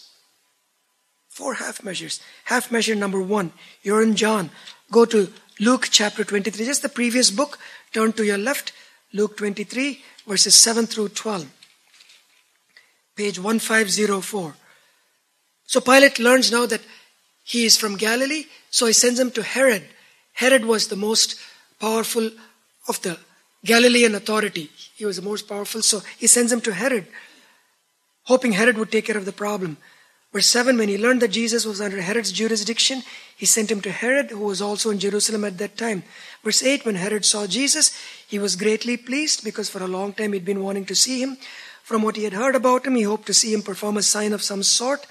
Four 1.39 1.55
half 1.55 1.85
measures. 1.85 2.19
Half 2.47 2.73
measure 2.73 2.97
number 2.97 3.23
one. 3.23 3.53
You're 3.85 4.03
in 4.03 4.17
John. 4.17 4.51
Go 4.91 5.05
to 5.05 5.33
Luke 5.61 5.87
chapter 5.89 6.25
23. 6.25 6.67
Just 6.67 6.83
the 6.83 6.89
previous 6.89 7.31
book. 7.31 7.61
Turn 7.93 8.13
to 8.15 8.25
your 8.27 8.39
left. 8.39 8.73
Luke 9.13 9.37
23, 9.37 10.03
verses 10.27 10.57
7 10.57 10.87
through 10.87 11.11
12. 11.11 11.47
Page 13.15 13.39
1504. 13.39 14.57
So 15.67 15.81
Pilate 15.81 16.19
learns 16.19 16.51
now 16.51 16.67
that 16.67 16.81
he 17.45 17.65
is 17.65 17.77
from 17.77 17.97
Galilee, 17.97 18.47
so 18.71 18.87
he 18.87 18.93
sends 18.93 19.21
him 19.21 19.31
to 19.31 19.45
Herod. 19.45 19.85
Herod 20.33 20.65
was 20.65 20.89
the 20.89 20.97
most 20.97 21.37
powerful 21.79 22.33
of 22.89 23.01
the 23.03 23.17
Galilean 23.65 24.17
authority. 24.17 24.71
He 24.97 25.07
was 25.07 25.15
the 25.15 25.29
most 25.31 25.49
powerful, 25.49 25.83
so 25.83 26.03
he 26.19 26.27
sends 26.27 26.51
him 26.51 26.61
to 26.63 26.75
Herod, 26.75 27.07
hoping 28.29 28.53
Herod 28.53 28.77
would 28.77 28.93
take 28.93 29.07
care 29.07 29.17
of 29.17 29.25
the 29.25 29.33
problem. 29.33 29.79
Verse 30.33 30.47
7 30.47 30.77
When 30.77 30.89
he 30.89 30.99
learned 30.99 31.23
that 31.23 31.33
Jesus 31.33 31.65
was 31.65 31.81
under 31.81 32.03
Herod's 32.03 32.31
jurisdiction, 32.31 33.03
he 33.37 33.47
sent 33.47 33.71
him 33.71 33.81
to 33.81 33.91
Herod, 33.91 34.31
who 34.31 34.45
was 34.45 34.61
also 34.61 34.91
in 34.91 34.99
Jerusalem 34.99 35.45
at 35.45 35.59
that 35.59 35.77
time. 35.77 36.03
Verse 36.45 36.63
8 36.63 36.85
When 36.85 36.97
Herod 36.97 37.25
saw 37.25 37.47
Jesus, 37.47 37.97
he 38.27 38.39
was 38.39 38.55
greatly 38.55 38.97
pleased 38.97 39.43
because 39.43 39.71
for 39.71 39.83
a 39.83 39.89
long 39.89 40.13
time 40.13 40.33
he'd 40.33 40.45
been 40.45 40.63
wanting 40.63 40.85
to 40.87 40.95
see 40.95 41.23
him. 41.23 41.39
From 41.83 42.03
what 42.03 42.17
he 42.17 42.25
had 42.25 42.35
heard 42.35 42.55
about 42.55 42.87
him, 42.87 42.97
he 42.97 43.03
hoped 43.03 43.27
to 43.27 43.35
see 43.35 43.55
him 43.55 43.63
perform 43.63 43.97
a 43.97 44.03
sign 44.03 44.35
of 44.35 44.43
some 44.43 44.63
sort. 44.63 45.07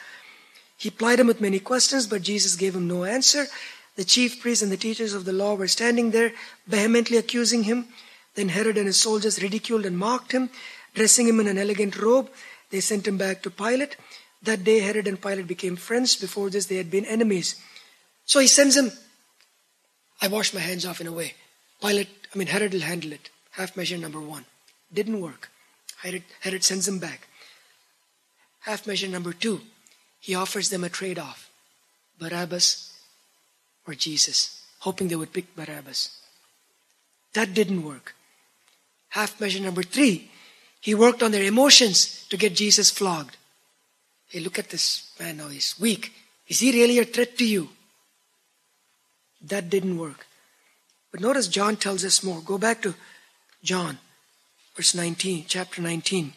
He 0.78 0.92
plied 0.92 1.20
him 1.20 1.26
with 1.26 1.42
many 1.42 1.60
questions, 1.60 2.06
but 2.06 2.22
Jesus 2.22 2.56
gave 2.56 2.76
him 2.76 2.88
no 2.88 3.04
answer. 3.04 3.48
The 3.96 4.06
chief 4.06 4.40
priests 4.40 4.62
and 4.62 4.72
the 4.72 4.78
teachers 4.78 5.16
of 5.16 5.26
the 5.26 5.34
law 5.34 5.56
were 5.56 5.68
standing 5.68 6.12
there, 6.12 6.34
vehemently 6.68 7.18
accusing 7.18 7.64
him. 7.64 7.88
Then 8.36 8.50
Herod 8.50 8.78
and 8.78 8.86
his 8.86 9.02
soldiers 9.02 9.42
ridiculed 9.42 9.88
and 9.88 9.98
mocked 9.98 10.34
him. 10.34 10.52
Dressing 10.94 11.28
him 11.28 11.40
in 11.40 11.48
an 11.48 11.58
elegant 11.58 11.98
robe, 11.98 12.30
they 12.70 12.80
sent 12.80 13.08
him 13.08 13.18
back 13.18 13.42
to 13.44 13.50
Pilate. 13.50 13.98
That 14.44 14.64
day, 14.64 14.80
Herod 14.80 15.08
and 15.08 15.22
Pilate 15.22 15.48
became 15.48 15.76
friends. 15.76 16.16
Before 16.16 16.50
this, 16.50 16.66
they 16.66 16.78
had 16.78 16.92
been 16.92 17.06
enemies. 17.06 17.56
So 18.26 18.40
he 18.40 18.48
sends 18.48 18.76
him. 18.76 18.92
I 20.22 20.28
wash 20.28 20.54
my 20.54 20.60
hands 20.60 20.86
off 20.86 21.02
in 21.02 21.08
a 21.08 21.12
way. 21.12 21.34
Pilate, 21.82 22.10
I 22.34 22.38
mean, 22.38 22.48
Herod 22.48 22.74
will 22.74 22.82
handle 22.82 23.14
it. 23.14 23.30
Half 23.52 23.78
measure 23.78 23.98
number 23.98 24.20
one. 24.20 24.46
Didn't 24.94 25.22
work. 25.22 25.50
Herod, 26.02 26.24
Herod 26.42 26.64
sends 26.64 26.88
him 26.88 27.00
back. 27.00 27.28
Half 28.62 28.86
measure 28.86 29.08
number 29.08 29.34
two, 29.34 29.62
he 30.20 30.36
offers 30.36 30.70
them 30.70 30.84
a 30.84 30.90
trade 30.90 31.18
off 31.18 31.50
Barabbas 32.20 32.94
or 33.88 33.96
Jesus, 33.96 34.62
hoping 34.80 35.08
they 35.08 35.16
would 35.16 35.34
pick 35.34 35.56
Barabbas. 35.56 36.20
That 37.34 37.54
didn't 37.54 37.84
work. 37.84 38.16
Half 39.10 39.40
measure 39.40 39.62
number 39.62 39.84
three, 39.84 40.30
he 40.88 40.96
worked 40.96 41.22
on 41.22 41.32
their 41.32 41.44
emotions 41.44 42.26
to 42.30 42.38
get 42.38 42.56
Jesus 42.56 42.90
flogged. 42.90 43.36
Hey, 44.30 44.40
look 44.40 44.58
at 44.58 44.70
this 44.70 45.12
man 45.20 45.36
now, 45.36 45.50
he's 45.50 45.76
weak. 45.78 46.14
Is 46.48 46.60
he 46.60 46.72
really 46.72 46.98
a 46.98 47.04
threat 47.04 47.38
to 47.40 47.46
you? 47.46 47.68
That 49.42 49.70
didn't 49.70 49.98
work. 49.98 50.26
But 51.12 51.20
notice 51.20 51.50
John 51.50 51.76
tells 51.76 52.06
us 52.06 52.24
more. 52.24 52.40
Go 52.40 52.58
back 52.58 52.82
to 52.84 52.96
John 53.62 53.98
verse 54.78 54.96
19, 54.96 55.44
chapter 55.50 55.82
19. 55.82 56.32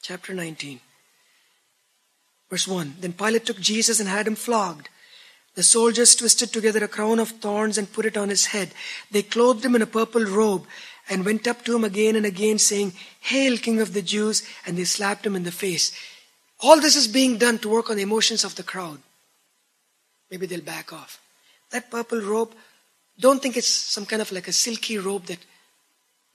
Chapter 0.00 0.32
19. 0.32 0.80
Verse 2.48 2.66
1 2.66 2.94
Then 3.00 3.12
Pilate 3.12 3.44
took 3.44 3.60
Jesus 3.60 4.00
and 4.00 4.08
had 4.08 4.26
him 4.26 4.36
flogged. 4.36 4.88
The 5.54 5.62
soldiers 5.62 6.14
twisted 6.14 6.50
together 6.50 6.82
a 6.82 6.88
crown 6.88 7.18
of 7.18 7.28
thorns 7.28 7.76
and 7.76 7.92
put 7.92 8.06
it 8.06 8.16
on 8.16 8.30
his 8.30 8.46
head. 8.46 8.70
They 9.10 9.22
clothed 9.22 9.66
him 9.66 9.74
in 9.74 9.82
a 9.82 9.86
purple 9.86 10.24
robe 10.24 10.64
and 11.10 11.24
went 11.24 11.46
up 11.46 11.64
to 11.64 11.74
him 11.74 11.84
again 11.84 12.16
and 12.16 12.26
again, 12.26 12.58
saying, 12.58 12.92
Hail, 13.20 13.56
King 13.56 13.80
of 13.80 13.94
the 13.94 14.02
Jews! 14.02 14.42
And 14.66 14.76
they 14.76 14.84
slapped 14.84 15.24
him 15.24 15.36
in 15.36 15.44
the 15.44 15.52
face. 15.52 15.92
All 16.60 16.80
this 16.80 16.96
is 16.96 17.08
being 17.08 17.38
done 17.38 17.58
to 17.58 17.68
work 17.68 17.88
on 17.88 17.96
the 17.96 18.02
emotions 18.02 18.44
of 18.44 18.56
the 18.56 18.62
crowd. 18.62 19.00
Maybe 20.30 20.46
they'll 20.46 20.60
back 20.60 20.92
off. 20.92 21.20
That 21.70 21.90
purple 21.90 22.20
robe, 22.20 22.52
don't 23.18 23.40
think 23.40 23.56
it's 23.56 23.68
some 23.68 24.06
kind 24.06 24.22
of 24.22 24.32
like 24.32 24.48
a 24.48 24.52
silky 24.52 24.98
robe 24.98 25.26
that 25.26 25.38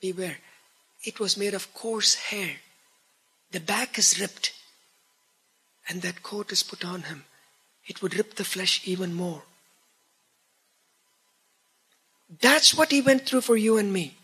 Beware, 0.03 0.35
it 1.05 1.17
was 1.21 1.37
made 1.37 1.53
of 1.53 1.73
coarse 1.73 2.15
hair. 2.15 2.57
The 3.51 3.61
back 3.61 3.97
is 3.97 4.19
ripped, 4.19 4.51
and 5.87 6.01
that 6.01 6.23
coat 6.23 6.51
is 6.51 6.61
put 6.61 6.83
on 6.83 7.03
him. 7.03 7.23
It 7.87 8.01
would 8.01 8.13
rip 8.13 8.35
the 8.35 8.43
flesh 8.43 8.81
even 8.85 9.13
more. 9.13 9.43
That's 12.41 12.73
what 12.73 12.91
he 12.91 12.99
went 12.99 13.25
through 13.25 13.41
for 13.41 13.55
you 13.55 13.77
and 13.77 13.93
me. 13.93 14.17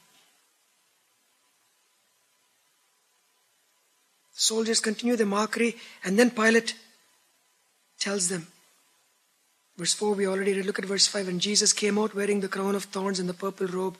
Soldiers 4.40 4.80
continue 4.80 5.18
the 5.18 5.26
mockery, 5.26 5.76
and 6.02 6.18
then 6.18 6.32
Pilate 6.32 6.74
tells 8.00 8.30
them. 8.30 8.48
Verse 9.76 9.94
4, 9.94 10.14
we 10.14 10.28
already 10.28 10.54
read. 10.54 10.66
Look 10.66 10.80
at 10.80 10.86
verse 10.86 11.08
5. 11.08 11.28
And 11.28 11.42
Jesus 11.42 11.74
came 11.74 12.00
out 12.00 12.16
wearing 12.16 12.40
the 12.40 12.48
crown 12.48 12.74
of 12.74 12.86
thorns 12.86 13.20
and 13.20 13.28
the 13.28 13.34
purple 13.34 13.68
robe. 13.68 13.98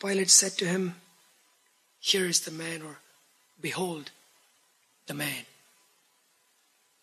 Pilate 0.00 0.28
said 0.28 0.58
to 0.58 0.64
him, 0.64 0.96
Here 2.00 2.26
is 2.26 2.40
the 2.40 2.50
man, 2.50 2.82
or 2.82 2.98
Behold, 3.60 4.10
the 5.06 5.14
man. 5.14 5.44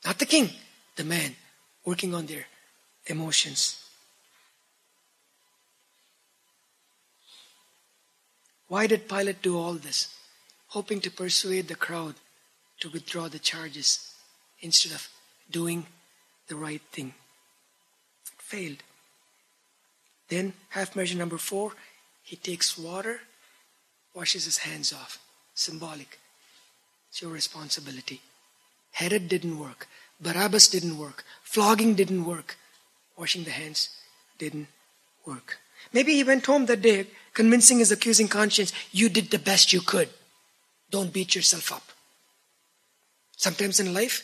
Not 0.04 0.20
the 0.20 0.26
king, 0.26 0.50
the 0.98 1.06
man, 1.06 1.38
working 1.86 2.14
on 2.14 2.26
their 2.26 2.48
emotions. 3.06 3.82
Why 8.68 8.88
did 8.88 9.08
Pilate 9.08 9.42
do 9.42 9.58
all 9.58 9.76
this? 9.76 10.14
Hoping 10.68 11.00
to 11.00 11.10
persuade 11.10 11.70
the 11.70 11.76
crowd 11.76 12.16
to 12.82 12.90
withdraw 12.90 13.28
the 13.28 13.40
charges 13.40 14.14
instead 14.60 14.92
of 14.92 15.08
doing 15.50 15.86
the 16.48 16.56
right 16.56 16.82
thing. 16.92 17.14
It 18.26 18.42
failed. 18.42 18.84
Then, 20.30 20.54
half 20.70 20.96
measure 20.96 21.18
number 21.18 21.38
four, 21.38 21.72
he 22.24 22.36
takes 22.36 22.78
water, 22.78 23.22
washes 24.14 24.46
his 24.46 24.60
hands 24.60 24.94
off. 24.94 25.20
Symbolic. 25.54 26.20
It's 27.10 27.22
your 27.22 27.32
responsibility. 27.32 28.22
Herod 28.92 29.28
didn't 29.28 29.60
work. 29.60 29.88
Barabbas 30.20 30.68
didn't 30.68 30.98
work. 30.98 31.24
Flogging 31.44 31.96
didn't 31.96 32.26
work. 32.26 32.58
Washing 33.18 33.44
the 33.44 33.52
hands 33.52 33.90
didn't 34.38 34.68
work. 35.26 35.58
Maybe 35.94 36.14
he 36.14 36.24
went 36.24 36.46
home 36.46 36.66
that 36.68 36.82
day 36.82 37.08
convincing 37.34 37.80
his 37.80 37.92
accusing 37.92 38.28
conscience, 38.28 38.74
you 38.92 39.10
did 39.10 39.32
the 39.32 39.40
best 39.40 39.74
you 39.74 39.82
could. 39.82 40.10
Don't 40.90 41.14
beat 41.14 41.36
yourself 41.36 41.72
up. 41.72 41.84
Sometimes 43.42 43.80
in 43.80 43.92
life, 43.92 44.22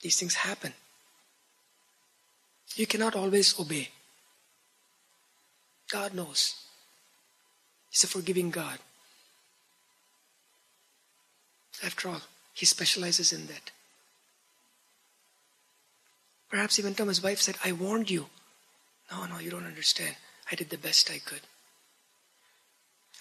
these 0.00 0.18
things 0.18 0.36
happen. 0.36 0.72
You 2.76 2.86
cannot 2.86 3.14
always 3.14 3.60
obey. 3.60 3.90
God 5.90 6.14
knows. 6.14 6.54
He's 7.90 8.04
a 8.04 8.06
forgiving 8.06 8.48
God. 8.48 8.78
After 11.84 12.08
all, 12.08 12.22
He 12.54 12.64
specializes 12.64 13.34
in 13.34 13.48
that. 13.48 13.70
Perhaps 16.48 16.78
even 16.78 16.94
Thomas' 16.94 17.22
wife 17.22 17.42
said, 17.42 17.56
I 17.62 17.72
warned 17.72 18.10
you. 18.10 18.30
No, 19.12 19.26
no, 19.26 19.40
you 19.40 19.50
don't 19.50 19.66
understand. 19.66 20.16
I 20.50 20.54
did 20.54 20.70
the 20.70 20.78
best 20.78 21.10
I 21.10 21.18
could. 21.18 21.42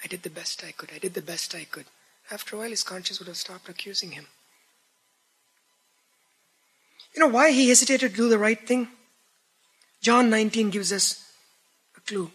I 0.02 0.08
did 0.08 0.24
the 0.24 0.30
best 0.30 0.64
I 0.64 0.72
could. 0.72 0.92
I 0.96 1.00
did 1.00 1.16
the 1.16 1.22
best 1.22 1.54
I 1.54 1.66
could. 1.66 1.88
After 2.32 2.56
a 2.56 2.60
while, 2.60 2.70
his 2.70 2.84
conscience 2.84 3.20
would 3.20 3.28
have 3.28 3.36
stopped 3.36 3.68
accusing 3.68 4.12
him. 4.12 4.28
You 7.18 7.22
know 7.22 7.34
why 7.34 7.50
he 7.50 7.70
hesitated 7.70 8.12
to 8.12 8.16
do 8.16 8.30
the 8.30 8.38
right 8.38 8.60
thing? 8.68 8.90
John 10.02 10.30
19 10.30 10.70
gives 10.70 10.94
us 10.94 11.28
a 11.98 12.02
clue. 12.02 12.30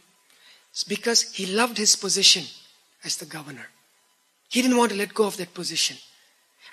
It's 0.72 0.83
because 0.83 1.22
he 1.22 1.47
loved 1.47 1.78
his 1.78 1.95
position 1.95 2.43
as 3.05 3.14
the 3.14 3.24
governor. 3.24 3.68
He 4.49 4.61
didn't 4.61 4.76
want 4.76 4.91
to 4.91 4.99
let 4.99 5.14
go 5.14 5.26
of 5.26 5.37
that 5.37 5.55
position. 5.55 5.99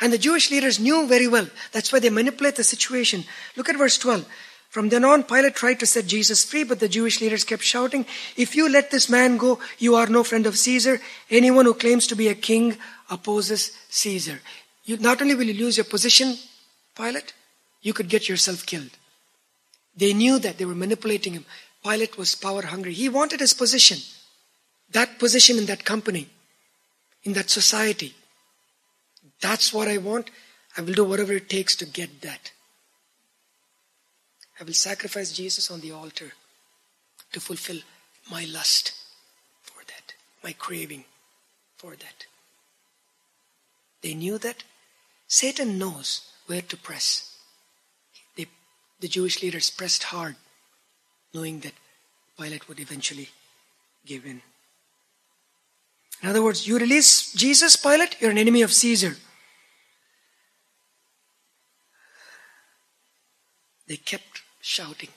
And 0.01 0.12
the 0.12 0.18
Jewish 0.18 0.49
leaders 0.49 0.80
knew 0.80 1.07
very 1.07 1.28
well. 1.28 1.47
That's 1.72 1.93
why 1.93 1.99
they 1.99 2.10
manipulate 2.10 2.55
the 2.55 2.64
situation. 2.64 3.26
Look 3.55 3.70
at 3.70 3.78
verse 3.78 3.99
12. 3.99 4.28
From 4.72 4.89
then 4.89 5.05
on, 5.05 5.22
Pilate 5.22 5.53
tried 5.53 5.80
to 5.82 5.86
set 5.86 6.07
Jesus 6.07 6.43
free, 6.43 6.64
but 6.64 6.80
the 6.80 6.89
Jewish 6.89 7.22
leaders 7.22 7.43
kept 7.43 7.62
shouting, 7.62 8.07
If 8.36 8.55
you 8.55 8.70
let 8.70 8.89
this 8.89 9.07
man 9.07 9.38
go, 9.38 9.60
you 9.78 9.93
are 9.93 10.07
no 10.07 10.24
friend 10.24 10.47
of 10.47 10.57
Caesar. 10.57 10.99
Anyone 11.30 11.66
who 11.66 11.76
claims 11.76 12.07
to 12.07 12.16
be 12.16 12.28
a 12.28 12.34
king 12.34 12.76
opposes 13.07 13.72
Caesar. 13.89 14.39
You, 14.86 14.97
not 14.97 15.22
only 15.22 15.36
will 15.36 15.43
you 15.43 15.64
lose 15.64 15.78
your 15.78 15.86
position, 15.86 16.38
Pilate, 16.95 17.34
you 17.82 17.94
could 17.94 18.10
get 18.10 18.30
yourself 18.30 18.66
killed. 18.66 18.92
They 19.96 20.14
knew 20.14 20.40
that 20.40 20.58
they 20.58 20.66
were 20.66 20.76
manipulating 20.76 21.34
him. 21.34 21.46
Pilate 21.84 22.18
was 22.18 22.36
power 22.36 22.64
hungry. 22.64 22.94
He 22.94 23.10
wanted 23.10 23.40
his 23.40 23.54
position, 23.54 24.00
that 24.92 25.20
position 25.20 25.58
in 25.58 25.66
that 25.68 25.86
company, 25.86 26.28
in 27.24 27.34
that 27.34 27.50
society. 27.50 28.14
That's 29.42 29.74
what 29.74 29.88
I 29.88 29.98
want. 29.98 30.30
I 30.78 30.82
will 30.82 30.94
do 30.94 31.04
whatever 31.04 31.34
it 31.34 31.50
takes 31.50 31.76
to 31.78 31.86
get 31.86 32.22
that. 32.22 32.52
I 34.60 34.64
will 34.64 34.74
sacrifice 34.74 35.32
Jesus 35.32 35.72
on 35.72 35.80
the 35.80 35.92
altar 35.92 36.34
to 37.32 37.40
fulfill 37.40 37.80
my 38.30 38.46
lust 38.46 38.94
for 39.64 39.82
that, 39.88 40.14
my 40.44 40.54
craving 40.54 41.06
for 41.78 41.92
that. 41.92 42.26
They 44.02 44.14
knew 44.14 44.38
that. 44.40 44.64
Satan 45.28 45.78
knows 45.78 46.30
where 46.48 46.62
to 46.62 46.76
press. 46.76 47.29
The 49.00 49.08
Jewish 49.08 49.41
leaders 49.41 49.70
pressed 49.70 50.04
hard 50.04 50.36
knowing 51.34 51.60
that 51.60 51.74
Pilate 52.38 52.68
would 52.68 52.80
eventually 52.80 53.30
give 54.06 54.26
in. 54.26 54.41
In 56.22 56.30
other 56.30 56.43
words, 56.43 56.68
you 56.68 56.78
release 56.78 57.32
Jesus, 57.34 57.76
Pilate, 57.76 58.20
you're 58.20 58.32
an 58.32 58.38
enemy 58.38 58.62
of 58.62 58.74
Caesar. 58.74 59.16
they 63.89 63.97
kept 63.97 64.43
shouting. 64.62 65.10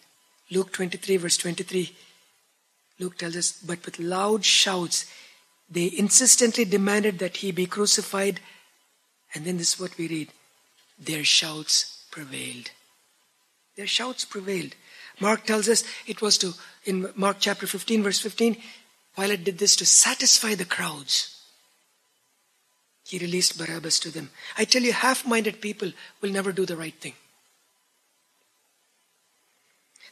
Luke 0.50 0.72
23, 0.72 1.18
verse 1.18 1.36
23, 1.36 1.94
Luke 2.98 3.18
tells 3.18 3.36
us, 3.36 3.52
but 3.52 3.84
with 3.84 4.00
loud 4.00 4.44
shouts, 4.44 5.06
they 5.70 5.92
insistently 5.96 6.64
demanded 6.64 7.18
that 7.18 7.36
he 7.38 7.52
be 7.52 7.66
crucified. 7.66 8.40
And 9.34 9.44
then 9.44 9.58
this 9.58 9.74
is 9.74 9.80
what 9.80 9.96
we 9.96 10.08
read 10.08 10.28
their 10.98 11.24
shouts 11.24 12.04
prevailed. 12.10 12.70
Their 13.76 13.86
shouts 13.86 14.24
prevailed. 14.24 14.74
Mark 15.20 15.44
tells 15.44 15.68
us 15.68 15.84
it 16.06 16.20
was 16.20 16.38
to, 16.38 16.52
in 16.84 17.08
Mark 17.14 17.36
chapter 17.38 17.66
15, 17.66 18.02
verse 18.02 18.20
15, 18.20 18.56
Pilate 19.16 19.44
did 19.44 19.58
this 19.58 19.76
to 19.76 19.86
satisfy 19.86 20.54
the 20.54 20.64
crowds. 20.64 21.38
He 23.04 23.18
released 23.18 23.58
Barabbas 23.58 23.98
to 24.00 24.10
them. 24.10 24.30
I 24.56 24.64
tell 24.64 24.82
you, 24.82 24.92
half 24.92 25.26
minded 25.26 25.60
people 25.60 25.92
will 26.20 26.30
never 26.30 26.52
do 26.52 26.64
the 26.64 26.76
right 26.76 26.94
thing. 26.94 27.14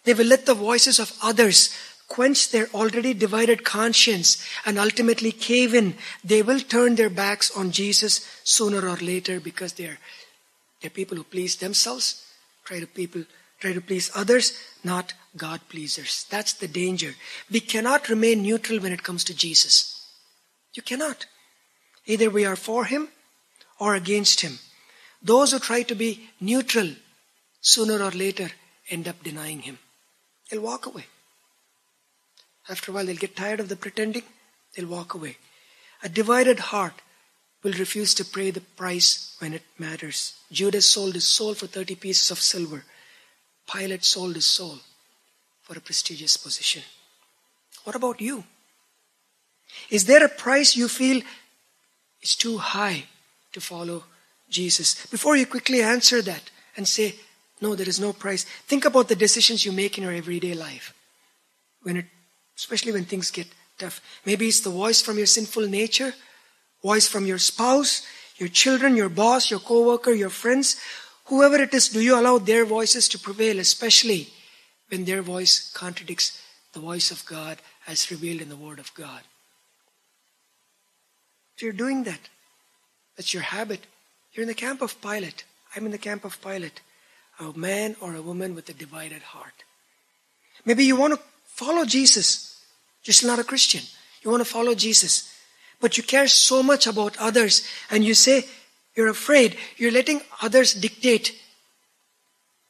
They 0.05 0.15
will 0.15 0.27
let 0.27 0.47
the 0.47 0.55
voices 0.55 0.99
of 0.99 1.17
others 1.23 1.75
quench 2.09 2.51
their 2.51 2.69
already 2.75 3.15
divided 3.15 3.65
conscience 3.65 4.45
and 4.67 4.79
ultimately 4.79 5.31
cave 5.31 5.75
in. 5.75 5.95
They 6.25 6.43
will 6.43 6.61
turn 6.61 6.97
their 6.97 7.11
backs 7.11 7.51
on 7.57 7.71
Jesus 7.71 8.27
sooner 8.43 8.89
or 8.89 8.97
later 8.97 9.39
because 9.39 9.75
they're, 9.75 9.99
they're 10.81 10.91
people 10.91 11.17
who 11.17 11.25
please 11.25 11.57
themselves, 11.57 12.27
try 12.65 12.81
to 12.81 12.87
people 12.87 13.25
try 13.61 13.73
to 13.73 13.81
please 13.81 14.11
others, 14.15 14.59
not 14.83 15.13
God 15.37 15.61
pleasers. 15.69 16.27
That's 16.31 16.55
the 16.55 16.69
danger. 16.69 17.15
We 17.51 17.61
cannot 17.61 18.09
remain 18.09 18.43
neutral 18.43 18.81
when 18.81 18.93
it 18.93 19.03
comes 19.03 19.23
to 19.25 19.37
Jesus. 19.37 20.09
You 20.75 20.83
cannot. 20.83 21.27
Either 22.07 22.31
we 22.31 22.45
are 22.45 22.57
for 22.57 22.87
him 22.87 23.09
or 23.79 23.95
against 23.95 24.41
him. 24.41 24.59
Those 25.23 25.53
who 25.53 25.59
try 25.59 25.83
to 25.83 25.95
be 25.95 26.31
neutral 26.41 26.91
sooner 27.61 28.03
or 28.03 28.11
later 28.11 28.51
end 28.89 29.07
up 29.07 29.23
denying 29.23 29.61
him. 29.61 29.79
They'll 30.51 30.63
walk 30.63 30.87
away. 30.87 31.07
After 32.69 32.91
a 32.91 32.95
while, 32.95 33.07
they'll 33.07 33.17
get 33.17 33.37
tired 33.37 33.61
of 33.61 33.69
the 33.69 33.77
pretending, 33.77 34.23
they'll 34.75 34.87
walk 34.87 35.15
away. 35.15 35.37
A 36.03 36.09
divided 36.09 36.59
heart 36.59 36.95
will 37.63 37.73
refuse 37.73 38.15
to 38.15 38.25
pay 38.25 38.51
the 38.51 38.61
price 38.61 39.37
when 39.39 39.53
it 39.53 39.63
matters. 39.79 40.35
Judas 40.51 40.87
sold 40.87 41.15
his 41.15 41.29
soul 41.29 41.55
for 41.55 41.67
30 41.67 41.95
pieces 41.97 42.31
of 42.31 42.39
silver. 42.39 42.85
Pilate 43.73 44.05
sold 44.05 44.35
his 44.35 44.47
soul 44.47 44.79
for 45.63 45.77
a 45.77 45.81
prestigious 45.81 46.37
position. 46.37 46.83
What 47.85 47.97
about 47.97 48.21
you? 48.21 48.45
Is 49.91 50.05
there 50.05 50.25
a 50.25 50.29
price 50.29 50.77
you 50.77 50.89
feel 50.89 51.23
is 52.23 52.35
too 52.35 52.59
high 52.59 53.05
to 53.53 53.61
follow 53.61 54.05
Jesus? 54.49 55.07
Before 55.07 55.37
you 55.37 55.47
quickly 55.47 55.83
answer 55.83 56.21
that 56.23 56.51
and 56.77 56.87
say, 56.87 57.15
no, 57.61 57.75
there 57.75 57.89
is 57.89 58.01
no 58.01 58.13
price, 58.13 58.45
think 58.67 58.85
about 58.85 59.09
the 59.09 59.17
decisions 59.17 59.65
you 59.65 59.73
make 59.73 59.97
in 59.99 60.05
your 60.05 60.13
everyday 60.13 60.55
life. 60.55 60.95
When 61.83 61.99
it, 61.99 62.07
especially 62.57 62.93
when 62.93 63.05
things 63.05 63.31
get 63.31 63.47
tough. 63.79 64.01
Maybe 64.25 64.49
it's 64.49 64.61
the 64.61 64.71
voice 64.71 65.01
from 65.01 65.17
your 65.17 65.27
sinful 65.27 65.67
nature, 65.67 66.15
voice 66.83 67.09
from 67.09 67.27
your 67.27 67.39
spouse, 67.39 68.07
your 68.37 68.49
children, 68.49 68.97
your 68.97 69.09
boss, 69.09 69.51
your 69.51 69.61
coworker, 69.61 70.13
your 70.13 70.31
friends, 70.31 70.77
whoever 71.31 71.63
it 71.63 71.73
is, 71.73 71.89
do 71.89 72.01
you 72.01 72.19
allow 72.19 72.39
their 72.39 72.67
voices 72.67 73.09
to 73.09 73.19
prevail, 73.19 73.59
especially 73.59 74.29
when 74.89 75.05
their 75.05 75.23
voice 75.23 75.73
contradicts 75.73 76.43
the 76.73 76.81
voice 76.81 77.11
of 77.11 77.25
God 77.25 77.59
as 77.87 78.11
revealed 78.11 78.43
in 78.43 78.49
the 78.49 78.57
Word 78.57 78.79
of 78.79 78.93
God? 78.95 79.23
If 81.57 81.63
you're 81.63 81.73
doing 81.73 82.05
that, 82.05 82.29
that's 83.17 83.33
your 83.33 83.45
habit. 83.45 83.87
You're 84.33 84.43
in 84.43 84.49
the 84.49 84.55
camp 84.55 84.83
of 84.83 85.01
Pilate. 85.01 85.45
I'm 85.75 85.87
in 85.87 85.93
the 85.93 85.99
camp 85.99 86.25
of 86.25 86.41
Pilate. 86.43 86.81
A 87.39 87.57
man 87.57 87.97
or 88.01 88.15
a 88.15 88.23
woman 88.23 88.55
with 88.55 88.69
a 88.69 88.75
divided 88.75 89.23
heart. 89.23 89.65
Maybe 90.65 90.85
you 90.85 90.97
want 90.97 91.15
to 91.15 91.21
follow 91.47 91.85
Jesus. 91.85 92.61
You're 93.05 93.31
not 93.31 93.39
a 93.39 93.45
Christian. 93.45 93.83
You 94.23 94.31
want 94.31 94.43
to 94.43 94.51
follow 94.51 94.75
Jesus. 94.75 95.33
But 95.81 95.97
you 95.97 96.03
care 96.03 96.29
so 96.29 96.63
much 96.63 96.87
about 96.87 97.17
others 97.19 97.67
and 97.91 98.05
you 98.05 98.15
say, 98.15 98.45
you're 99.01 99.09
afraid. 99.09 99.57
You're 99.79 99.91
letting 99.91 100.21
others 100.43 100.75
dictate 100.75 101.33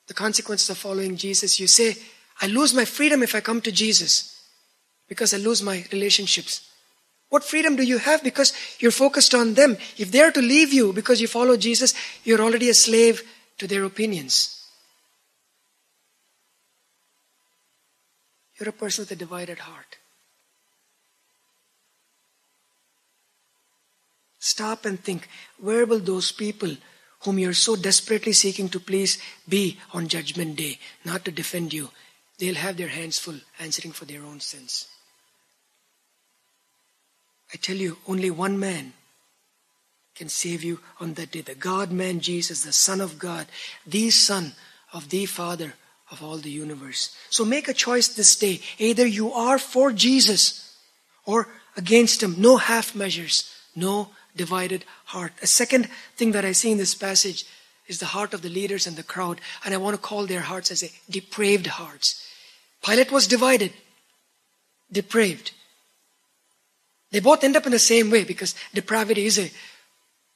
the 0.07 0.15
consequences 0.15 0.71
of 0.71 0.79
following 0.79 1.17
Jesus. 1.17 1.59
You 1.59 1.67
say, 1.67 1.97
I 2.41 2.47
lose 2.47 2.73
my 2.73 2.85
freedom 2.85 3.25
if 3.25 3.35
I 3.35 3.41
come 3.41 3.61
to 3.63 3.73
Jesus 3.73 4.41
because 5.09 5.35
I 5.35 5.39
lose 5.39 5.61
my 5.61 5.85
relationships. 5.91 6.71
What 7.31 7.43
freedom 7.43 7.75
do 7.75 7.83
you 7.83 7.99
have 7.99 8.23
because 8.23 8.53
you're 8.79 8.93
focused 8.93 9.35
on 9.35 9.55
them? 9.55 9.77
If 9.99 10.13
they're 10.13 10.31
to 10.31 10.41
leave 10.41 10.73
you 10.73 10.93
because 10.93 11.21
you 11.21 11.27
follow 11.27 11.57
Jesus, 11.57 11.95
you're 12.23 12.41
already 12.41 12.69
a 12.69 12.75
slave 12.75 13.23
to 13.59 13.67
their 13.67 13.83
opinions. 13.83 14.65
You're 18.57 18.69
a 18.69 18.73
person 18.73 19.03
with 19.03 19.11
a 19.11 19.17
divided 19.17 19.59
heart. 19.59 19.97
Stop 24.41 24.87
and 24.87 24.99
think 24.99 25.29
where 25.59 25.87
will 25.87 26.01
those 26.01 26.33
people 26.33 26.77
whom 27.21 27.39
you're 27.39 27.53
so 27.53 27.77
desperately 27.77 28.33
seeking 28.33 28.71
to 28.71 28.81
please 28.81 29.19
be 29.47 29.79
on 29.93 30.09
Judgment 30.09 30.57
Day? 30.57 30.79
Not 31.05 31.25
to 31.27 31.31
defend 31.31 31.73
you. 31.75 31.91
They'll 32.39 32.55
have 32.55 32.79
their 32.79 32.89
hands 32.89 33.19
full 33.19 33.39
answering 33.61 33.93
for 33.93 34.07
their 34.07 34.23
own 34.23 34.41
sins. 34.41 34.89
I 37.53 37.59
tell 37.59 37.77
you, 37.77 37.99
only 38.09 38.31
one 38.31 38.59
man 38.59 38.95
can 40.15 40.31
save 40.31 40.65
you 40.65 40.81
on 41.01 41.15
that 41.15 41.33
day. 41.33 41.43
The 41.43 41.55
God 41.55 41.93
man 41.93 42.21
Jesus, 42.21 42.65
the 42.65 42.73
Son 42.73 43.01
of 43.01 43.19
God, 43.19 43.47
the 43.87 44.09
Son 44.11 44.53
of 44.93 45.11
the 45.11 45.27
Father 45.27 45.75
of 46.11 46.23
all 46.23 46.39
the 46.39 46.51
universe. 46.51 47.15
So 47.29 47.45
make 47.45 47.69
a 47.69 47.75
choice 47.75 48.09
this 48.09 48.35
day. 48.37 48.61
Either 48.79 49.07
you 49.07 49.33
are 49.33 49.59
for 49.59 49.93
Jesus 49.93 50.77
or 51.27 51.49
against 51.77 52.23
Him. 52.23 52.37
No 52.39 52.57
half 52.57 52.95
measures. 52.95 53.55
No 53.77 54.11
divided 54.37 54.85
heart. 55.07 55.33
A 55.43 55.47
second 55.47 55.89
thing 56.17 56.33
that 56.33 56.45
I 56.45 56.53
see 56.53 56.73
in 56.73 56.79
this 56.79 56.95
passage 56.95 57.45
is 57.87 57.99
the 57.99 58.07
heart 58.07 58.33
of 58.33 58.43
the 58.43 58.49
leaders 58.49 58.87
and 58.87 58.97
the 58.97 59.03
crowd, 59.03 59.41
and 59.65 59.75
I 59.75 59.79
want 59.79 59.97
to 59.97 60.03
call 60.03 60.27
their 60.27 60.41
hearts 60.41 60.71
as 60.71 60.83
a 60.83 60.93
depraved 61.11 61.67
hearts. 61.67 62.25
Pilate 62.85 63.11
was 63.11 63.27
divided, 63.27 63.73
depraved. 64.91 65.53
They 67.11 67.21
both 67.21 67.43
end 67.43 67.57
up 67.57 67.67
in 67.67 67.73
the 67.73 67.79
same 67.79 68.11
way 68.11 68.25
because 68.25 68.55
depravity 68.73 69.27
is 69.27 69.39
a 69.39 69.51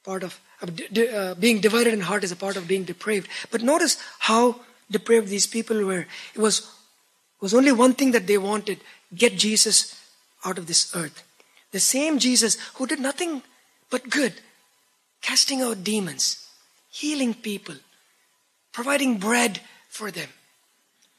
part 0.03 0.23
of 0.23 0.39
uh, 0.61 1.33
being 1.35 1.59
divided 1.59 1.93
in 1.93 2.01
heart 2.01 2.23
is 2.23 2.31
a 2.31 2.35
part 2.35 2.57
of 2.57 2.67
being 2.67 2.83
depraved. 2.83 3.27
But 3.51 3.61
notice 3.61 3.97
how 4.19 4.61
depraved 4.89 5.27
these 5.27 5.47
people 5.47 5.83
were. 5.85 6.05
It 6.33 6.39
was, 6.39 6.59
it 6.59 7.41
was 7.41 7.53
only 7.53 7.71
one 7.71 7.93
thing 7.93 8.11
that 8.11 8.27
they 8.27 8.37
wanted 8.37 8.79
get 9.13 9.37
Jesus 9.37 9.99
out 10.43 10.57
of 10.57 10.67
this 10.67 10.95
earth. 10.95 11.23
The 11.71 11.79
same 11.79 12.19
Jesus 12.19 12.57
who 12.75 12.87
did 12.87 12.99
nothing 12.99 13.43
but 13.89 14.09
good, 14.09 14.33
casting 15.21 15.61
out 15.61 15.83
demons, 15.83 16.47
healing 16.89 17.33
people, 17.33 17.75
providing 18.71 19.17
bread 19.17 19.59
for 19.89 20.11
them, 20.11 20.29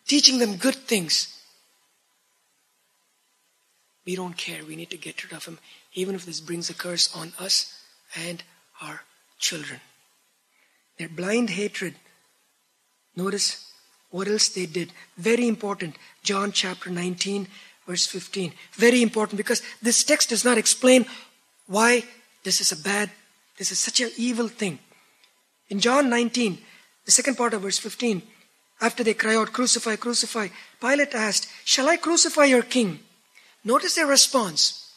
teaching 0.06 0.38
them 0.38 0.56
good 0.56 0.74
things. 0.74 1.32
We 4.04 4.14
don't 4.14 4.36
care. 4.36 4.64
We 4.64 4.76
need 4.76 4.90
to 4.90 4.96
get 4.96 5.24
rid 5.24 5.32
of 5.32 5.44
him, 5.44 5.58
even 5.94 6.14
if 6.14 6.24
this 6.24 6.40
brings 6.40 6.70
a 6.70 6.74
curse 6.74 7.14
on 7.14 7.32
us 7.38 7.82
and 8.14 8.42
our 8.80 9.02
children. 9.38 9.80
Their 10.98 11.08
blind 11.08 11.50
hatred. 11.50 11.94
Notice 13.16 13.72
what 14.10 14.28
else 14.28 14.48
they 14.48 14.66
did. 14.66 14.92
Very 15.16 15.48
important. 15.48 15.96
John 16.22 16.52
chapter 16.52 16.90
19, 16.90 17.48
verse 17.86 18.06
15. 18.06 18.52
Very 18.72 19.02
important 19.02 19.36
because 19.36 19.62
this 19.82 20.04
text 20.04 20.28
does 20.30 20.44
not 20.44 20.58
explain 20.58 21.06
why 21.66 22.04
this 22.46 22.60
is 22.60 22.70
a 22.70 22.76
bad, 22.76 23.10
this 23.58 23.72
is 23.72 23.78
such 23.80 24.00
an 24.00 24.10
evil 24.16 24.46
thing. 24.46 24.78
In 25.68 25.80
John 25.80 26.08
19, 26.08 26.56
the 27.04 27.10
second 27.10 27.36
part 27.36 27.54
of 27.54 27.62
verse 27.62 27.78
15, 27.80 28.22
after 28.80 29.02
they 29.02 29.14
cry 29.14 29.34
out, 29.34 29.52
Crucify, 29.52 29.96
crucify, 29.96 30.46
Pilate 30.80 31.12
asked, 31.12 31.48
Shall 31.64 31.88
I 31.88 31.96
crucify 31.96 32.44
your 32.44 32.62
king? 32.62 33.00
Notice 33.64 33.96
their 33.96 34.06
response. 34.06 34.92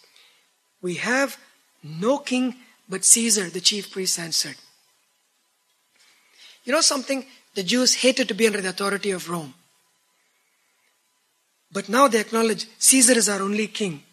We 0.80 0.95
have 0.95 1.38
no 1.84 2.20
king 2.20 2.56
but 2.88 3.04
Caesar, 3.04 3.50
the 3.50 3.62
chief 3.62 3.91
priest 3.91 4.20
answered. 4.20 4.58
You 6.66 6.74
know 6.74 6.82
something? 6.82 7.26
The 7.56 7.64
Jews 7.64 7.95
hated 7.95 8.28
to 8.28 8.36
be 8.36 8.45
under 8.45 8.62
the 8.62 8.70
authority 8.70 9.10
of 9.10 9.28
Rome. 9.28 9.56
But 11.72 11.89
now 11.89 12.08
they 12.08 12.20
acknowledge 12.20 12.68
Caesar 12.78 13.18
is 13.18 13.28
our 13.28 13.41
only 13.41 13.68
king. 13.68 14.04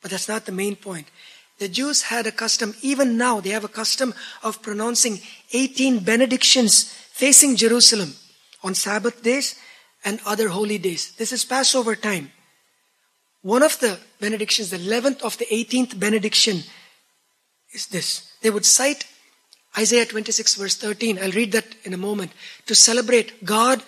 But 0.00 0.12
that's 0.12 0.28
not 0.28 0.46
the 0.46 0.52
main 0.52 0.76
point. 0.76 1.08
The 1.58 1.68
Jews 1.68 2.02
had 2.02 2.26
a 2.26 2.32
custom, 2.32 2.74
even 2.82 3.16
now, 3.16 3.40
they 3.40 3.50
have 3.50 3.64
a 3.64 3.68
custom 3.68 4.14
of 4.42 4.62
pronouncing 4.62 5.20
18 5.52 6.00
benedictions 6.00 6.84
facing 7.12 7.56
Jerusalem 7.56 8.14
on 8.62 8.74
Sabbath 8.74 9.22
days 9.22 9.56
and 10.04 10.20
other 10.24 10.48
holy 10.48 10.78
days. 10.78 11.12
This 11.16 11.32
is 11.32 11.44
Passover 11.44 11.96
time. 11.96 12.30
One 13.42 13.62
of 13.62 13.78
the 13.80 13.98
benedictions, 14.20 14.70
the 14.70 14.78
11th 14.78 15.22
of 15.22 15.38
the 15.38 15.46
18th 15.46 15.98
benediction, 15.98 16.62
is 17.72 17.86
this. 17.86 18.32
They 18.42 18.50
would 18.50 18.66
cite 18.66 19.06
Isaiah 19.76 20.06
26, 20.06 20.54
verse 20.54 20.76
13. 20.76 21.18
I'll 21.18 21.32
read 21.32 21.52
that 21.52 21.66
in 21.84 21.92
a 21.92 21.98
moment. 21.98 22.32
To 22.66 22.74
celebrate 22.74 23.44
God 23.44 23.82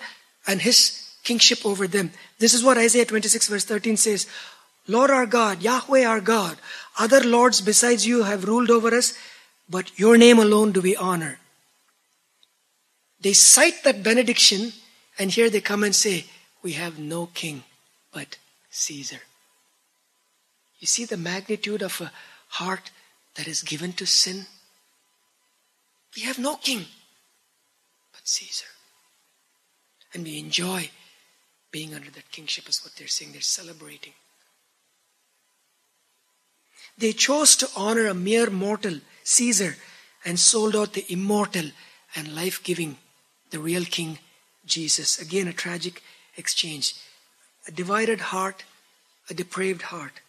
and 0.47 0.61
his 0.61 1.15
kingship 1.23 1.65
over 1.65 1.87
them. 1.87 2.11
This 2.39 2.53
is 2.53 2.63
what 2.63 2.77
Isaiah 2.77 3.05
26 3.05 3.47
verse 3.47 3.65
13 3.65 3.97
says. 3.97 4.27
Lord 4.91 5.09
our 5.09 5.25
God, 5.25 5.61
Yahweh 5.61 6.03
our 6.05 6.21
God, 6.21 6.57
other 6.99 7.21
lords 7.21 7.61
besides 7.61 8.05
you 8.05 8.23
have 8.23 8.43
ruled 8.45 8.69
over 8.69 8.93
us, 8.93 9.13
but 9.69 9.97
your 9.97 10.17
name 10.17 10.39
alone 10.39 10.71
do 10.71 10.81
we 10.81 10.95
honor. 10.95 11.39
They 13.21 13.33
cite 13.33 13.83
that 13.83 14.03
benediction, 14.03 14.73
and 15.17 15.31
here 15.31 15.49
they 15.49 15.61
come 15.61 15.83
and 15.83 15.95
say, 15.95 16.25
We 16.61 16.73
have 16.73 16.99
no 16.99 17.27
king 17.27 17.63
but 18.11 18.37
Caesar. 18.69 19.21
You 20.79 20.87
see 20.87 21.05
the 21.05 21.17
magnitude 21.17 21.81
of 21.83 22.01
a 22.01 22.11
heart 22.49 22.91
that 23.35 23.47
is 23.47 23.61
given 23.61 23.93
to 23.93 24.05
sin? 24.05 24.47
We 26.15 26.23
have 26.23 26.39
no 26.39 26.55
king 26.55 26.85
but 28.11 28.27
Caesar. 28.27 28.65
And 30.13 30.23
we 30.23 30.39
enjoy 30.39 30.89
being 31.71 31.93
under 31.93 32.11
that 32.11 32.31
kingship, 32.31 32.67
is 32.67 32.83
what 32.83 32.95
they're 32.95 33.07
saying. 33.07 33.31
They're 33.31 33.41
celebrating. 33.41 34.13
They 37.01 37.13
chose 37.13 37.55
to 37.55 37.69
honor 37.75 38.05
a 38.05 38.13
mere 38.13 38.51
mortal, 38.51 38.99
Caesar, 39.23 39.75
and 40.23 40.39
sold 40.39 40.75
out 40.75 40.93
the 40.93 41.11
immortal 41.11 41.71
and 42.15 42.35
life 42.35 42.63
giving, 42.63 42.97
the 43.49 43.57
real 43.57 43.85
king, 43.85 44.19
Jesus. 44.67 45.19
Again, 45.19 45.47
a 45.47 45.53
tragic 45.53 46.03
exchange. 46.37 46.93
A 47.67 47.71
divided 47.71 48.19
heart, 48.19 48.65
a 49.31 49.33
depraved 49.33 49.81
heart. 49.93 50.21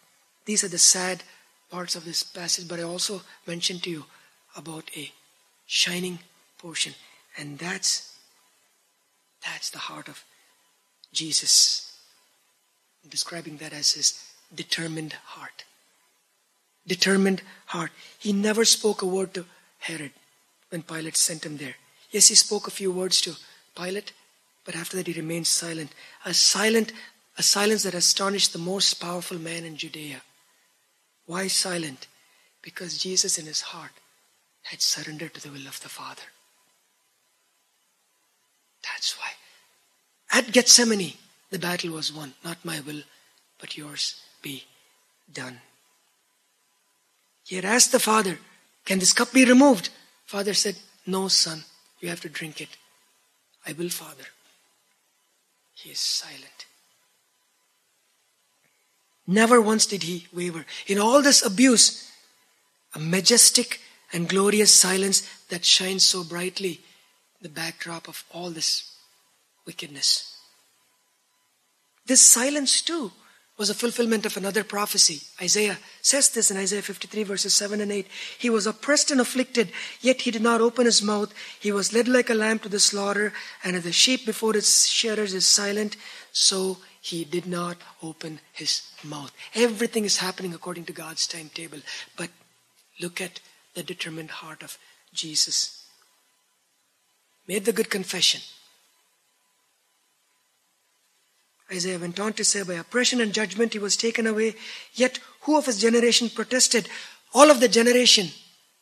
These 0.45 0.63
are 0.63 0.67
the 0.67 0.79
sad 0.79 1.21
parts 1.69 1.95
of 1.95 2.05
this 2.05 2.23
passage, 2.23 2.67
but 2.67 2.79
I 2.79 2.83
also 2.83 3.21
mentioned 3.45 3.83
to 3.83 3.91
you 3.91 4.05
about 4.55 4.89
a 4.97 5.11
shining 5.67 6.19
portion. 6.57 6.95
And 7.37 7.59
that's 7.59 8.17
that's 9.45 9.69
the 9.69 9.85
heart 9.89 10.07
of 10.07 10.23
Jesus. 11.11 11.99
I'm 13.03 13.11
describing 13.11 13.57
that 13.57 13.73
as 13.73 13.91
his 13.91 14.23
determined 14.55 15.13
heart. 15.13 15.65
Determined 16.85 17.41
heart. 17.67 17.91
He 18.19 18.33
never 18.33 18.65
spoke 18.65 19.01
a 19.01 19.05
word 19.05 19.33
to 19.33 19.45
Herod 19.79 20.11
when 20.69 20.81
Pilate 20.81 21.17
sent 21.17 21.45
him 21.45 21.57
there. 21.57 21.75
Yes, 22.11 22.27
he 22.27 22.35
spoke 22.35 22.67
a 22.67 22.71
few 22.71 22.91
words 22.91 23.21
to 23.21 23.35
Pilate, 23.75 24.13
but 24.65 24.75
after 24.75 24.97
that 24.97 25.07
he 25.07 25.13
remained 25.13 25.47
silent. 25.47 25.91
A 26.25 26.33
silent, 26.33 26.91
a 27.37 27.43
silence 27.43 27.83
that 27.83 27.93
astonished 27.93 28.53
the 28.53 28.59
most 28.59 28.95
powerful 28.95 29.37
man 29.37 29.63
in 29.65 29.77
Judea. 29.77 30.21
Why 31.25 31.47
silent? 31.47 32.07
Because 32.61 32.97
Jesus 32.97 33.37
in 33.37 33.45
his 33.45 33.61
heart 33.61 33.91
had 34.63 34.81
surrendered 34.81 35.33
to 35.33 35.41
the 35.41 35.49
will 35.49 35.67
of 35.67 35.81
the 35.81 35.89
Father. 35.89 36.21
That's 38.83 39.17
why. 39.17 39.31
At 40.31 40.51
Gethsemane, 40.51 41.13
the 41.49 41.59
battle 41.59 41.91
was 41.91 42.11
won. 42.11 42.33
Not 42.43 42.65
my 42.65 42.79
will, 42.79 43.03
but 43.59 43.77
yours 43.77 44.21
be 44.41 44.63
done. 45.31 45.59
He 47.43 47.55
had 47.55 47.65
asked 47.65 47.91
the 47.91 47.99
Father, 47.99 48.39
Can 48.85 48.99
this 48.99 49.13
cup 49.13 49.33
be 49.33 49.45
removed? 49.45 49.89
Father 50.25 50.53
said, 50.53 50.75
No, 51.05 51.27
son, 51.27 51.63
you 51.99 52.09
have 52.09 52.21
to 52.21 52.29
drink 52.29 52.61
it. 52.61 52.69
I 53.67 53.73
will, 53.73 53.89
Father. 53.89 54.25
He 55.75 55.91
is 55.91 55.99
silent. 55.99 56.65
Never 59.25 59.61
once 59.61 59.85
did 59.85 60.03
he 60.03 60.27
waver. 60.33 60.65
In 60.87 60.99
all 60.99 61.21
this 61.21 61.45
abuse, 61.45 62.11
a 62.93 62.99
majestic 62.99 63.79
and 64.11 64.29
glorious 64.29 64.73
silence 64.73 65.21
that 65.49 65.65
shines 65.65 66.03
so 66.03 66.23
brightly 66.23 66.81
the 67.41 67.49
backdrop 67.49 68.07
of 68.07 68.23
all 68.31 68.49
this 68.49 68.95
wickedness. 69.65 70.37
This 72.05 72.21
silence, 72.21 72.81
too, 72.81 73.11
was 73.57 73.69
a 73.69 73.75
fulfillment 73.75 74.25
of 74.25 74.35
another 74.35 74.63
prophecy. 74.63 75.21
Isaiah 75.39 75.77
says 76.01 76.29
this 76.29 76.49
in 76.49 76.57
Isaiah 76.57 76.81
53, 76.81 77.23
verses 77.23 77.53
7 77.53 77.81
and 77.81 77.91
8. 77.91 78.07
He 78.39 78.49
was 78.49 78.65
oppressed 78.65 79.11
and 79.11 79.21
afflicted, 79.21 79.71
yet 80.01 80.21
he 80.21 80.31
did 80.31 80.41
not 80.41 80.59
open 80.59 80.85
his 80.85 81.03
mouth. 81.03 81.33
He 81.59 81.71
was 81.71 81.93
led 81.93 82.07
like 82.07 82.31
a 82.31 82.33
lamb 82.33 82.59
to 82.59 82.69
the 82.69 82.79
slaughter, 82.79 83.31
and 83.63 83.75
as 83.75 83.83
the 83.83 83.91
sheep 83.91 84.25
before 84.25 84.57
its 84.57 84.87
shearers 84.87 85.33
is 85.35 85.45
silent, 85.45 85.97
so 86.31 86.77
he 86.99 87.23
did 87.25 87.45
not 87.45 87.77
open 88.01 88.39
his 88.53 88.81
mouth. 89.03 89.31
Everything 89.53 90.05
is 90.05 90.17
happening 90.17 90.53
according 90.53 90.85
to 90.85 90.93
God's 90.93 91.27
timetable. 91.27 91.79
But 92.17 92.29
look 92.99 93.21
at 93.21 93.39
the 93.75 93.83
determined 93.83 94.31
heart 94.31 94.63
of 94.63 94.79
Jesus. 95.13 95.85
Made 97.47 97.65
the 97.65 97.73
good 97.73 97.89
confession 97.89 98.41
Isaiah 101.73 101.99
went 101.99 102.19
on 102.19 102.33
to 102.33 102.43
say, 102.43 102.63
By 102.63 102.75
oppression 102.75 103.19
and 103.19 103.33
judgment 103.33 103.73
he 103.73 103.79
was 103.79 103.97
taken 103.97 104.27
away. 104.27 104.55
Yet 104.93 105.19
who 105.41 105.57
of 105.57 105.65
his 105.65 105.81
generation 105.81 106.29
protested? 106.29 106.87
All 107.33 107.49
of 107.49 107.59
the 107.59 107.67
generation 107.67 108.27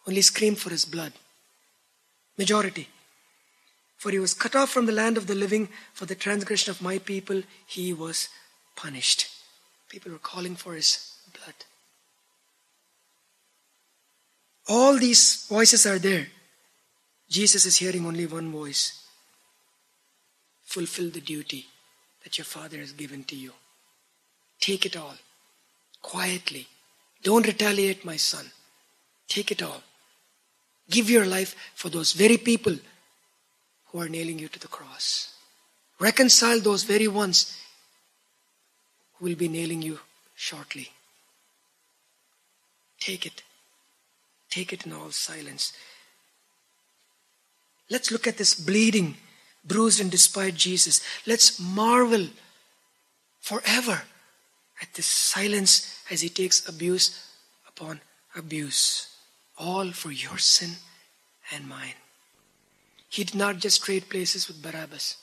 only 0.07 0.21
screamed 0.21 0.59
for 0.59 0.69
his 0.69 0.85
blood. 0.85 1.13
Majority. 2.37 2.87
For 3.97 4.11
he 4.11 4.19
was 4.19 4.33
cut 4.33 4.55
off 4.55 4.69
from 4.69 4.85
the 4.85 4.91
land 4.91 5.17
of 5.17 5.27
the 5.27 5.35
living. 5.35 5.69
For 5.93 6.05
the 6.05 6.15
transgression 6.15 6.71
of 6.71 6.81
my 6.81 6.97
people 6.97 7.43
he 7.65 7.93
was 7.93 8.29
punished. 8.75 9.27
People 9.89 10.11
were 10.11 10.17
calling 10.17 10.55
for 10.55 10.73
his 10.73 11.13
blood. 11.33 11.55
All 14.67 14.97
these 14.97 15.45
voices 15.49 15.85
are 15.85 15.99
there. 15.99 16.27
Jesus 17.29 17.65
is 17.65 17.77
hearing 17.77 18.05
only 18.05 18.25
one 18.25 18.51
voice. 18.51 19.05
Fulfill 20.63 21.09
the 21.09 21.21
duty 21.21 21.67
that 22.23 22.37
your 22.37 22.45
Father 22.45 22.77
has 22.77 22.91
given 22.91 23.23
to 23.25 23.35
you. 23.35 23.51
Take 24.59 24.85
it 24.85 24.95
all. 24.95 25.15
Quietly. 26.01 26.67
Don't 27.23 27.45
retaliate, 27.45 28.05
my 28.05 28.17
son. 28.17 28.51
Take 29.27 29.51
it 29.51 29.61
all. 29.61 29.81
Give 30.89 31.09
your 31.09 31.25
life 31.25 31.55
for 31.75 31.89
those 31.89 32.13
very 32.13 32.37
people 32.37 32.75
who 33.87 34.01
are 34.01 34.09
nailing 34.09 34.39
you 34.39 34.47
to 34.47 34.59
the 34.59 34.67
cross. 34.67 35.33
Reconcile 35.99 36.59
those 36.59 36.83
very 36.83 37.07
ones 37.07 37.57
who 39.13 39.25
will 39.25 39.35
be 39.35 39.47
nailing 39.47 39.81
you 39.81 39.99
shortly. 40.35 40.89
Take 42.99 43.25
it. 43.25 43.43
Take 44.49 44.73
it 44.73 44.85
in 44.85 44.93
all 44.93 45.11
silence. 45.11 45.73
Let's 47.89 48.11
look 48.11 48.27
at 48.27 48.37
this 48.37 48.53
bleeding 48.53 49.17
bruised 49.63 49.99
and 49.99 50.11
despised 50.11 50.55
Jesus. 50.55 51.01
Let's 51.25 51.59
marvel 51.59 52.27
forever 53.39 54.03
at 54.81 54.93
this 54.93 55.05
silence 55.05 55.99
as 56.09 56.21
he 56.21 56.29
takes 56.29 56.67
abuse 56.67 57.31
upon 57.67 58.01
abuse, 58.35 59.15
all 59.57 59.91
for 59.91 60.11
your 60.11 60.37
sin 60.37 60.71
and 61.53 61.67
mine. 61.67 61.93
He 63.09 63.23
did 63.23 63.35
not 63.35 63.57
just 63.57 63.83
trade 63.83 64.09
places 64.09 64.47
with 64.47 64.61
Barabbas, 64.61 65.17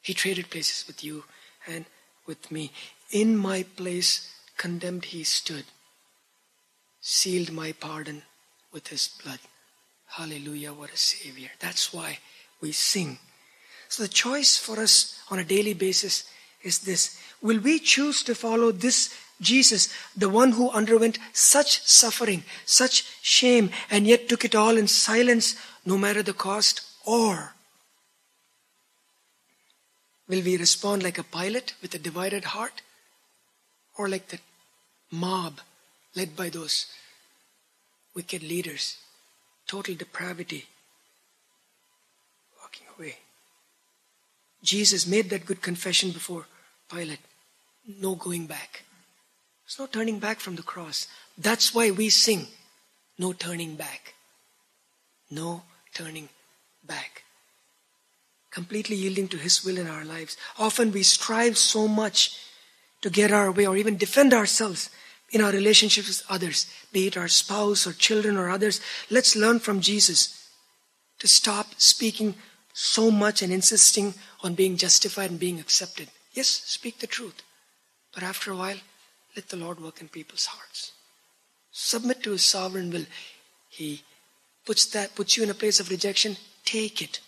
he 0.00 0.14
traded 0.14 0.50
places 0.50 0.86
with 0.86 1.02
you 1.02 1.24
and 1.66 1.84
with 2.26 2.50
me. 2.50 2.70
In 3.10 3.36
my 3.36 3.64
place, 3.64 4.32
condemned 4.56 5.06
he 5.06 5.24
stood, 5.24 5.64
sealed 7.00 7.52
my 7.52 7.72
pardon 7.72 8.22
with 8.72 8.88
his 8.88 9.08
blood. 9.22 9.40
Hallelujah, 10.06 10.72
what 10.72 10.92
a 10.92 10.96
Savior. 10.96 11.50
That's 11.58 11.92
why 11.92 12.18
we 12.60 12.72
sing 12.72 13.18
so 13.88 14.02
the 14.02 14.08
choice 14.08 14.56
for 14.56 14.80
us 14.80 15.18
on 15.30 15.38
a 15.38 15.44
daily 15.44 15.74
basis 15.74 16.24
is 16.62 16.80
this. 16.80 17.18
Will 17.42 17.60
we 17.60 17.78
choose 17.78 18.22
to 18.24 18.34
follow 18.34 18.72
this 18.72 19.14
Jesus, 19.40 19.92
the 20.16 20.28
one 20.28 20.52
who 20.52 20.70
underwent 20.70 21.18
such 21.32 21.82
suffering, 21.86 22.44
such 22.64 23.04
shame, 23.20 23.70
and 23.90 24.06
yet 24.06 24.28
took 24.28 24.44
it 24.44 24.54
all 24.54 24.76
in 24.76 24.88
silence 24.88 25.56
no 25.84 25.98
matter 25.98 26.22
the 26.22 26.32
cost? 26.32 26.80
Or 27.04 27.54
will 30.26 30.42
we 30.42 30.56
respond 30.56 31.02
like 31.02 31.18
a 31.18 31.22
Pilate 31.22 31.74
with 31.82 31.94
a 31.94 31.98
divided 31.98 32.44
heart? 32.44 32.80
Or 33.98 34.08
like 34.08 34.28
the 34.28 34.40
mob 35.10 35.60
led 36.14 36.34
by 36.34 36.48
those 36.48 36.86
wicked 38.14 38.42
leaders? 38.42 38.96
Total 39.66 39.94
depravity, 39.94 40.64
walking 42.60 42.86
away. 42.96 43.16
Jesus 44.66 45.06
made 45.06 45.30
that 45.30 45.46
good 45.46 45.62
confession 45.62 46.10
before 46.10 46.46
Pilate. 46.90 47.20
No 48.00 48.16
going 48.16 48.46
back. 48.46 48.82
There's 49.64 49.78
no 49.78 49.86
turning 49.86 50.18
back 50.18 50.40
from 50.40 50.56
the 50.56 50.62
cross. 50.62 51.06
That's 51.38 51.72
why 51.72 51.90
we 51.92 52.08
sing, 52.10 52.48
no 53.16 53.32
turning 53.32 53.76
back. 53.76 54.14
No 55.30 55.62
turning 55.94 56.28
back. 56.84 57.22
Completely 58.50 58.96
yielding 58.96 59.28
to 59.28 59.36
His 59.36 59.64
will 59.64 59.78
in 59.78 59.86
our 59.86 60.04
lives. 60.04 60.36
Often 60.58 60.92
we 60.92 61.02
strive 61.04 61.56
so 61.56 61.86
much 61.86 62.36
to 63.02 63.10
get 63.10 63.30
our 63.30 63.52
way 63.52 63.66
or 63.66 63.76
even 63.76 63.96
defend 63.96 64.34
ourselves 64.34 64.90
in 65.30 65.40
our 65.40 65.52
relationships 65.52 66.08
with 66.08 66.22
others, 66.28 66.66
be 66.92 67.06
it 67.08 67.16
our 67.16 67.28
spouse 67.28 67.86
or 67.86 67.92
children 67.92 68.36
or 68.36 68.48
others. 68.48 68.80
Let's 69.10 69.36
learn 69.36 69.58
from 69.58 69.80
Jesus 69.80 70.48
to 71.18 71.28
stop 71.28 71.66
speaking 71.76 72.34
so 72.78 73.10
much 73.10 73.40
and 73.40 73.50
insisting 73.50 74.12
on 74.42 74.52
being 74.52 74.76
justified 74.76 75.30
and 75.30 75.40
being 75.40 75.58
accepted. 75.58 76.10
Yes, 76.34 76.46
speak 76.46 76.98
the 76.98 77.06
truth. 77.06 77.42
But 78.12 78.22
after 78.22 78.52
a 78.52 78.56
while, 78.56 78.76
let 79.34 79.48
the 79.48 79.56
Lord 79.56 79.80
work 79.80 80.02
in 80.02 80.08
people's 80.08 80.44
hearts. 80.44 80.92
Submit 81.72 82.22
to 82.24 82.32
his 82.32 82.44
sovereign 82.44 82.90
will. 82.90 83.06
He 83.70 84.02
puts 84.66 84.84
that 84.92 85.14
puts 85.14 85.38
you 85.38 85.42
in 85.42 85.48
a 85.48 85.54
place 85.54 85.80
of 85.80 85.88
rejection, 85.88 86.36
take 86.66 87.00
it. 87.00 87.20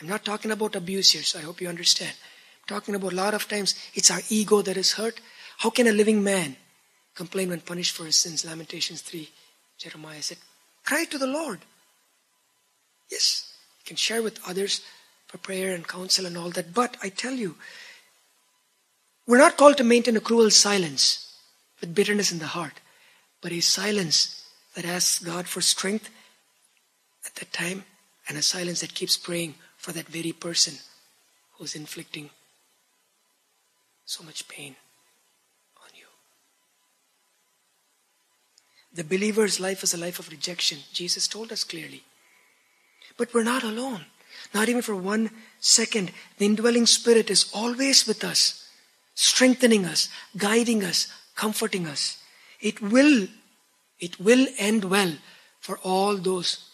I'm 0.00 0.08
not 0.08 0.24
talking 0.24 0.50
about 0.50 0.76
abuse 0.76 1.12
here, 1.12 1.22
so 1.22 1.40
I 1.40 1.42
hope 1.42 1.60
you 1.60 1.68
understand. 1.68 2.14
I'm 2.62 2.74
talking 2.74 2.94
about 2.94 3.12
a 3.12 3.16
lot 3.16 3.34
of 3.34 3.48
times 3.48 3.74
it's 3.92 4.10
our 4.10 4.20
ego 4.30 4.62
that 4.62 4.78
is 4.78 4.94
hurt. 4.94 5.20
How 5.58 5.68
can 5.68 5.88
a 5.88 5.92
living 5.92 6.24
man 6.24 6.56
complain 7.14 7.50
when 7.50 7.60
punished 7.60 7.94
for 7.94 8.06
his 8.06 8.16
sins? 8.16 8.46
Lamentations 8.46 9.02
3, 9.02 9.28
Jeremiah 9.76 10.22
said, 10.22 10.38
Cry 10.86 11.04
to 11.04 11.18
the 11.18 11.26
Lord. 11.26 11.60
Yes, 13.10 13.52
you 13.80 13.86
can 13.86 13.96
share 13.96 14.22
with 14.22 14.40
others 14.46 14.82
for 15.26 15.38
prayer 15.38 15.74
and 15.74 15.86
counsel 15.86 16.26
and 16.26 16.36
all 16.36 16.50
that, 16.50 16.72
but 16.74 16.96
I 17.02 17.08
tell 17.08 17.34
you, 17.34 17.56
we're 19.26 19.38
not 19.38 19.56
called 19.56 19.76
to 19.76 19.84
maintain 19.84 20.16
a 20.16 20.20
cruel 20.20 20.50
silence 20.50 21.36
with 21.80 21.94
bitterness 21.94 22.32
in 22.32 22.38
the 22.38 22.46
heart, 22.46 22.80
but 23.40 23.52
a 23.52 23.60
silence 23.60 24.44
that 24.74 24.84
asks 24.84 25.22
God 25.22 25.46
for 25.46 25.60
strength 25.60 26.10
at 27.26 27.34
that 27.36 27.52
time 27.52 27.84
and 28.28 28.38
a 28.38 28.42
silence 28.42 28.80
that 28.80 28.94
keeps 28.94 29.16
praying 29.16 29.54
for 29.76 29.92
that 29.92 30.06
very 30.06 30.32
person 30.32 30.74
who's 31.58 31.74
inflicting 31.74 32.30
so 34.04 34.24
much 34.24 34.48
pain 34.48 34.74
on 35.82 35.90
you. 35.94 36.06
The 38.92 39.04
believer's 39.04 39.60
life 39.60 39.82
is 39.82 39.94
a 39.94 39.98
life 39.98 40.18
of 40.18 40.30
rejection. 40.30 40.78
Jesus 40.92 41.28
told 41.28 41.52
us 41.52 41.64
clearly. 41.64 42.02
But 43.16 43.32
we're 43.34 43.44
not 43.44 43.62
alone. 43.62 44.06
Not 44.52 44.68
even 44.68 44.82
for 44.82 44.96
one 44.96 45.30
second. 45.60 46.12
The 46.38 46.46
indwelling 46.46 46.86
spirit 46.86 47.30
is 47.30 47.50
always 47.54 48.06
with 48.06 48.24
us, 48.24 48.68
strengthening 49.14 49.84
us, 49.84 50.08
guiding 50.36 50.82
us, 50.84 51.06
comforting 51.36 51.86
us. 51.86 52.18
It 52.60 52.80
will, 52.80 53.28
it 53.98 54.18
will 54.20 54.46
end 54.58 54.84
well 54.84 55.12
for 55.60 55.78
all 55.78 56.16
those 56.16 56.70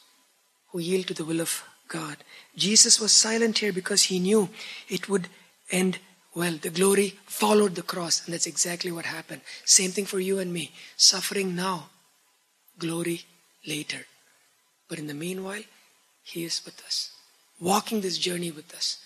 who 0.71 0.79
yield 0.79 1.07
to 1.09 1.15
the 1.15 1.25
will 1.25 1.41
of 1.41 1.65
God. 1.89 2.17
Jesus 2.57 3.01
was 3.01 3.13
silent 3.13 3.59
here 3.59 3.73
because 3.73 4.05
he 4.05 4.19
knew 4.19 4.49
it 4.89 5.09
would 5.09 5.29
end 5.71 5.99
well. 6.35 6.55
The 6.61 6.71
glory 6.71 7.19
followed 7.27 7.75
the 7.75 7.83
cross, 7.83 8.25
and 8.25 8.35
that's 8.35 8.47
exactly 8.47 8.91
what 8.91 9.05
happened. 9.05 9.43
Same 9.65 9.91
thing 9.91 10.07
for 10.07 10.21
you 10.21 10.39
and 10.39 10.53
me. 10.53 10.73
Suffering 10.97 11.55
now, 11.55 11.91
glory 12.79 13.23
later. 13.67 14.07
But 14.89 14.99
in 14.99 15.07
the 15.07 15.15
meanwhile, 15.15 15.63
he 16.27 16.43
is 16.43 16.61
with 16.65 16.83
us, 16.85 17.13
walking 17.61 18.01
this 18.01 18.19
journey 18.19 18.51
with 18.51 18.75
us, 18.75 18.99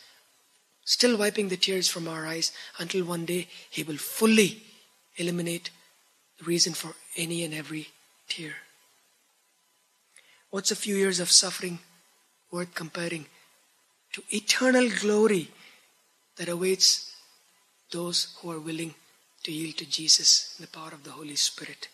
still 0.84 1.18
wiping 1.18 1.48
the 1.48 1.56
tears 1.56 1.86
from 1.86 2.08
our 2.08 2.26
eyes 2.26 2.50
until 2.78 3.04
one 3.04 3.26
day 3.26 3.46
he 3.68 3.82
will 3.82 3.98
fully 3.98 4.62
eliminate 5.16 5.70
the 6.38 6.44
reason 6.44 6.72
for 6.72 6.94
any 7.18 7.44
and 7.44 7.52
every 7.52 7.88
tear. 8.28 8.54
What's 10.48 10.70
a 10.70 10.76
few 10.76 10.96
years 10.96 11.20
of 11.20 11.30
suffering 11.30 11.80
worth 12.50 12.74
comparing 12.74 13.26
to 14.14 14.22
eternal 14.30 14.88
glory 14.88 15.50
that 16.38 16.48
awaits 16.48 17.14
those 17.92 18.34
who 18.40 18.50
are 18.50 18.58
willing 18.58 18.94
to 19.42 19.52
yield 19.52 19.76
to 19.76 19.86
Jesus 19.88 20.56
in 20.58 20.64
the 20.64 20.70
power 20.70 20.92
of 20.92 21.04
the 21.04 21.10
Holy 21.10 21.36
Spirit. 21.36 21.88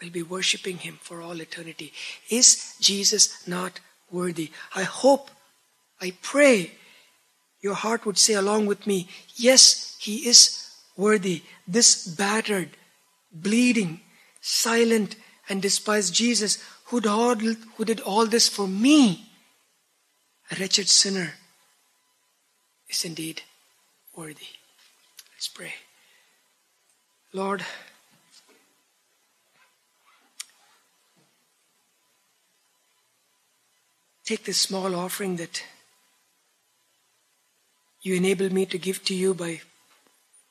We'll 0.00 0.10
be 0.10 0.24
worshiping 0.24 0.78
Him 0.78 0.98
for 1.00 1.22
all 1.22 1.40
eternity. 1.40 1.92
Is 2.28 2.74
Jesus 2.80 3.46
not 3.46 3.80
worthy? 4.10 4.50
I 4.74 4.82
hope, 4.82 5.30
I 6.00 6.12
pray 6.22 6.72
your 7.60 7.74
heart 7.74 8.06
would 8.06 8.18
say 8.18 8.34
along 8.34 8.66
with 8.66 8.86
me, 8.86 9.08
Yes, 9.34 9.96
He 9.98 10.28
is 10.28 10.70
worthy. 10.96 11.42
This 11.66 12.06
battered, 12.06 12.70
bleeding, 13.32 14.00
silent, 14.40 15.16
and 15.48 15.62
despised 15.62 16.14
Jesus 16.14 16.62
who 16.86 17.00
did 17.00 18.00
all 18.00 18.26
this 18.26 18.48
for 18.48 18.66
me 18.66 19.28
a 20.50 20.56
wretched 20.58 20.88
sinner 20.88 21.34
is 22.88 23.04
indeed 23.04 23.42
worthy. 24.16 24.46
Let's 25.34 25.48
pray. 25.48 25.74
Lord, 27.32 27.64
take 34.28 34.44
this 34.44 34.60
small 34.60 34.94
offering 34.94 35.36
that 35.36 35.62
you 38.02 38.14
enabled 38.14 38.52
me 38.52 38.66
to 38.66 38.76
give 38.76 39.02
to 39.02 39.14
you 39.14 39.32
by 39.32 39.58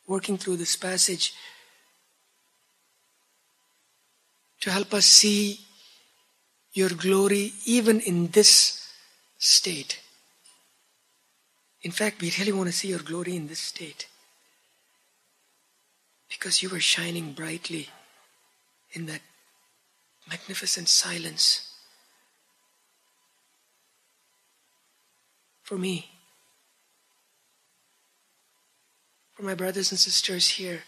working 0.08 0.36
through 0.36 0.58
this 0.58 0.76
passage 0.76 1.36
to 4.62 4.72
help 4.72 4.96
us 4.96 5.06
see 5.06 5.60
your 6.74 6.90
glory 6.90 7.54
even 7.66 8.00
in 8.00 8.30
this 8.30 8.90
state. 9.38 10.02
In 11.84 11.92
fact, 11.92 12.20
we 12.20 12.34
really 12.40 12.52
want 12.52 12.70
to 12.70 12.76
see 12.76 12.88
your 12.88 13.06
glory 13.12 13.36
in 13.36 13.48
this 13.48 13.60
state. 13.60 14.08
Because 16.28 16.64
you 16.64 16.70
were 16.70 16.80
shining 16.80 17.34
brightly 17.34 17.90
in 18.94 19.06
that 19.06 19.22
magnificent 20.28 20.90
silence. 20.90 21.67
For 25.68 25.78
me, 25.78 26.10
for 29.34 29.44
my 29.44 29.54
brothers 29.54 29.92
and 29.92 30.00
sisters 30.00 30.48
here, 30.48 30.84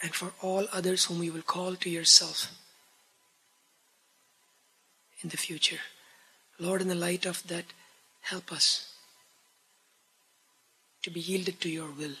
and 0.00 0.14
for 0.14 0.30
all 0.40 0.68
others 0.72 1.06
whom 1.06 1.24
you 1.24 1.32
will 1.32 1.42
call 1.42 1.74
to 1.74 1.90
yourself 1.90 2.52
in 5.20 5.30
the 5.30 5.36
future. 5.36 5.80
Lord, 6.60 6.80
in 6.80 6.86
the 6.86 6.94
light 6.94 7.26
of 7.26 7.44
that, 7.48 7.64
help 8.20 8.52
us 8.52 8.94
to 11.02 11.10
be 11.10 11.18
yielded 11.18 11.60
to 11.60 11.68
your 11.68 11.90
will. 11.90 12.14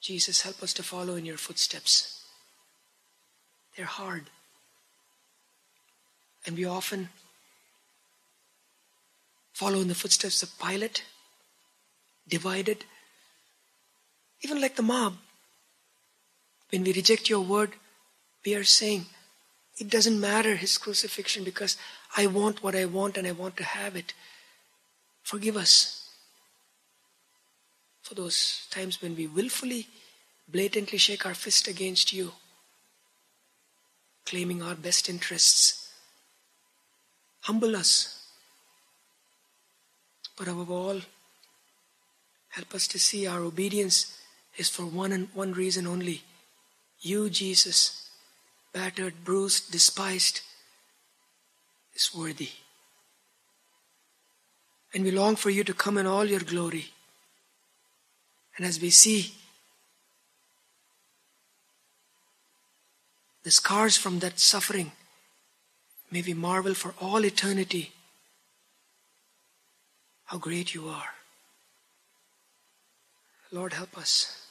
Jesus, 0.00 0.40
help 0.40 0.62
us 0.62 0.72
to 0.72 0.82
follow 0.82 1.16
in 1.16 1.26
your 1.26 1.36
footsteps. 1.36 2.24
They're 3.76 3.84
hard. 3.84 4.30
And 6.46 6.56
we 6.56 6.64
often 6.64 7.10
follow 9.60 9.80
in 9.80 9.88
the 9.88 10.02
footsteps 10.02 10.42
of 10.42 10.58
Pilate, 10.58 11.04
divided, 12.26 12.84
even 14.40 14.58
like 14.58 14.76
the 14.76 14.82
mob. 14.82 15.16
When 16.70 16.82
we 16.82 16.94
reject 16.94 17.28
your 17.28 17.40
word, 17.40 17.72
we 18.44 18.54
are 18.54 18.64
saying, 18.64 19.04
it 19.76 19.90
doesn't 19.90 20.18
matter 20.18 20.56
his 20.56 20.78
crucifixion 20.78 21.44
because 21.44 21.76
I 22.16 22.26
want 22.26 22.62
what 22.62 22.74
I 22.74 22.86
want 22.86 23.18
and 23.18 23.26
I 23.26 23.32
want 23.32 23.58
to 23.58 23.64
have 23.64 23.96
it. 23.96 24.14
Forgive 25.22 25.58
us 25.58 26.08
for 28.02 28.14
those 28.14 28.66
times 28.70 29.02
when 29.02 29.14
we 29.14 29.26
willfully, 29.26 29.88
blatantly 30.48 30.96
shake 30.98 31.26
our 31.26 31.34
fist 31.34 31.68
against 31.68 32.14
you, 32.14 32.32
claiming 34.24 34.62
our 34.62 34.74
best 34.74 35.10
interests. 35.10 35.92
Humble 37.42 37.76
us. 37.76 38.19
But 40.40 40.48
above 40.48 40.70
all, 40.70 41.00
help 42.48 42.74
us 42.74 42.86
to 42.88 42.98
see 42.98 43.26
our 43.26 43.42
obedience 43.42 44.16
is 44.56 44.70
for 44.70 44.86
one 44.86 45.12
and 45.12 45.28
one 45.34 45.52
reason 45.52 45.86
only. 45.86 46.22
You, 46.98 47.28
Jesus 47.28 48.08
battered, 48.72 49.22
bruised, 49.22 49.70
despised, 49.70 50.40
is 51.94 52.14
worthy. 52.16 52.48
And 54.94 55.04
we 55.04 55.10
long 55.10 55.36
for 55.36 55.50
you 55.50 55.62
to 55.62 55.74
come 55.74 55.98
in 55.98 56.06
all 56.06 56.24
your 56.24 56.40
glory. 56.40 56.86
And 58.56 58.64
as 58.64 58.80
we 58.80 58.88
see 58.88 59.34
the 63.42 63.50
scars 63.50 63.98
from 63.98 64.20
that 64.20 64.40
suffering, 64.40 64.92
may 66.10 66.22
we 66.22 66.32
marvel 66.32 66.72
for 66.72 66.94
all 66.98 67.26
eternity 67.26 67.92
how 70.30 70.38
great 70.38 70.72
you 70.74 70.86
are. 70.86 71.10
Lord, 73.50 73.72
help 73.72 73.98
us. 73.98 74.46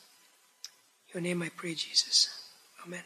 Your 1.14 1.22
name 1.22 1.42
I 1.42 1.48
pray, 1.56 1.74
Jesus. 1.74 2.28
Amen. 2.86 3.04